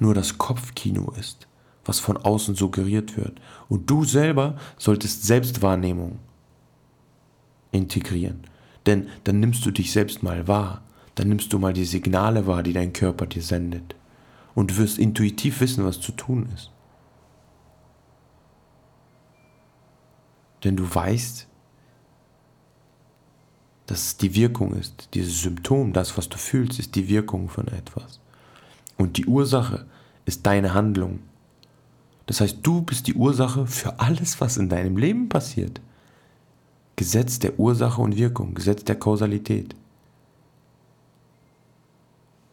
nur 0.00 0.12
das 0.12 0.36
Kopfkino 0.36 1.12
ist, 1.12 1.46
was 1.84 2.00
von 2.00 2.16
außen 2.16 2.56
suggeriert 2.56 3.16
wird. 3.16 3.40
Und 3.68 3.88
du 3.88 4.02
selber 4.02 4.56
solltest 4.78 5.26
Selbstwahrnehmung 5.26 6.18
integrieren. 7.70 8.48
Denn 8.86 9.06
dann 9.22 9.38
nimmst 9.38 9.64
du 9.64 9.70
dich 9.70 9.92
selbst 9.92 10.24
mal 10.24 10.48
wahr. 10.48 10.82
Dann 11.14 11.28
nimmst 11.28 11.52
du 11.52 11.60
mal 11.60 11.72
die 11.72 11.84
Signale 11.84 12.48
wahr, 12.48 12.64
die 12.64 12.72
dein 12.72 12.92
Körper 12.92 13.26
dir 13.26 13.42
sendet. 13.42 13.94
Und 14.56 14.72
du 14.72 14.76
wirst 14.78 14.98
intuitiv 14.98 15.60
wissen, 15.60 15.84
was 15.84 16.00
zu 16.00 16.10
tun 16.10 16.48
ist. 16.52 16.73
Denn 20.64 20.76
du 20.76 20.92
weißt, 20.92 21.46
dass 23.86 24.06
es 24.06 24.16
die 24.16 24.34
Wirkung 24.34 24.74
ist. 24.74 25.10
Dieses 25.14 25.42
Symptom, 25.42 25.92
das, 25.92 26.16
was 26.16 26.28
du 26.28 26.38
fühlst, 26.38 26.78
ist 26.78 26.94
die 26.94 27.08
Wirkung 27.08 27.48
von 27.48 27.68
etwas. 27.68 28.20
Und 28.96 29.18
die 29.18 29.26
Ursache 29.26 29.86
ist 30.24 30.46
deine 30.46 30.72
Handlung. 30.74 31.20
Das 32.26 32.40
heißt, 32.40 32.58
du 32.62 32.80
bist 32.80 33.06
die 33.06 33.14
Ursache 33.14 33.66
für 33.66 34.00
alles, 34.00 34.40
was 34.40 34.56
in 34.56 34.70
deinem 34.70 34.96
Leben 34.96 35.28
passiert. 35.28 35.80
Gesetz 36.96 37.38
der 37.38 37.58
Ursache 37.58 38.00
und 38.00 38.16
Wirkung, 38.16 38.54
Gesetz 38.54 38.84
der 38.84 38.98
Kausalität. 38.98 39.74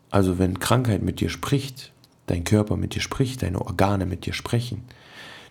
Also 0.09 0.39
wenn 0.39 0.59
Krankheit 0.59 1.03
mit 1.03 1.21
dir 1.21 1.29
spricht, 1.29 1.93
dein 2.25 2.43
Körper 2.43 2.75
mit 2.75 2.95
dir 2.95 3.01
spricht, 3.01 3.43
deine 3.43 3.61
Organe 3.61 4.05
mit 4.05 4.25
dir 4.25 4.33
sprechen, 4.33 4.83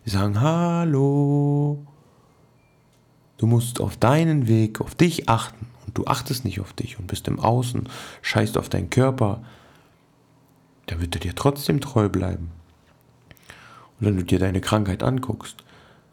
die 0.04 0.10
sagen, 0.10 0.40
hallo, 0.40 1.78
Du 3.40 3.46
musst 3.46 3.80
auf 3.80 3.96
deinen 3.96 4.48
Weg, 4.48 4.82
auf 4.82 4.94
dich 4.94 5.30
achten. 5.30 5.66
Und 5.86 5.96
du 5.96 6.04
achtest 6.04 6.44
nicht 6.44 6.60
auf 6.60 6.74
dich 6.74 6.98
und 6.98 7.06
bist 7.06 7.26
im 7.26 7.40
Außen, 7.40 7.88
scheißt 8.20 8.58
auf 8.58 8.68
deinen 8.68 8.90
Körper. 8.90 9.42
Da 10.84 11.00
wird 11.00 11.16
er 11.16 11.22
dir 11.22 11.34
trotzdem 11.34 11.80
treu 11.80 12.10
bleiben. 12.10 12.50
Und 13.98 14.06
wenn 14.06 14.16
du 14.18 14.24
dir 14.24 14.38
deine 14.38 14.60
Krankheit 14.60 15.02
anguckst, 15.02 15.64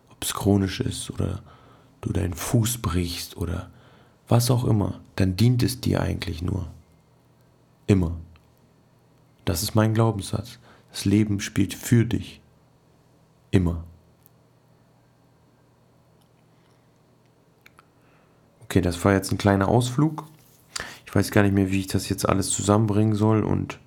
ob 0.09 0.23
es 0.23 0.33
chronisch 0.33 0.79
ist 0.79 1.11
oder 1.11 1.41
du 1.99 2.13
deinen 2.13 2.33
Fuß 2.33 2.77
brichst 2.77 3.35
oder 3.35 3.71
was 4.29 4.49
auch 4.49 4.63
immer, 4.63 5.01
dann 5.17 5.35
dient 5.35 5.63
es 5.63 5.81
dir 5.81 5.99
eigentlich 5.99 6.41
nur. 6.41 6.69
Immer. 7.87 8.15
Das 9.43 9.63
ist 9.63 9.75
mein 9.75 9.93
Glaubenssatz. 9.93 10.59
Das 10.91 11.03
Leben 11.03 11.41
spielt 11.41 11.73
für 11.73 12.05
dich. 12.05 12.39
Immer. 13.51 13.83
Okay, 18.77 18.83
das 18.83 19.03
war 19.03 19.13
jetzt 19.13 19.31
ein 19.31 19.39
kleiner 19.39 19.69
Ausflug. 19.69 20.25
Ich 21.07 21.15
weiß 21.15 21.31
gar 21.31 21.41
nicht 21.41 21.55
mehr, 21.55 21.71
wie 21.71 21.79
ich 21.79 21.87
das 21.87 22.09
jetzt 22.09 22.29
alles 22.29 22.51
zusammenbringen 22.51 23.15
soll 23.15 23.43
und 23.43 23.79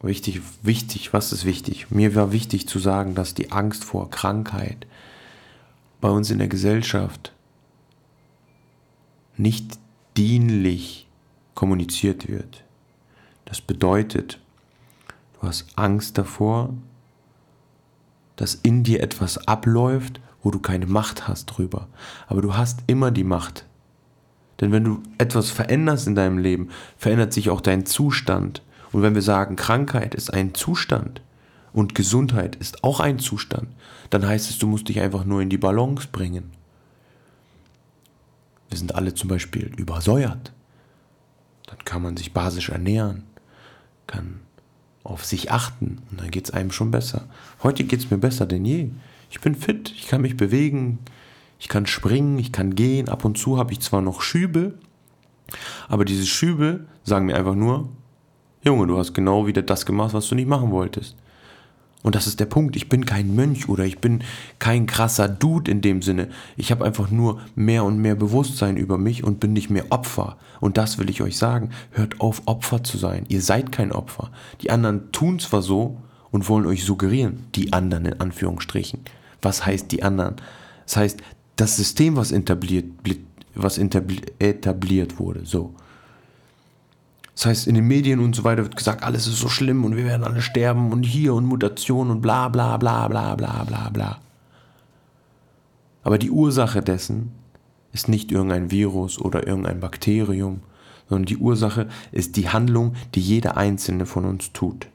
wichtig, 0.00 0.42
wichtig, 0.62 1.12
was 1.12 1.32
ist 1.32 1.44
wichtig? 1.44 1.90
Mir 1.90 2.14
war 2.14 2.30
wichtig 2.30 2.68
zu 2.68 2.78
sagen, 2.78 3.16
dass 3.16 3.34
die 3.34 3.50
Angst 3.50 3.82
vor 3.82 4.10
Krankheit 4.10 4.86
bei 6.00 6.08
uns 6.08 6.30
in 6.30 6.38
der 6.38 6.46
Gesellschaft 6.46 7.32
nicht 9.36 9.76
dienlich 10.16 11.08
kommuniziert 11.56 12.28
wird. 12.28 12.62
Das 13.44 13.60
bedeutet, 13.60 14.38
du 15.40 15.48
hast 15.48 15.66
Angst 15.74 16.16
davor, 16.16 16.74
dass 18.36 18.54
in 18.54 18.84
dir 18.84 19.02
etwas 19.02 19.48
abläuft, 19.48 20.20
wo 20.42 20.50
du 20.50 20.58
keine 20.58 20.86
Macht 20.86 21.28
hast 21.28 21.46
drüber. 21.46 21.88
Aber 22.26 22.42
du 22.42 22.56
hast 22.56 22.80
immer 22.86 23.10
die 23.10 23.24
Macht. 23.24 23.64
Denn 24.60 24.72
wenn 24.72 24.84
du 24.84 25.02
etwas 25.18 25.50
veränderst 25.50 26.06
in 26.06 26.14
deinem 26.14 26.38
Leben, 26.38 26.68
verändert 26.96 27.32
sich 27.32 27.50
auch 27.50 27.60
dein 27.60 27.86
Zustand. 27.86 28.62
Und 28.92 29.02
wenn 29.02 29.14
wir 29.14 29.22
sagen, 29.22 29.56
Krankheit 29.56 30.14
ist 30.14 30.32
ein 30.32 30.54
Zustand 30.54 31.22
und 31.72 31.94
Gesundheit 31.94 32.56
ist 32.56 32.84
auch 32.84 33.00
ein 33.00 33.18
Zustand, 33.18 33.68
dann 34.10 34.26
heißt 34.26 34.50
es, 34.50 34.58
du 34.58 34.66
musst 34.66 34.88
dich 34.88 35.00
einfach 35.00 35.24
nur 35.24 35.40
in 35.40 35.48
die 35.48 35.58
Balance 35.58 36.08
bringen. 36.12 36.52
Wir 38.68 38.78
sind 38.78 38.94
alle 38.94 39.14
zum 39.14 39.28
Beispiel 39.28 39.72
übersäuert. 39.76 40.52
Dann 41.66 41.78
kann 41.84 42.02
man 42.02 42.16
sich 42.16 42.32
basisch 42.32 42.68
ernähren, 42.68 43.24
kann 44.06 44.40
auf 45.04 45.24
sich 45.24 45.50
achten 45.50 46.02
und 46.10 46.20
dann 46.20 46.30
geht 46.30 46.44
es 46.46 46.50
einem 46.52 46.70
schon 46.70 46.90
besser. 46.90 47.26
Heute 47.62 47.84
geht 47.84 48.00
es 48.00 48.10
mir 48.10 48.18
besser 48.18 48.46
denn 48.46 48.64
je. 48.64 48.90
Ich 49.32 49.40
bin 49.40 49.54
fit, 49.54 49.90
ich 49.96 50.08
kann 50.08 50.20
mich 50.20 50.36
bewegen, 50.36 50.98
ich 51.58 51.68
kann 51.68 51.86
springen, 51.86 52.38
ich 52.38 52.52
kann 52.52 52.74
gehen. 52.74 53.08
Ab 53.08 53.24
und 53.24 53.38
zu 53.38 53.56
habe 53.56 53.72
ich 53.72 53.80
zwar 53.80 54.02
noch 54.02 54.20
Schübe, 54.20 54.74
aber 55.88 56.04
diese 56.04 56.26
Schübe 56.26 56.86
sagen 57.02 57.26
mir 57.26 57.36
einfach 57.36 57.54
nur, 57.54 57.88
Junge, 58.62 58.86
du 58.86 58.98
hast 58.98 59.14
genau 59.14 59.46
wieder 59.46 59.62
das 59.62 59.86
gemacht, 59.86 60.12
was 60.12 60.28
du 60.28 60.34
nicht 60.34 60.48
machen 60.48 60.70
wolltest. 60.70 61.16
Und 62.02 62.14
das 62.14 62.26
ist 62.26 62.40
der 62.40 62.46
Punkt. 62.46 62.76
Ich 62.76 62.90
bin 62.90 63.06
kein 63.06 63.34
Mönch 63.34 63.70
oder 63.70 63.86
ich 63.86 64.00
bin 64.00 64.22
kein 64.58 64.86
krasser 64.86 65.28
Dude 65.28 65.70
in 65.70 65.80
dem 65.80 66.02
Sinne. 66.02 66.28
Ich 66.58 66.70
habe 66.70 66.84
einfach 66.84 67.10
nur 67.10 67.40
mehr 67.54 67.84
und 67.84 67.98
mehr 67.98 68.16
Bewusstsein 68.16 68.76
über 68.76 68.98
mich 68.98 69.24
und 69.24 69.40
bin 69.40 69.54
nicht 69.54 69.70
mehr 69.70 69.86
Opfer. 69.90 70.36
Und 70.60 70.76
das 70.76 70.98
will 70.98 71.08
ich 71.08 71.22
euch 71.22 71.38
sagen. 71.38 71.70
Hört 71.92 72.20
auf, 72.20 72.42
Opfer 72.44 72.84
zu 72.84 72.98
sein. 72.98 73.24
Ihr 73.28 73.40
seid 73.40 73.72
kein 73.72 73.92
Opfer. 73.92 74.30
Die 74.60 74.70
anderen 74.70 75.10
tun 75.10 75.38
zwar 75.38 75.62
so 75.62 76.02
und 76.30 76.48
wollen 76.50 76.66
euch 76.66 76.84
suggerieren, 76.84 77.46
die 77.54 77.72
anderen 77.72 78.04
in 78.04 78.20
Anführungsstrichen. 78.20 79.00
Was 79.42 79.66
heißt 79.66 79.92
die 79.92 80.02
anderen? 80.02 80.36
Das 80.86 80.96
heißt, 80.96 81.20
das 81.56 81.76
System, 81.76 82.16
was 82.16 82.32
etabliert, 82.32 82.86
was 83.54 83.78
etabliert 83.78 85.18
wurde, 85.18 85.44
so. 85.44 85.74
Das 87.34 87.46
heißt, 87.46 87.66
in 87.66 87.74
den 87.74 87.86
Medien 87.86 88.20
und 88.20 88.36
so 88.36 88.44
weiter 88.44 88.62
wird 88.62 88.76
gesagt, 88.76 89.02
alles 89.02 89.26
ist 89.26 89.38
so 89.38 89.48
schlimm 89.48 89.84
und 89.84 89.96
wir 89.96 90.04
werden 90.04 90.24
alle 90.24 90.42
sterben 90.42 90.92
und 90.92 91.02
hier 91.02 91.34
und 91.34 91.46
Mutation 91.46 92.10
und 92.10 92.20
bla 92.20 92.48
bla 92.48 92.76
bla 92.76 93.08
bla 93.08 93.34
bla 93.34 93.64
bla 93.64 93.88
bla. 93.90 94.20
Aber 96.02 96.18
die 96.18 96.30
Ursache 96.30 96.82
dessen 96.82 97.32
ist 97.92 98.08
nicht 98.08 98.32
irgendein 98.32 98.70
Virus 98.70 99.18
oder 99.18 99.46
irgendein 99.46 99.80
Bakterium, 99.80 100.60
sondern 101.08 101.26
die 101.26 101.36
Ursache 101.36 101.88
ist 102.10 102.36
die 102.36 102.48
Handlung, 102.48 102.94
die 103.14 103.20
jeder 103.20 103.56
einzelne 103.56 104.06
von 104.06 104.24
uns 104.24 104.52
tut. 104.52 104.88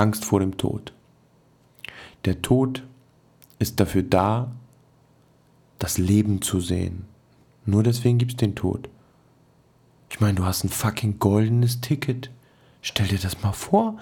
Angst 0.00 0.24
vor 0.24 0.40
dem 0.40 0.56
Tod. 0.56 0.94
Der 2.24 2.40
Tod 2.40 2.82
ist 3.58 3.80
dafür 3.80 4.02
da, 4.02 4.50
das 5.78 5.98
Leben 5.98 6.40
zu 6.40 6.60
sehen. 6.60 7.04
Nur 7.66 7.82
deswegen 7.82 8.16
gibt 8.16 8.32
es 8.32 8.36
den 8.36 8.54
Tod. 8.54 8.88
Ich 10.08 10.20
meine, 10.20 10.34
du 10.34 10.44
hast 10.44 10.64
ein 10.64 10.70
fucking 10.70 11.18
goldenes 11.18 11.80
Ticket. 11.80 12.30
Stell 12.80 13.08
dir 13.08 13.18
das 13.18 13.42
mal 13.42 13.52
vor. 13.52 13.98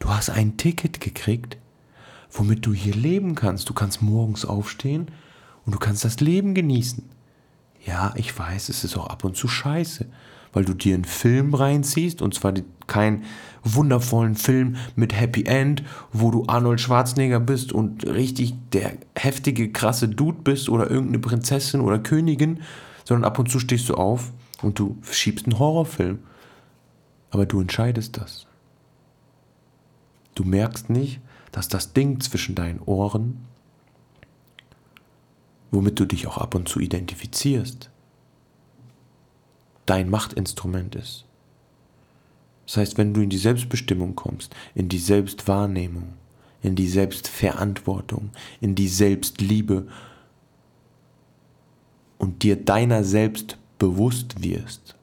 Du 0.00 0.08
hast 0.08 0.30
ein 0.30 0.56
Ticket 0.56 1.00
gekriegt, 1.00 1.56
womit 2.32 2.66
du 2.66 2.74
hier 2.74 2.94
leben 2.94 3.36
kannst. 3.36 3.68
Du 3.68 3.74
kannst 3.74 4.02
morgens 4.02 4.44
aufstehen 4.44 5.06
und 5.64 5.74
du 5.74 5.78
kannst 5.78 6.04
das 6.04 6.20
Leben 6.20 6.54
genießen. 6.54 7.08
Ja, 7.86 8.12
ich 8.16 8.36
weiß, 8.36 8.68
es 8.68 8.84
ist 8.84 8.96
auch 8.96 9.06
ab 9.06 9.24
und 9.24 9.36
zu 9.36 9.48
scheiße 9.48 10.06
weil 10.56 10.64
du 10.64 10.72
dir 10.72 10.94
einen 10.94 11.04
Film 11.04 11.52
reinziehst 11.52 12.22
und 12.22 12.32
zwar 12.32 12.54
keinen 12.86 13.24
wundervollen 13.62 14.36
Film 14.36 14.76
mit 14.94 15.12
Happy 15.12 15.44
End, 15.44 15.82
wo 16.14 16.30
du 16.30 16.44
Arnold 16.46 16.80
Schwarzenegger 16.80 17.40
bist 17.40 17.74
und 17.74 18.06
richtig 18.06 18.54
der 18.72 18.94
heftige, 19.14 19.70
krasse 19.70 20.08
Dude 20.08 20.38
bist 20.42 20.70
oder 20.70 20.90
irgendeine 20.90 21.18
Prinzessin 21.18 21.82
oder 21.82 21.98
Königin, 21.98 22.62
sondern 23.04 23.30
ab 23.30 23.38
und 23.38 23.50
zu 23.50 23.60
stehst 23.60 23.90
du 23.90 23.96
auf 23.96 24.32
und 24.62 24.78
du 24.78 24.96
schiebst 25.10 25.44
einen 25.44 25.58
Horrorfilm. 25.58 26.20
Aber 27.30 27.44
du 27.44 27.60
entscheidest 27.60 28.16
das. 28.16 28.46
Du 30.34 30.44
merkst 30.44 30.88
nicht, 30.88 31.20
dass 31.52 31.68
das 31.68 31.92
Ding 31.92 32.20
zwischen 32.20 32.54
deinen 32.54 32.80
Ohren, 32.80 33.44
womit 35.70 35.98
du 35.98 36.04
dich 36.04 36.26
auch 36.26 36.38
ab 36.38 36.54
und 36.54 36.68
zu 36.68 36.80
identifizierst, 36.80 37.90
dein 39.86 40.10
Machtinstrument 40.10 40.94
ist. 40.94 41.24
Das 42.66 42.78
heißt, 42.78 42.98
wenn 42.98 43.14
du 43.14 43.22
in 43.22 43.30
die 43.30 43.38
Selbstbestimmung 43.38 44.16
kommst, 44.16 44.54
in 44.74 44.88
die 44.88 44.98
Selbstwahrnehmung, 44.98 46.14
in 46.62 46.74
die 46.74 46.88
Selbstverantwortung, 46.88 48.30
in 48.60 48.74
die 48.74 48.88
Selbstliebe 48.88 49.86
und 52.18 52.42
dir 52.42 52.56
deiner 52.56 53.04
selbst 53.04 53.56
bewusst 53.78 54.42
wirst, 54.42 54.96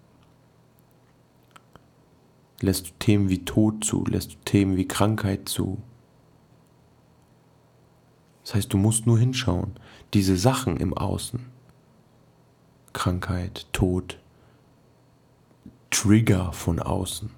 lässt 2.59 2.88
du 2.88 2.91
Themen 2.99 3.30
wie 3.30 3.45
Tod 3.45 3.84
zu, 3.86 4.05
lässt 4.05 4.34
du 4.34 4.38
Themen 4.45 4.76
wie 4.76 4.88
Krankheit 4.88 5.47
zu. 5.47 5.82
Das 8.43 8.55
heißt, 8.55 8.74
du 8.74 8.78
musst 8.78 9.05
nur 9.05 9.20
hinschauen. 9.20 9.74
Diese 10.14 10.38
Sachen 10.38 10.78
im 10.78 10.93
Außen, 10.93 11.39
Krankheit, 12.93 13.66
Tod, 13.74 14.20
Trigger 15.89 16.53
von 16.53 16.80
außen. 16.80 17.32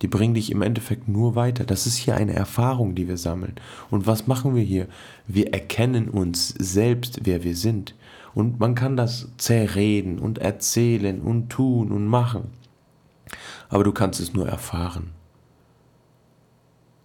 Die 0.00 0.08
bringen 0.08 0.32
dich 0.32 0.50
im 0.50 0.62
Endeffekt 0.62 1.08
nur 1.08 1.34
weiter. 1.34 1.64
Das 1.64 1.86
ist 1.86 1.96
hier 1.96 2.16
eine 2.16 2.32
Erfahrung, 2.32 2.94
die 2.94 3.06
wir 3.06 3.18
sammeln. 3.18 3.56
Und 3.90 4.06
was 4.06 4.26
machen 4.26 4.54
wir 4.54 4.62
hier? 4.62 4.88
Wir 5.26 5.52
erkennen 5.52 6.08
uns 6.08 6.48
selbst, 6.58 7.20
wer 7.24 7.44
wir 7.44 7.54
sind. 7.54 7.94
Und 8.32 8.60
man 8.60 8.74
kann 8.74 8.96
das 8.96 9.28
zerreden 9.36 10.18
und 10.18 10.38
erzählen 10.38 11.20
und 11.20 11.50
tun 11.50 11.92
und 11.92 12.06
machen. 12.06 12.52
Aber 13.68 13.84
du 13.84 13.92
kannst 13.92 14.20
es 14.20 14.32
nur 14.32 14.48
erfahren. 14.48 15.10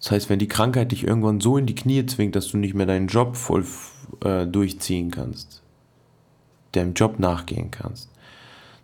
Das 0.06 0.12
heißt, 0.12 0.30
wenn 0.30 0.38
die 0.38 0.48
Krankheit 0.48 0.92
dich 0.92 1.04
irgendwann 1.04 1.42
so 1.42 1.58
in 1.58 1.66
die 1.66 1.74
Knie 1.74 2.06
zwingt, 2.06 2.36
dass 2.36 2.50
du 2.50 2.58
nicht 2.58 2.76
mehr 2.76 2.86
deinen 2.86 3.08
Job 3.08 3.36
voll 3.36 3.66
äh, 4.24 4.46
durchziehen 4.46 5.10
kannst, 5.10 5.64
deinem 6.74 6.94
Job 6.94 7.18
nachgehen 7.18 7.72
kannst, 7.72 8.12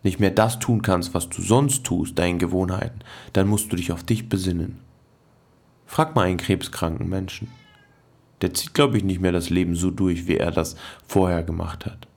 nicht 0.02 0.18
mehr 0.18 0.32
das 0.32 0.58
tun 0.58 0.82
kannst, 0.82 1.14
was 1.14 1.28
du 1.28 1.40
sonst 1.40 1.84
tust, 1.84 2.18
deinen 2.18 2.40
Gewohnheiten, 2.40 2.98
dann 3.34 3.46
musst 3.46 3.70
du 3.70 3.76
dich 3.76 3.92
auf 3.92 4.02
dich 4.02 4.28
besinnen. 4.28 4.80
Frag 5.86 6.16
mal 6.16 6.26
einen 6.26 6.38
krebskranken 6.38 7.08
Menschen. 7.08 7.46
Der 8.40 8.52
zieht, 8.52 8.74
glaube 8.74 8.96
ich, 8.96 9.04
nicht 9.04 9.20
mehr 9.20 9.30
das 9.30 9.48
Leben 9.48 9.76
so 9.76 9.92
durch, 9.92 10.26
wie 10.26 10.38
er 10.38 10.50
das 10.50 10.74
vorher 11.06 11.44
gemacht 11.44 11.86
hat. 11.86 12.08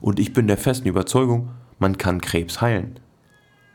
Und 0.00 0.20
ich 0.20 0.32
bin 0.32 0.46
der 0.46 0.58
festen 0.58 0.86
Überzeugung, 0.86 1.48
man 1.80 1.98
kann 1.98 2.20
Krebs 2.20 2.60
heilen. 2.60 3.00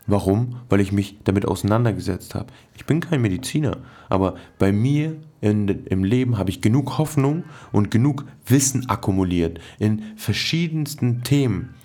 Warum? 0.10 0.57
Weil 0.70 0.82
ich 0.82 0.91
mich 0.91 1.18
damit 1.24 1.47
auseinandergesetzt 1.47 2.36
habe. 2.36 2.47
Ich 2.76 2.86
bin 2.86 2.99
kein 2.99 3.22
Mediziner, 3.22 3.78
aber 4.10 4.36
bei 4.57 4.72
mir 4.72 5.18
in, 5.41 5.68
im 5.86 6.03
Leben 6.03 6.38
habe 6.38 6.49
ich 6.49 6.62
genug 6.62 6.97
Hoffnung 6.97 7.43
und 7.72 7.91
genug 7.91 8.26
Wissen 8.45 8.89
akkumuliert 8.89 9.60
in 9.78 10.01
verschiedensten 10.18 11.24
Themen, 11.24 11.76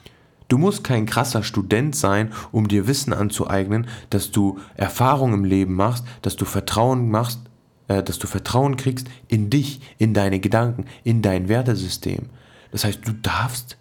Du 0.48 0.58
musst 0.58 0.84
kein 0.84 1.06
krasser 1.06 1.42
Student 1.42 1.96
sein, 1.96 2.32
um 2.52 2.68
dir 2.68 2.86
Wissen 2.86 3.12
anzueignen, 3.12 3.86
dass 4.10 4.30
du 4.30 4.58
Erfahrung 4.76 5.32
im 5.32 5.44
Leben 5.44 5.74
machst, 5.74 6.04
dass 6.22 6.36
du 6.36 6.44
Vertrauen 6.44 7.10
machst, 7.10 7.40
äh, 7.88 8.02
dass 8.02 8.18
du 8.18 8.26
Vertrauen 8.26 8.76
kriegst 8.76 9.08
in 9.28 9.48
dich, 9.48 9.80
in 9.98 10.12
deine 10.12 10.40
Gedanken, 10.40 10.84
in 11.02 11.22
dein 11.22 11.48
Wertesystem. 11.48 12.26
Das 12.72 12.84
heißt, 12.84 13.00
du 13.06 13.12
darfst 13.12 13.78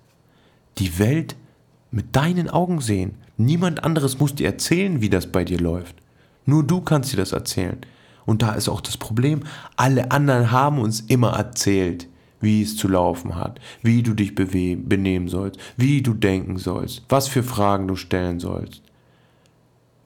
die 0.78 1.00
Welt 1.00 1.36
mit 1.91 2.16
deinen 2.16 2.50
Augen 2.50 2.80
sehen. 2.80 3.16
Niemand 3.38 3.84
anderes 3.84 4.20
muss 4.20 4.36
dir 4.36 4.48
erzählen, 4.48 5.02
wie 5.02 5.10
das 5.10 5.28
bei 5.28 5.44
dir 5.44 5.60
läuft. 5.60 5.96
Nur 6.46 6.64
du 6.64 6.82
kannst 6.82 7.14
dir 7.14 7.18
das 7.18 7.32
erzählen. 7.32 7.78
Und 8.26 8.42
da 8.42 8.54
ist 8.54 8.70
auch 8.70 8.82
das 8.82 8.98
Problem, 8.98 9.44
alle 9.76 10.12
anderen 10.12 10.52
haben 10.52 10.80
uns 10.80 11.02
immer 11.02 11.32
erzählt, 11.34 12.08
wie 12.40 12.62
es 12.62 12.76
zu 12.76 12.88
laufen 12.88 13.36
hat, 13.36 13.60
wie 13.82 14.04
du 14.04 14.14
dich 14.14 14.36
benehmen 14.36 15.30
sollst, 15.30 15.60
wie 15.78 16.02
du 16.02 16.14
denken 16.14 16.58
sollst, 16.58 17.04
was 17.10 17.28
für 17.28 17.44
Fragen 17.44 17.88
du 17.88 17.96
stellen 17.96 18.40
sollst, 18.40 18.82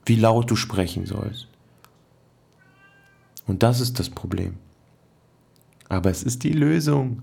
wie 0.06 0.16
laut 0.16 0.50
du 0.50 0.56
sprechen 0.56 1.04
sollst. 1.04 1.48
Und 3.46 3.62
das 3.62 3.80
ist 3.80 3.98
das 3.98 4.08
Problem. 4.10 4.54
Aber 5.88 6.10
es 6.10 6.22
ist 6.22 6.44
die 6.44 6.52
Lösung. 6.52 7.22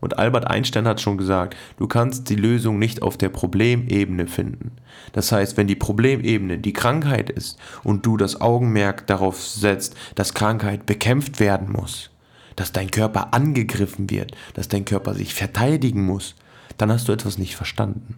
Und 0.00 0.18
Albert 0.18 0.46
Einstein 0.46 0.88
hat 0.88 1.00
schon 1.00 1.18
gesagt, 1.18 1.56
du 1.76 1.86
kannst 1.86 2.28
die 2.30 2.36
Lösung 2.36 2.78
nicht 2.78 3.02
auf 3.02 3.18
der 3.18 3.28
Problemebene 3.28 4.26
finden. 4.26 4.72
Das 5.12 5.30
heißt, 5.30 5.56
wenn 5.56 5.66
die 5.66 5.76
Problemebene 5.76 6.58
die 6.58 6.72
Krankheit 6.72 7.30
ist 7.30 7.58
und 7.84 8.06
du 8.06 8.16
das 8.16 8.40
Augenmerk 8.40 9.06
darauf 9.06 9.42
setzt, 9.42 9.94
dass 10.14 10.34
Krankheit 10.34 10.86
bekämpft 10.86 11.38
werden 11.40 11.70
muss, 11.70 12.10
dass 12.56 12.72
dein 12.72 12.90
Körper 12.90 13.34
angegriffen 13.34 14.10
wird, 14.10 14.32
dass 14.54 14.68
dein 14.68 14.84
Körper 14.84 15.14
sich 15.14 15.34
verteidigen 15.34 16.04
muss, 16.04 16.34
dann 16.78 16.90
hast 16.90 17.08
du 17.08 17.12
etwas 17.12 17.36
nicht 17.36 17.56
verstanden. 17.56 18.16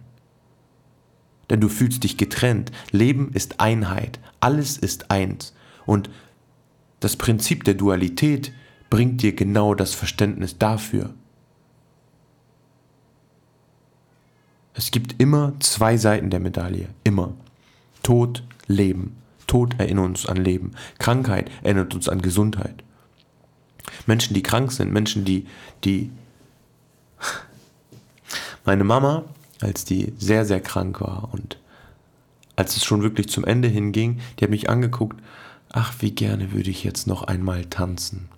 Denn 1.49 1.59
du 1.59 1.67
fühlst 1.67 2.03
dich 2.03 2.17
getrennt. 2.17 2.71
Leben 2.91 3.31
ist 3.33 3.59
Einheit. 3.59 4.19
Alles 4.39 4.77
ist 4.77 5.11
eins. 5.11 5.53
Und 5.85 6.09
das 7.01 7.17
Prinzip 7.17 7.65
der 7.65 7.73
Dualität 7.73 8.53
bringt 8.89 9.21
dir 9.21 9.35
genau 9.35 9.75
das 9.75 9.93
Verständnis 9.93 10.57
dafür. 10.57 11.13
Es 14.73 14.91
gibt 14.91 15.21
immer 15.21 15.53
zwei 15.59 15.97
Seiten 15.97 16.29
der 16.29 16.39
Medaille. 16.39 16.89
Immer. 17.03 17.33
Tod, 18.01 18.43
Leben. 18.67 19.17
Tod 19.47 19.75
erinnert 19.79 20.05
uns 20.05 20.25
an 20.25 20.37
Leben. 20.37 20.71
Krankheit 20.99 21.51
erinnert 21.61 21.93
uns 21.93 22.09
an 22.09 22.21
Gesundheit. 22.21 22.83
Menschen, 24.07 24.33
die 24.33 24.43
krank 24.43 24.71
sind, 24.71 24.91
Menschen, 24.91 25.25
die, 25.25 25.45
die. 25.83 26.11
Meine 28.65 28.83
Mama, 28.83 29.25
als 29.61 29.85
die 29.85 30.13
sehr, 30.17 30.45
sehr 30.45 30.61
krank 30.61 31.01
war 31.01 31.29
und 31.33 31.57
als 32.55 32.77
es 32.77 32.83
schon 32.83 33.01
wirklich 33.01 33.29
zum 33.29 33.45
Ende 33.45 33.67
hinging, 33.67 34.19
die 34.37 34.43
hat 34.45 34.51
mich 34.51 34.69
angeguckt, 34.69 35.19
ach, 35.69 35.95
wie 35.99 36.11
gerne 36.11 36.51
würde 36.51 36.69
ich 36.69 36.83
jetzt 36.83 37.07
noch 37.07 37.23
einmal 37.23 37.65
tanzen. 37.65 38.29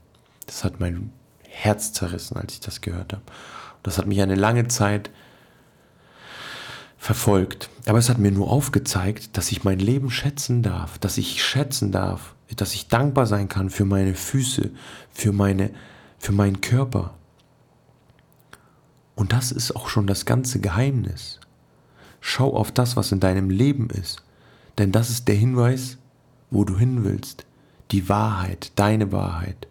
Das 0.45 0.63
hat 0.63 0.79
mein 0.79 1.11
Herz 1.47 1.93
zerrissen, 1.93 2.37
als 2.37 2.53
ich 2.53 2.59
das 2.59 2.81
gehört 2.81 3.13
habe. 3.13 3.23
Das 3.83 3.97
hat 3.97 4.07
mich 4.07 4.21
eine 4.21 4.35
lange 4.35 4.67
Zeit 4.67 5.09
verfolgt. 7.05 7.69
Aber 7.85 7.99
es 7.99 8.09
hat 8.09 8.17
mir 8.17 8.31
nur 8.31 8.49
aufgezeigt, 8.49 9.37
dass 9.37 9.51
ich 9.51 9.63
mein 9.63 9.77
Leben 9.77 10.09
schätzen 10.09 10.63
darf, 10.63 10.97
dass 10.97 11.19
ich 11.19 11.43
schätzen 11.43 11.91
darf, 11.91 12.33
dass 12.55 12.73
ich 12.73 12.87
dankbar 12.87 13.27
sein 13.27 13.47
kann 13.47 13.69
für 13.69 13.85
meine 13.85 14.15
Füße, 14.15 14.71
für, 15.11 15.31
meine, 15.31 15.69
für 16.17 16.31
meinen 16.31 16.61
Körper. 16.61 17.13
Und 19.13 19.33
das 19.33 19.51
ist 19.51 19.75
auch 19.75 19.87
schon 19.87 20.07
das 20.07 20.25
ganze 20.25 20.59
Geheimnis. 20.59 21.39
Schau 22.21 22.55
auf 22.55 22.71
das, 22.71 22.97
was 22.97 23.11
in 23.11 23.19
deinem 23.19 23.51
Leben 23.51 23.91
ist, 23.91 24.23
denn 24.79 24.91
das 24.91 25.11
ist 25.11 25.27
der 25.27 25.35
Hinweis, 25.35 25.99
wo 26.49 26.63
du 26.63 26.75
hin 26.75 27.03
willst, 27.03 27.45
die 27.91 28.09
Wahrheit, 28.09 28.71
deine 28.77 29.11
Wahrheit. 29.11 29.67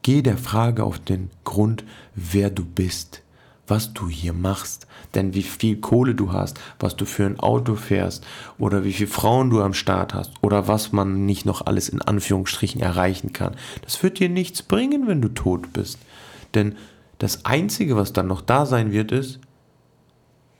Geh 0.00 0.22
der 0.22 0.38
Frage 0.38 0.82
auf 0.82 0.98
den 0.98 1.28
Grund, 1.44 1.84
wer 2.14 2.48
du 2.48 2.64
bist 2.64 3.22
was 3.70 3.94
du 3.94 4.08
hier 4.08 4.32
machst. 4.32 4.86
Denn 5.14 5.34
wie 5.34 5.42
viel 5.42 5.80
Kohle 5.80 6.14
du 6.14 6.32
hast, 6.32 6.60
was 6.78 6.96
du 6.96 7.04
für 7.04 7.24
ein 7.24 7.40
Auto 7.40 7.76
fährst 7.76 8.26
oder 8.58 8.84
wie 8.84 8.92
viele 8.92 9.08
Frauen 9.10 9.50
du 9.50 9.62
am 9.62 9.74
Start 9.74 10.12
hast 10.14 10.32
oder 10.42 10.68
was 10.68 10.92
man 10.92 11.24
nicht 11.24 11.46
noch 11.46 11.64
alles 11.66 11.88
in 11.88 12.02
Anführungsstrichen 12.02 12.80
erreichen 12.80 13.32
kann, 13.32 13.56
das 13.82 14.02
wird 14.02 14.18
dir 14.18 14.28
nichts 14.28 14.62
bringen, 14.62 15.06
wenn 15.06 15.22
du 15.22 15.28
tot 15.28 15.72
bist. 15.72 15.98
Denn 16.54 16.76
das 17.18 17.44
Einzige, 17.44 17.96
was 17.96 18.12
dann 18.12 18.26
noch 18.26 18.40
da 18.40 18.66
sein 18.66 18.92
wird, 18.92 19.12
ist, 19.12 19.40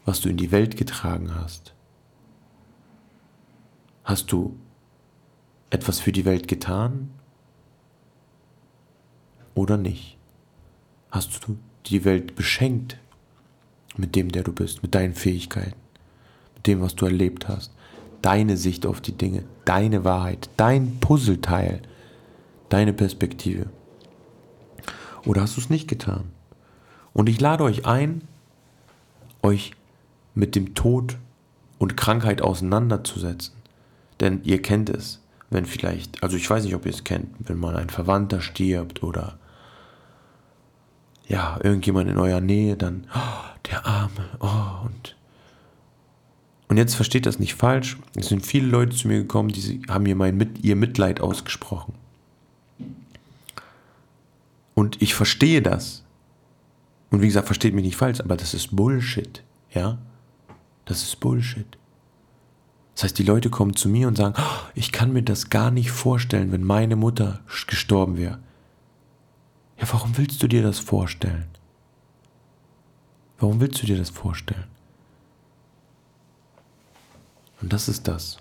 was 0.05 0.21
du 0.21 0.29
in 0.29 0.37
die 0.37 0.53
Welt 0.53 0.77
getragen 0.77 1.35
hast. 1.35 1.75
Hast 4.05 4.33
du 4.33 4.57
etwas 5.71 6.01
für 6.01 6.13
die 6.13 6.25
Welt 6.25 6.49
getan 6.49 7.11
oder 9.55 9.77
nicht? 9.77 10.17
Hast 11.11 11.47
du 11.47 11.57
die 11.87 12.05
Welt 12.05 12.35
beschenkt 12.35 12.99
mit 13.97 14.16
dem, 14.16 14.31
der 14.31 14.43
du 14.43 14.53
bist, 14.53 14.83
mit 14.83 14.95
deinen 14.95 15.14
Fähigkeiten, 15.14 15.76
mit 16.55 16.66
dem, 16.66 16.81
was 16.81 16.95
du 16.95 17.07
erlebt 17.07 17.49
hast, 17.49 17.72
deine 18.22 18.57
Sicht 18.57 18.87
auf 18.87 19.01
die 19.01 19.16
Dinge, 19.16 19.45
deine 19.64 20.05
Wahrheit, 20.05 20.51
dein 20.57 20.99
Puzzleteil, 21.01 21.83
deine 22.68 22.93
Perspektive. 22.93 23.66
Oder 25.24 25.43
hast 25.43 25.57
du 25.57 25.61
es 25.61 25.70
nicht 25.70 25.89
getan? 25.89 26.31
Und 27.12 27.28
ich 27.28 27.41
lade 27.41 27.64
euch 27.64 27.87
ein, 27.87 28.22
euch 29.43 29.72
mit 30.35 30.55
dem 30.55 30.74
Tod 30.74 31.16
und 31.78 31.97
Krankheit 31.97 32.43
auseinanderzusetzen. 32.43 33.55
Denn 34.20 34.41
ihr 34.45 34.62
kennt 34.62 34.91
es, 34.91 35.20
wenn 35.49 35.66
vielleicht, 35.66 36.22
also 36.22 36.37
ich 36.37 36.49
weiß 36.49 36.64
nicht, 36.64 36.74
ob 36.74 36.87
ihr 36.87 36.93
es 36.93 37.05
kennt, 37.05 37.28
wenn 37.41 37.59
mal 37.59 37.76
ein 37.76 37.91
Verwandter 37.91 38.41
stirbt 38.41 39.03
oder 39.03 39.39
ja, 41.31 41.61
irgendjemand 41.62 42.11
in 42.11 42.18
eurer 42.18 42.41
Nähe, 42.41 42.76
dann, 42.76 43.07
oh, 43.14 43.68
der 43.70 43.87
Arme, 43.87 44.28
oh, 44.41 44.87
und. 44.87 45.16
Und 46.66 46.76
jetzt 46.76 46.95
versteht 46.95 47.24
das 47.24 47.39
nicht 47.39 47.55
falsch. 47.55 47.99
Es 48.16 48.28
sind 48.28 48.45
viele 48.45 48.66
Leute 48.66 48.95
zu 48.97 49.09
mir 49.09 49.18
gekommen, 49.18 49.49
die 49.49 49.83
haben 49.89 50.03
mir 50.05 50.16
mein, 50.16 50.37
mit, 50.37 50.64
ihr 50.64 50.76
Mitleid 50.76 51.20
ausgesprochen. 51.20 51.95
Und 54.74 55.01
ich 55.01 55.14
verstehe 55.14 55.62
das. 55.62 56.05
Und 57.11 57.22
wie 57.22 57.26
gesagt, 57.26 57.47
versteht 57.47 57.74
mich 57.74 57.85
nicht 57.85 57.97
falsch, 57.97 58.20
aber 58.20 58.37
das 58.37 58.55
ist 58.55 58.74
Bullshit. 58.74 59.43
Ja? 59.72 59.99
Das 60.85 61.03
ist 61.03 61.20
Bullshit. 61.20 61.78
Das 62.95 63.05
heißt, 63.05 63.18
die 63.18 63.24
Leute 63.24 63.51
kommen 63.51 63.74
zu 63.74 63.89
mir 63.89 64.09
und 64.09 64.16
sagen, 64.16 64.35
oh, 64.37 64.68
ich 64.74 64.91
kann 64.91 65.12
mir 65.12 65.22
das 65.22 65.49
gar 65.49 65.70
nicht 65.70 65.91
vorstellen, 65.91 66.51
wenn 66.51 66.64
meine 66.64 66.97
Mutter 66.97 67.41
gestorben 67.66 68.16
wäre. 68.16 68.41
Ja, 69.81 69.87
warum 69.93 70.16
willst 70.18 70.43
du 70.43 70.47
dir 70.47 70.62
das 70.62 70.78
vorstellen? 70.78 71.47
Warum 73.39 73.61
willst 73.61 73.83
du 73.83 73.87
dir 73.87 73.97
das 73.97 74.11
vorstellen? 74.11 74.66
Und 77.62 77.72
das 77.72 77.89
ist 77.89 78.07
das. 78.07 78.39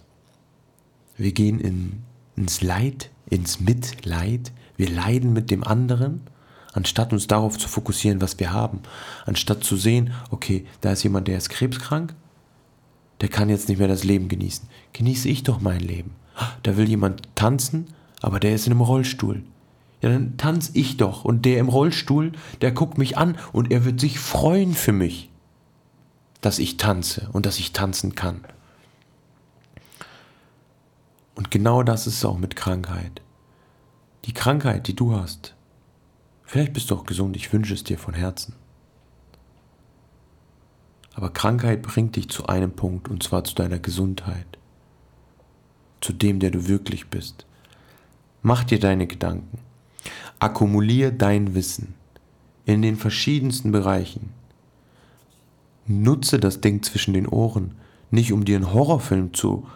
Wir 1.17 1.31
gehen 1.31 1.59
in, 1.59 2.03
ins 2.35 2.61
Leid, 2.61 3.09
ins 3.29 3.59
Mitleid. 3.59 4.51
Wir 4.75 4.89
leiden 4.89 5.31
mit 5.31 5.49
dem 5.49 5.63
anderen, 5.63 6.21
anstatt 6.73 7.13
uns 7.13 7.27
darauf 7.27 7.57
zu 7.57 7.69
fokussieren, 7.69 8.21
was 8.21 8.39
wir 8.39 8.51
haben. 8.51 8.81
Anstatt 9.25 9.63
zu 9.63 9.77
sehen, 9.77 10.13
okay, 10.31 10.65
da 10.81 10.91
ist 10.91 11.03
jemand, 11.03 11.27
der 11.29 11.37
ist 11.37 11.49
krebskrank, 11.49 12.15
der 13.21 13.29
kann 13.29 13.49
jetzt 13.49 13.69
nicht 13.69 13.77
mehr 13.77 13.87
das 13.87 14.03
Leben 14.03 14.27
genießen. 14.27 14.67
Genieße 14.93 15.29
ich 15.29 15.43
doch 15.43 15.59
mein 15.61 15.81
Leben. 15.81 16.15
Da 16.63 16.77
will 16.77 16.87
jemand 16.87 17.35
tanzen, 17.35 17.87
aber 18.21 18.39
der 18.39 18.55
ist 18.55 18.67
in 18.67 18.73
einem 18.73 18.81
Rollstuhl. 18.81 19.43
Ja, 20.01 20.09
dann 20.09 20.37
tanz 20.37 20.71
ich 20.73 20.97
doch. 20.97 21.25
Und 21.25 21.45
der 21.45 21.59
im 21.59 21.67
Rollstuhl, 21.69 22.31
der 22.61 22.71
guckt 22.71 22.97
mich 22.97 23.17
an 23.17 23.37
und 23.51 23.71
er 23.71 23.85
wird 23.85 23.99
sich 23.99 24.19
freuen 24.19 24.73
für 24.73 24.93
mich, 24.93 25.29
dass 26.41 26.59
ich 26.59 26.77
tanze 26.77 27.29
und 27.33 27.45
dass 27.45 27.59
ich 27.59 27.73
tanzen 27.73 28.15
kann. 28.15 28.45
Und 31.35 31.51
genau 31.51 31.83
das 31.83 32.07
ist 32.07 32.15
es 32.15 32.25
auch 32.25 32.37
mit 32.37 32.55
Krankheit. 32.55 33.21
Die 34.25 34.33
Krankheit, 34.33 34.87
die 34.87 34.95
du 34.95 35.15
hast, 35.15 35.55
vielleicht 36.43 36.73
bist 36.73 36.91
du 36.91 36.95
auch 36.95 37.05
gesund, 37.05 37.35
ich 37.35 37.51
wünsche 37.51 37.73
es 37.73 37.83
dir 37.83 37.97
von 37.97 38.13
Herzen. 38.13 38.55
Aber 41.13 41.31
Krankheit 41.31 41.81
bringt 41.81 42.15
dich 42.15 42.29
zu 42.29 42.47
einem 42.47 42.71
Punkt, 42.71 43.09
und 43.09 43.23
zwar 43.23 43.43
zu 43.43 43.55
deiner 43.55 43.79
Gesundheit, 43.79 44.57
zu 45.99 46.13
dem, 46.13 46.39
der 46.39 46.51
du 46.51 46.67
wirklich 46.67 47.07
bist. 47.07 47.45
Mach 48.41 48.63
dir 48.63 48.79
deine 48.79 49.07
Gedanken. 49.07 49.59
Akkumulier 50.39 51.11
dein 51.11 51.53
Wissen 51.53 51.95
in 52.65 52.81
den 52.81 52.95
verschiedensten 52.95 53.71
Bereichen. 53.71 54.29
Nutze 55.85 56.39
das 56.39 56.61
Ding 56.61 56.81
zwischen 56.81 57.13
den 57.13 57.27
Ohren, 57.27 57.71
nicht 58.09 58.31
um 58.31 58.45
dir 58.45 58.55
einen 58.55 58.73
Horrorfilm 58.73 59.33
zu 59.33 59.67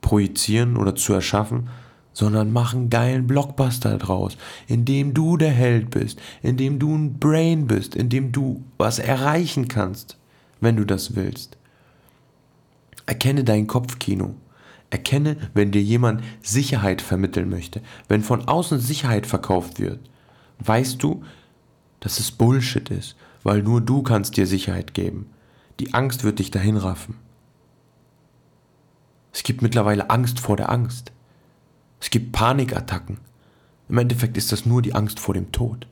projizieren 0.00 0.76
oder 0.76 0.96
zu 0.96 1.12
erschaffen, 1.12 1.68
sondern 2.12 2.52
mach 2.52 2.74
einen 2.74 2.90
geilen 2.90 3.26
Blockbuster 3.26 3.96
draus, 3.96 4.36
in 4.66 4.84
dem 4.84 5.14
du 5.14 5.36
der 5.36 5.52
Held 5.52 5.90
bist, 5.90 6.20
in 6.42 6.56
dem 6.56 6.78
du 6.78 6.94
ein 6.94 7.18
Brain 7.18 7.66
bist, 7.66 7.94
in 7.94 8.08
dem 8.08 8.32
du 8.32 8.62
was 8.78 8.98
erreichen 8.98 9.68
kannst, 9.68 10.18
wenn 10.60 10.76
du 10.76 10.84
das 10.84 11.14
willst. 11.14 11.56
Erkenne 13.06 13.44
dein 13.44 13.66
Kopfkino. 13.66 14.34
Erkenne, 14.92 15.38
wenn 15.54 15.72
dir 15.72 15.80
jemand 15.80 16.22
Sicherheit 16.42 17.00
vermitteln 17.00 17.48
möchte. 17.48 17.80
Wenn 18.08 18.22
von 18.22 18.46
außen 18.46 18.78
Sicherheit 18.78 19.26
verkauft 19.26 19.80
wird, 19.80 20.00
weißt 20.58 21.02
du, 21.02 21.24
dass 22.00 22.20
es 22.20 22.30
Bullshit 22.30 22.90
ist, 22.90 23.16
weil 23.42 23.62
nur 23.62 23.80
du 23.80 24.02
kannst 24.02 24.36
dir 24.36 24.46
Sicherheit 24.46 24.92
geben. 24.92 25.30
Die 25.80 25.94
Angst 25.94 26.24
wird 26.24 26.40
dich 26.40 26.50
dahin 26.50 26.76
raffen. 26.76 27.14
Es 29.32 29.42
gibt 29.44 29.62
mittlerweile 29.62 30.10
Angst 30.10 30.40
vor 30.40 30.58
der 30.58 30.70
Angst. 30.70 31.10
Es 31.98 32.10
gibt 32.10 32.32
Panikattacken. 32.32 33.16
Im 33.88 33.96
Endeffekt 33.96 34.36
ist 34.36 34.52
das 34.52 34.66
nur 34.66 34.82
die 34.82 34.94
Angst 34.94 35.18
vor 35.18 35.32
dem 35.32 35.52
Tod. 35.52 35.86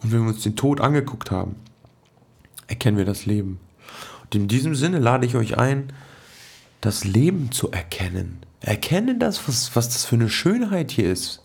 Und 0.00 0.12
wenn 0.12 0.22
wir 0.22 0.28
uns 0.28 0.44
den 0.44 0.54
Tod 0.54 0.80
angeguckt 0.80 1.32
haben, 1.32 1.56
erkennen 2.68 2.98
wir 2.98 3.04
das 3.04 3.26
Leben. 3.26 3.58
Und 4.22 4.36
in 4.36 4.46
diesem 4.46 4.76
Sinne 4.76 5.00
lade 5.00 5.26
ich 5.26 5.34
euch 5.34 5.58
ein, 5.58 5.92
das 6.80 7.04
Leben 7.04 7.52
zu 7.52 7.70
erkennen. 7.70 8.38
Erkennen 8.60 9.18
das, 9.18 9.46
was, 9.48 9.74
was 9.76 9.88
das 9.88 10.04
für 10.04 10.16
eine 10.16 10.28
Schönheit 10.28 10.90
hier 10.90 11.10
ist, 11.10 11.44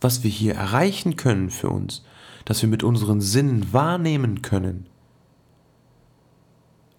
was 0.00 0.22
wir 0.22 0.30
hier 0.30 0.54
erreichen 0.54 1.16
können 1.16 1.50
für 1.50 1.70
uns, 1.70 2.04
dass 2.44 2.62
wir 2.62 2.68
mit 2.68 2.82
unseren 2.82 3.20
Sinnen 3.20 3.72
wahrnehmen 3.72 4.42
können. 4.42 4.86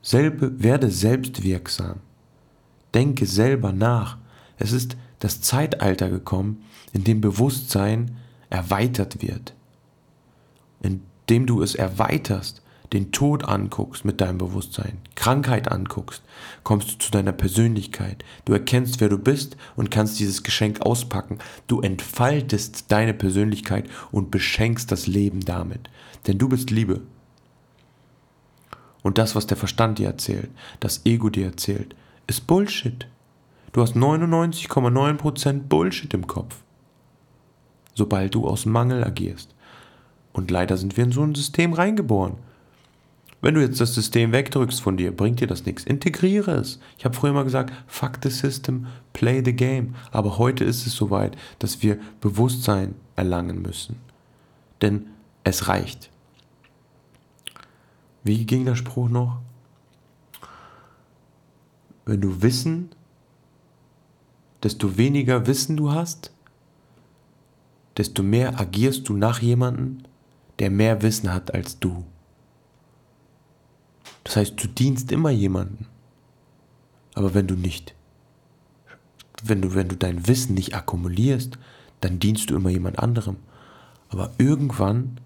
Selbe, 0.01 0.63
werde 0.63 0.89
selbstwirksam. 0.89 1.99
Denke 2.93 3.25
selber 3.25 3.71
nach. 3.71 4.17
Es 4.57 4.71
ist 4.71 4.97
das 5.19 5.41
Zeitalter 5.41 6.09
gekommen, 6.09 6.63
in 6.93 7.03
dem 7.03 7.21
Bewusstsein 7.21 8.17
erweitert 8.49 9.21
wird. 9.21 9.53
Indem 10.81 11.45
du 11.45 11.61
es 11.61 11.75
erweiterst, 11.75 12.60
den 12.93 13.11
Tod 13.11 13.45
anguckst 13.45 14.03
mit 14.03 14.19
deinem 14.19 14.37
Bewusstsein, 14.37 14.97
Krankheit 15.15 15.71
anguckst, 15.71 16.23
kommst 16.63 16.91
du 16.91 16.97
zu 16.97 17.11
deiner 17.11 17.31
Persönlichkeit. 17.31 18.25
Du 18.43 18.53
erkennst, 18.53 18.99
wer 18.99 19.07
du 19.07 19.17
bist 19.17 19.55
und 19.75 19.91
kannst 19.91 20.19
dieses 20.19 20.43
Geschenk 20.43 20.81
auspacken. 20.81 21.39
Du 21.67 21.81
entfaltest 21.81 22.91
deine 22.91 23.13
Persönlichkeit 23.13 23.89
und 24.11 24.29
beschenkst 24.29 24.91
das 24.91 25.07
Leben 25.07 25.39
damit. 25.41 25.89
Denn 26.27 26.37
du 26.37 26.49
bist 26.49 26.69
Liebe. 26.69 27.01
Und 29.03 29.17
das, 29.17 29.35
was 29.35 29.47
der 29.47 29.57
Verstand 29.57 29.97
dir 29.97 30.07
erzählt, 30.07 30.49
das 30.79 31.05
Ego 31.05 31.29
dir 31.29 31.45
erzählt, 31.45 31.95
ist 32.27 32.45
Bullshit. 32.45 33.07
Du 33.71 33.81
hast 33.81 33.95
99,9% 33.95 35.61
Bullshit 35.61 36.13
im 36.13 36.27
Kopf. 36.27 36.57
Sobald 37.93 38.35
du 38.35 38.47
aus 38.47 38.65
Mangel 38.65 39.03
agierst. 39.03 39.55
Und 40.33 40.51
leider 40.51 40.77
sind 40.77 40.97
wir 40.97 41.05
in 41.05 41.11
so 41.11 41.23
ein 41.23 41.35
System 41.35 41.73
reingeboren. 41.73 42.35
Wenn 43.41 43.55
du 43.55 43.61
jetzt 43.61 43.81
das 43.81 43.95
System 43.95 44.31
wegdrückst 44.31 44.81
von 44.81 44.97
dir, 44.97 45.15
bringt 45.15 45.39
dir 45.39 45.47
das 45.47 45.65
nichts. 45.65 45.83
Integriere 45.83 46.51
es. 46.51 46.79
Ich 46.97 47.05
habe 47.05 47.15
früher 47.15 47.33
mal 47.33 47.43
gesagt, 47.43 47.73
fuck 47.87 48.19
the 48.21 48.29
system, 48.29 48.85
play 49.13 49.41
the 49.43 49.53
game. 49.53 49.95
Aber 50.11 50.37
heute 50.37 50.63
ist 50.63 50.85
es 50.85 50.93
soweit, 50.93 51.35
dass 51.57 51.81
wir 51.81 51.97
Bewusstsein 52.21 52.93
erlangen 53.15 53.61
müssen. 53.61 53.95
Denn 54.81 55.07
es 55.43 55.67
reicht. 55.67 56.11
Wie 58.23 58.45
ging 58.45 58.65
der 58.65 58.75
Spruch 58.75 59.09
noch? 59.09 59.39
Wenn 62.05 62.21
du 62.21 62.43
Wissen, 62.43 62.89
desto 64.61 64.97
weniger 64.97 65.47
Wissen 65.47 65.77
du 65.77 65.91
hast, 65.91 66.31
desto 67.97 68.21
mehr 68.21 68.59
agierst 68.59 69.09
du 69.09 69.17
nach 69.17 69.41
jemandem, 69.41 70.03
der 70.59 70.69
mehr 70.69 71.01
Wissen 71.01 71.33
hat 71.33 71.53
als 71.55 71.79
du. 71.79 72.05
Das 74.23 74.35
heißt, 74.35 74.63
du 74.63 74.67
dienst 74.67 75.11
immer 75.11 75.29
jemanden. 75.29 75.87
Aber 77.13 77.33
wenn 77.33 77.47
du 77.47 77.55
nicht, 77.55 77.93
wenn 79.43 79.61
du, 79.61 79.75
wenn 79.75 79.89
du 79.89 79.95
dein 79.95 80.27
Wissen 80.27 80.53
nicht 80.53 80.75
akkumulierst, 80.75 81.57
dann 81.99 82.19
dienst 82.19 82.49
du 82.49 82.55
immer 82.55 82.69
jemand 82.69 82.99
anderem. 82.99 83.37
Aber 84.09 84.31
irgendwann 84.37 85.19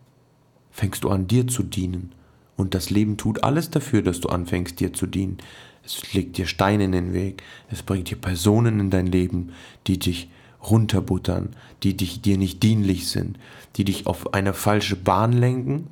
fängst 0.72 1.04
du 1.04 1.10
an, 1.10 1.28
dir 1.28 1.48
zu 1.48 1.64
dienen. 1.64 2.14
Und 2.58 2.74
das 2.74 2.90
Leben 2.90 3.18
tut 3.18 3.44
alles 3.44 3.70
dafür, 3.70 4.02
dass 4.02 4.22
du 4.22 4.30
anfängst, 4.30 4.80
dir 4.80 4.94
zu 4.94 5.08
dienen. 5.08 5.38
Es 5.84 6.14
legt 6.14 6.38
dir 6.38 6.48
Steine 6.48 6.86
in 6.86 6.92
den 6.92 7.14
Weg. 7.14 7.44
Es 7.70 7.84
bringt 7.84 8.10
dir 8.10 8.18
Personen 8.18 8.80
in 8.80 8.90
dein 8.90 9.08
Leben, 9.08 9.52
die 9.88 10.00
dich 10.00 10.30
runterbuttern, 10.64 11.56
die 11.84 11.96
dich, 11.96 12.22
dir 12.22 12.38
nicht 12.38 12.64
dienlich 12.64 13.08
sind, 13.10 13.38
die 13.76 13.86
dich 13.86 14.08
auf 14.08 14.34
eine 14.34 14.54
falsche 14.54 14.96
Bahn 14.96 15.32
lenken 15.34 15.90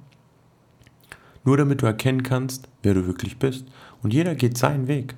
nur 1.43 1.57
damit 1.57 1.81
du 1.81 1.85
erkennen 1.85 2.23
kannst, 2.23 2.67
wer 2.83 2.93
du 2.93 3.07
wirklich 3.07 3.37
bist. 3.37 3.65
Und 4.01 4.13
jeder 4.13 4.35
geht 4.35 4.57
seinen 4.57 4.87
Weg. 4.87 5.15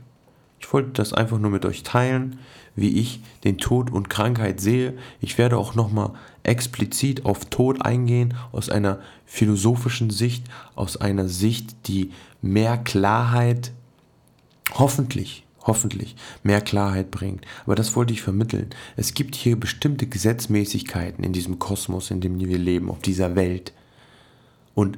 Ich 0.59 0.71
wollte 0.71 0.91
das 0.91 1.13
einfach 1.13 1.37
nur 1.37 1.51
mit 1.51 1.65
euch 1.65 1.83
teilen, 1.83 2.39
wie 2.75 2.99
ich 2.99 3.19
den 3.43 3.57
Tod 3.57 3.91
und 3.91 4.09
Krankheit 4.09 4.59
sehe. 4.59 4.93
Ich 5.21 5.37
werde 5.37 5.57
auch 5.57 5.75
nochmal 5.75 6.11
explizit 6.43 7.25
auf 7.25 7.45
Tod 7.45 7.81
eingehen, 7.81 8.35
aus 8.51 8.69
einer 8.69 8.99
philosophischen 9.25 10.09
Sicht, 10.09 10.45
aus 10.75 10.97
einer 10.97 11.27
Sicht, 11.27 11.87
die 11.87 12.11
mehr 12.41 12.77
Klarheit, 12.77 13.71
hoffentlich, 14.73 15.45
hoffentlich, 15.61 16.15
mehr 16.43 16.61
Klarheit 16.61 17.11
bringt. 17.11 17.45
Aber 17.65 17.75
das 17.75 17.95
wollte 17.95 18.13
ich 18.13 18.21
vermitteln. 18.21 18.69
Es 18.95 19.13
gibt 19.13 19.35
hier 19.35 19.59
bestimmte 19.59 20.07
Gesetzmäßigkeiten 20.07 21.23
in 21.23 21.33
diesem 21.33 21.59
Kosmos, 21.59 22.11
in 22.11 22.21
dem 22.21 22.39
wir 22.39 22.57
leben, 22.57 22.89
auf 22.89 22.99
dieser 22.99 23.35
Welt. 23.35 23.73
Und 24.73 24.97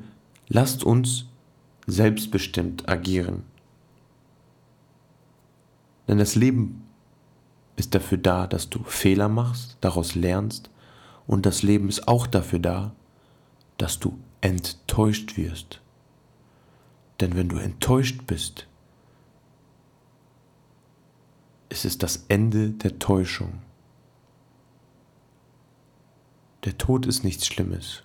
Lasst 0.49 0.83
uns 0.83 1.25
selbstbestimmt 1.87 2.87
agieren. 2.87 3.43
Denn 6.07 6.17
das 6.17 6.35
Leben 6.35 6.87
ist 7.75 7.95
dafür 7.95 8.17
da, 8.17 8.47
dass 8.47 8.69
du 8.69 8.83
Fehler 8.83 9.29
machst, 9.29 9.77
daraus 9.81 10.15
lernst. 10.15 10.69
Und 11.25 11.45
das 11.45 11.63
Leben 11.63 11.89
ist 11.89 12.07
auch 12.07 12.27
dafür 12.27 12.59
da, 12.59 12.93
dass 13.77 13.99
du 13.99 14.17
enttäuscht 14.41 15.37
wirst. 15.37 15.81
Denn 17.19 17.35
wenn 17.35 17.49
du 17.49 17.57
enttäuscht 17.57 18.27
bist, 18.27 18.67
ist 21.69 21.85
es 21.85 21.97
das 21.97 22.25
Ende 22.27 22.69
der 22.69 22.99
Täuschung. 22.99 23.59
Der 26.63 26.77
Tod 26.77 27.05
ist 27.05 27.23
nichts 27.23 27.47
Schlimmes 27.47 28.03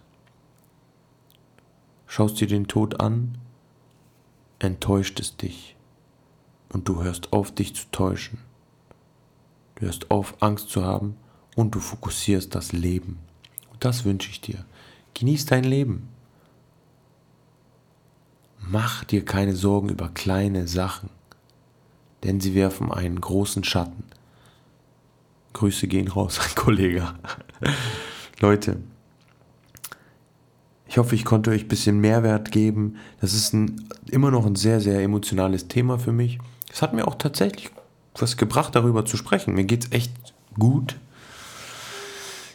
schaust 2.12 2.38
dir 2.42 2.46
den 2.46 2.68
Tod 2.68 3.00
an, 3.00 3.38
enttäuscht 4.62 5.20
es 5.20 5.36
dich 5.36 5.76
und 6.72 6.88
du 6.88 7.02
hörst 7.02 7.32
auf, 7.32 7.52
dich 7.52 7.74
zu 7.74 7.84
täuschen. 7.92 8.38
Du 9.74 9.86
hörst 9.86 10.10
auf, 10.10 10.34
Angst 10.40 10.70
zu 10.70 10.84
haben 10.84 11.16
und 11.56 11.74
du 11.74 11.80
fokussierst 11.80 12.54
das 12.54 12.72
Leben. 12.72 13.18
Und 13.72 13.84
das 13.84 14.04
wünsche 14.04 14.30
ich 14.30 14.40
dir. 14.40 14.64
Genieß 15.14 15.46
dein 15.46 15.64
Leben. 15.64 16.08
Mach 18.58 19.04
dir 19.04 19.24
keine 19.24 19.54
Sorgen 19.54 19.88
über 19.88 20.08
kleine 20.08 20.68
Sachen, 20.68 21.10
denn 22.22 22.40
sie 22.40 22.54
werfen 22.54 22.92
einen 22.92 23.20
großen 23.20 23.64
Schatten. 23.64 24.04
Grüße 25.52 25.88
gehen 25.88 26.08
raus, 26.08 26.38
Kollege. 26.54 27.12
Leute, 28.40 28.78
ich 30.92 30.98
hoffe, 30.98 31.14
ich 31.14 31.24
konnte 31.24 31.48
euch 31.48 31.62
ein 31.62 31.68
bisschen 31.68 32.00
Mehrwert 32.00 32.52
geben. 32.52 32.98
Das 33.22 33.32
ist 33.32 33.54
ein, 33.54 33.88
immer 34.10 34.30
noch 34.30 34.44
ein 34.44 34.56
sehr, 34.56 34.78
sehr 34.78 35.00
emotionales 35.00 35.66
Thema 35.66 35.98
für 35.98 36.12
mich. 36.12 36.38
Es 36.70 36.82
hat 36.82 36.92
mir 36.92 37.08
auch 37.08 37.14
tatsächlich 37.14 37.70
was 38.14 38.36
gebracht, 38.36 38.76
darüber 38.76 39.06
zu 39.06 39.16
sprechen. 39.16 39.54
Mir 39.54 39.64
geht 39.64 39.86
es 39.86 39.92
echt 39.92 40.12
gut. 40.58 40.98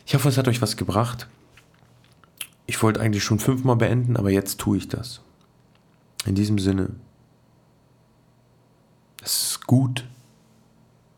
Ich 0.05 0.13
hoffe, 0.13 0.29
es 0.29 0.37
hat 0.37 0.47
euch 0.47 0.61
was 0.61 0.77
gebracht. 0.77 1.27
Ich 2.67 2.83
wollte 2.83 2.99
eigentlich 2.99 3.23
schon 3.23 3.39
fünfmal 3.39 3.75
beenden, 3.75 4.15
aber 4.17 4.29
jetzt 4.29 4.59
tue 4.59 4.77
ich 4.77 4.87
das. 4.87 5.21
In 6.27 6.35
diesem 6.35 6.59
Sinne, 6.59 6.91
es 9.23 9.49
ist 9.49 9.65
gut, 9.65 10.05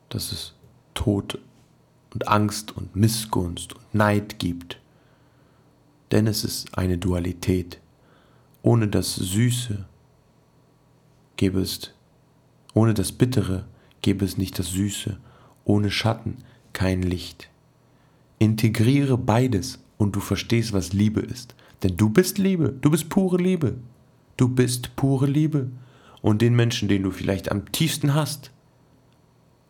dass 0.08 0.32
es 0.32 0.54
Tod 0.94 1.38
und 2.14 2.30
Angst 2.30 2.78
und 2.78 2.96
Missgunst 2.96 3.74
und 3.74 3.94
Neid 3.94 4.40
gibt 4.40 4.80
denn 6.12 6.28
es 6.28 6.44
ist 6.44 6.78
eine 6.78 6.98
Dualität. 6.98 7.80
Ohne 8.62 8.88
das 8.88 9.16
Süße 9.16 9.86
gäbe 11.38 11.62
es, 11.62 11.92
ohne 12.74 12.94
das 12.94 13.12
Bittere 13.12 13.66
gäbe 14.02 14.26
es 14.26 14.38
nicht 14.38 14.60
das 14.60 14.72
Süße, 14.72 15.18
ohne 15.64 15.92
Schatten 15.92 16.38
kein 16.74 17.02
Licht. 17.02 17.50
Integriere 18.38 19.18
beides 19.18 19.80
und 19.98 20.16
du 20.16 20.20
verstehst, 20.20 20.74
was 20.74 20.94
Liebe 20.94 21.22
ist. 21.22 21.56
Denn 21.84 21.96
du 21.96 22.10
bist 22.10 22.38
Liebe, 22.38 22.74
du 22.82 22.90
bist 22.90 23.10
pure 23.10 23.38
Liebe. 23.38 23.76
Du 24.38 24.48
bist 24.48 24.96
pure 24.96 25.28
Liebe. 25.28 25.70
Und 26.22 26.42
den 26.42 26.56
Menschen, 26.56 26.90
den 26.90 27.04
du 27.04 27.12
vielleicht 27.12 27.52
am 27.52 27.72
tiefsten 27.72 28.14
hast, 28.14 28.52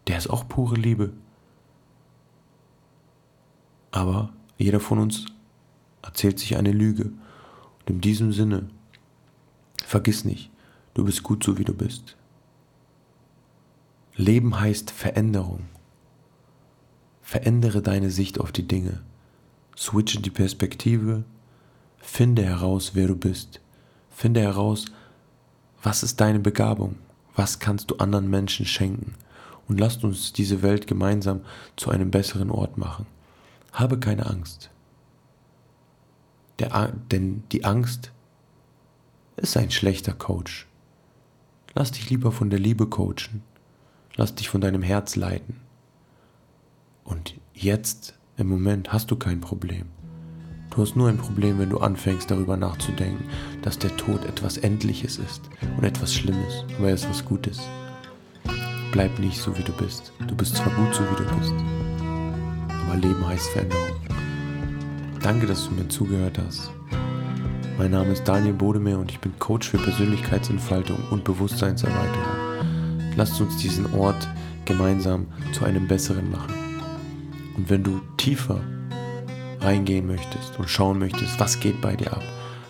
der 0.07 0.17
ist 0.17 0.29
auch 0.29 0.47
pure 0.47 0.75
Liebe. 0.75 1.11
Aber 3.91 4.31
jeder 4.57 4.79
von 4.79 4.99
uns 4.99 5.25
erzählt 6.01 6.39
sich 6.39 6.57
eine 6.57 6.71
Lüge. 6.71 7.05
Und 7.05 7.89
in 7.89 8.01
diesem 8.01 8.33
Sinne, 8.33 8.69
vergiss 9.85 10.25
nicht, 10.25 10.51
du 10.93 11.05
bist 11.05 11.23
gut 11.23 11.43
so 11.43 11.57
wie 11.57 11.65
du 11.65 11.73
bist. 11.73 12.15
Leben 14.15 14.59
heißt 14.59 14.91
Veränderung. 14.91 15.67
Verändere 17.21 17.81
deine 17.81 18.09
Sicht 18.09 18.39
auf 18.39 18.51
die 18.51 18.67
Dinge. 18.67 19.01
Switche 19.77 20.19
die 20.19 20.29
Perspektive. 20.29 21.23
Finde 21.99 22.43
heraus, 22.43 22.91
wer 22.95 23.07
du 23.07 23.15
bist. 23.15 23.61
Finde 24.09 24.41
heraus, 24.41 24.85
was 25.81 26.03
ist 26.03 26.19
deine 26.19 26.39
Begabung? 26.39 26.95
Was 27.35 27.59
kannst 27.59 27.89
du 27.89 27.95
anderen 27.97 28.29
Menschen 28.29 28.65
schenken? 28.65 29.13
Und 29.69 29.79
lasst 29.79 30.03
uns 30.03 30.33
diese 30.33 30.61
Welt 30.61 30.87
gemeinsam 30.87 31.41
zu 31.77 31.91
einem 31.91 32.11
besseren 32.11 32.51
Ort 32.51 32.77
machen. 32.77 33.05
Habe 33.71 33.99
keine 33.99 34.25
Angst. 34.25 34.69
Der, 36.59 36.93
denn 37.11 37.43
die 37.51 37.65
Angst 37.65 38.11
ist 39.37 39.55
ein 39.57 39.71
schlechter 39.71 40.13
Coach. 40.13 40.67
Lass 41.73 41.91
dich 41.91 42.09
lieber 42.09 42.31
von 42.31 42.49
der 42.49 42.59
Liebe 42.59 42.87
coachen. 42.87 43.43
Lass 44.15 44.35
dich 44.35 44.49
von 44.49 44.59
deinem 44.59 44.81
Herz 44.81 45.15
leiten. 45.15 45.61
Und 47.05 47.35
jetzt, 47.53 48.15
im 48.37 48.47
Moment, 48.47 48.91
hast 48.91 49.09
du 49.11 49.15
kein 49.15 49.39
Problem. 49.39 49.87
Du 50.71 50.81
hast 50.81 50.95
nur 50.95 51.09
ein 51.09 51.17
Problem, 51.17 51.57
wenn 51.57 51.69
du 51.69 51.79
anfängst 51.79 52.29
darüber 52.29 52.55
nachzudenken, 52.55 53.23
dass 53.63 53.79
der 53.79 53.95
Tod 53.97 54.23
etwas 54.25 54.57
Endliches 54.57 55.17
ist 55.17 55.41
und 55.77 55.83
etwas 55.83 56.13
Schlimmes, 56.13 56.65
aber 56.77 56.89
er 56.89 56.93
ist 56.93 57.09
was 57.09 57.25
Gutes. 57.25 57.59
Bleib 58.91 59.17
nicht 59.19 59.37
so, 59.39 59.57
wie 59.57 59.63
du 59.63 59.73
bist. 59.73 60.13
Du 60.27 60.35
bist 60.35 60.55
zwar 60.55 60.73
gut 60.75 60.93
so, 60.93 61.01
wie 61.03 61.23
du 61.23 61.35
bist, 61.37 61.53
aber 62.69 62.97
Leben 62.97 63.25
heißt 63.25 63.49
Veränderung. 63.49 64.08
Danke, 65.21 65.47
dass 65.47 65.65
du 65.67 65.71
mir 65.71 65.87
zugehört 65.89 66.39
hast. 66.39 66.71
Mein 67.77 67.91
Name 67.91 68.11
ist 68.11 68.23
Daniel 68.23 68.53
Bodemeer 68.53 68.99
und 68.99 69.11
ich 69.11 69.19
bin 69.19 69.37
Coach 69.39 69.69
für 69.69 69.77
Persönlichkeitsentfaltung 69.77 70.97
und 71.11 71.23
Bewusstseinserweiterung. 71.23 73.13
Lasst 73.15 73.39
uns 73.41 73.57
diesen 73.57 73.93
Ort 73.93 74.27
gemeinsam 74.65 75.27
zu 75.53 75.65
einem 75.65 75.87
besseren 75.87 76.31
machen. 76.31 76.53
Und 77.57 77.69
wenn 77.69 77.83
du 77.83 77.99
tiefer 78.17 78.61
reingehen 79.59 80.07
möchtest 80.07 80.57
und 80.57 80.69
schauen 80.69 80.99
möchtest, 80.99 81.39
was 81.39 81.59
geht 81.59 81.81
bei 81.81 81.95
dir 81.95 82.13
ab, 82.13 82.23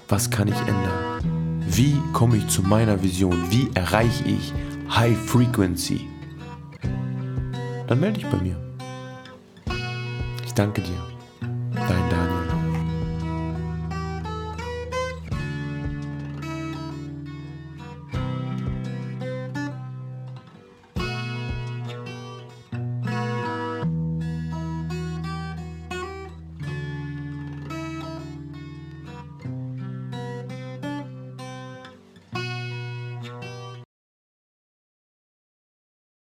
was 0.08 0.30
kann 0.30 0.48
ich 0.48 0.60
ändern, 0.62 1.62
wie 1.68 1.96
komme 2.14 2.38
ich 2.38 2.48
zu 2.48 2.64
meiner 2.64 3.04
Vision, 3.04 3.38
wie 3.52 3.70
erreiche 3.76 4.24
ich 4.28 4.54
High 4.90 5.18
Frequency, 5.18 6.08
dann 7.88 8.00
melde 8.00 8.20
dich 8.20 8.30
bei 8.30 8.38
mir. 8.38 8.56
Ich 10.46 10.54
danke 10.54 10.82
dir. 10.82 10.98
Dein 11.74 12.10
Daniel. 12.10 12.29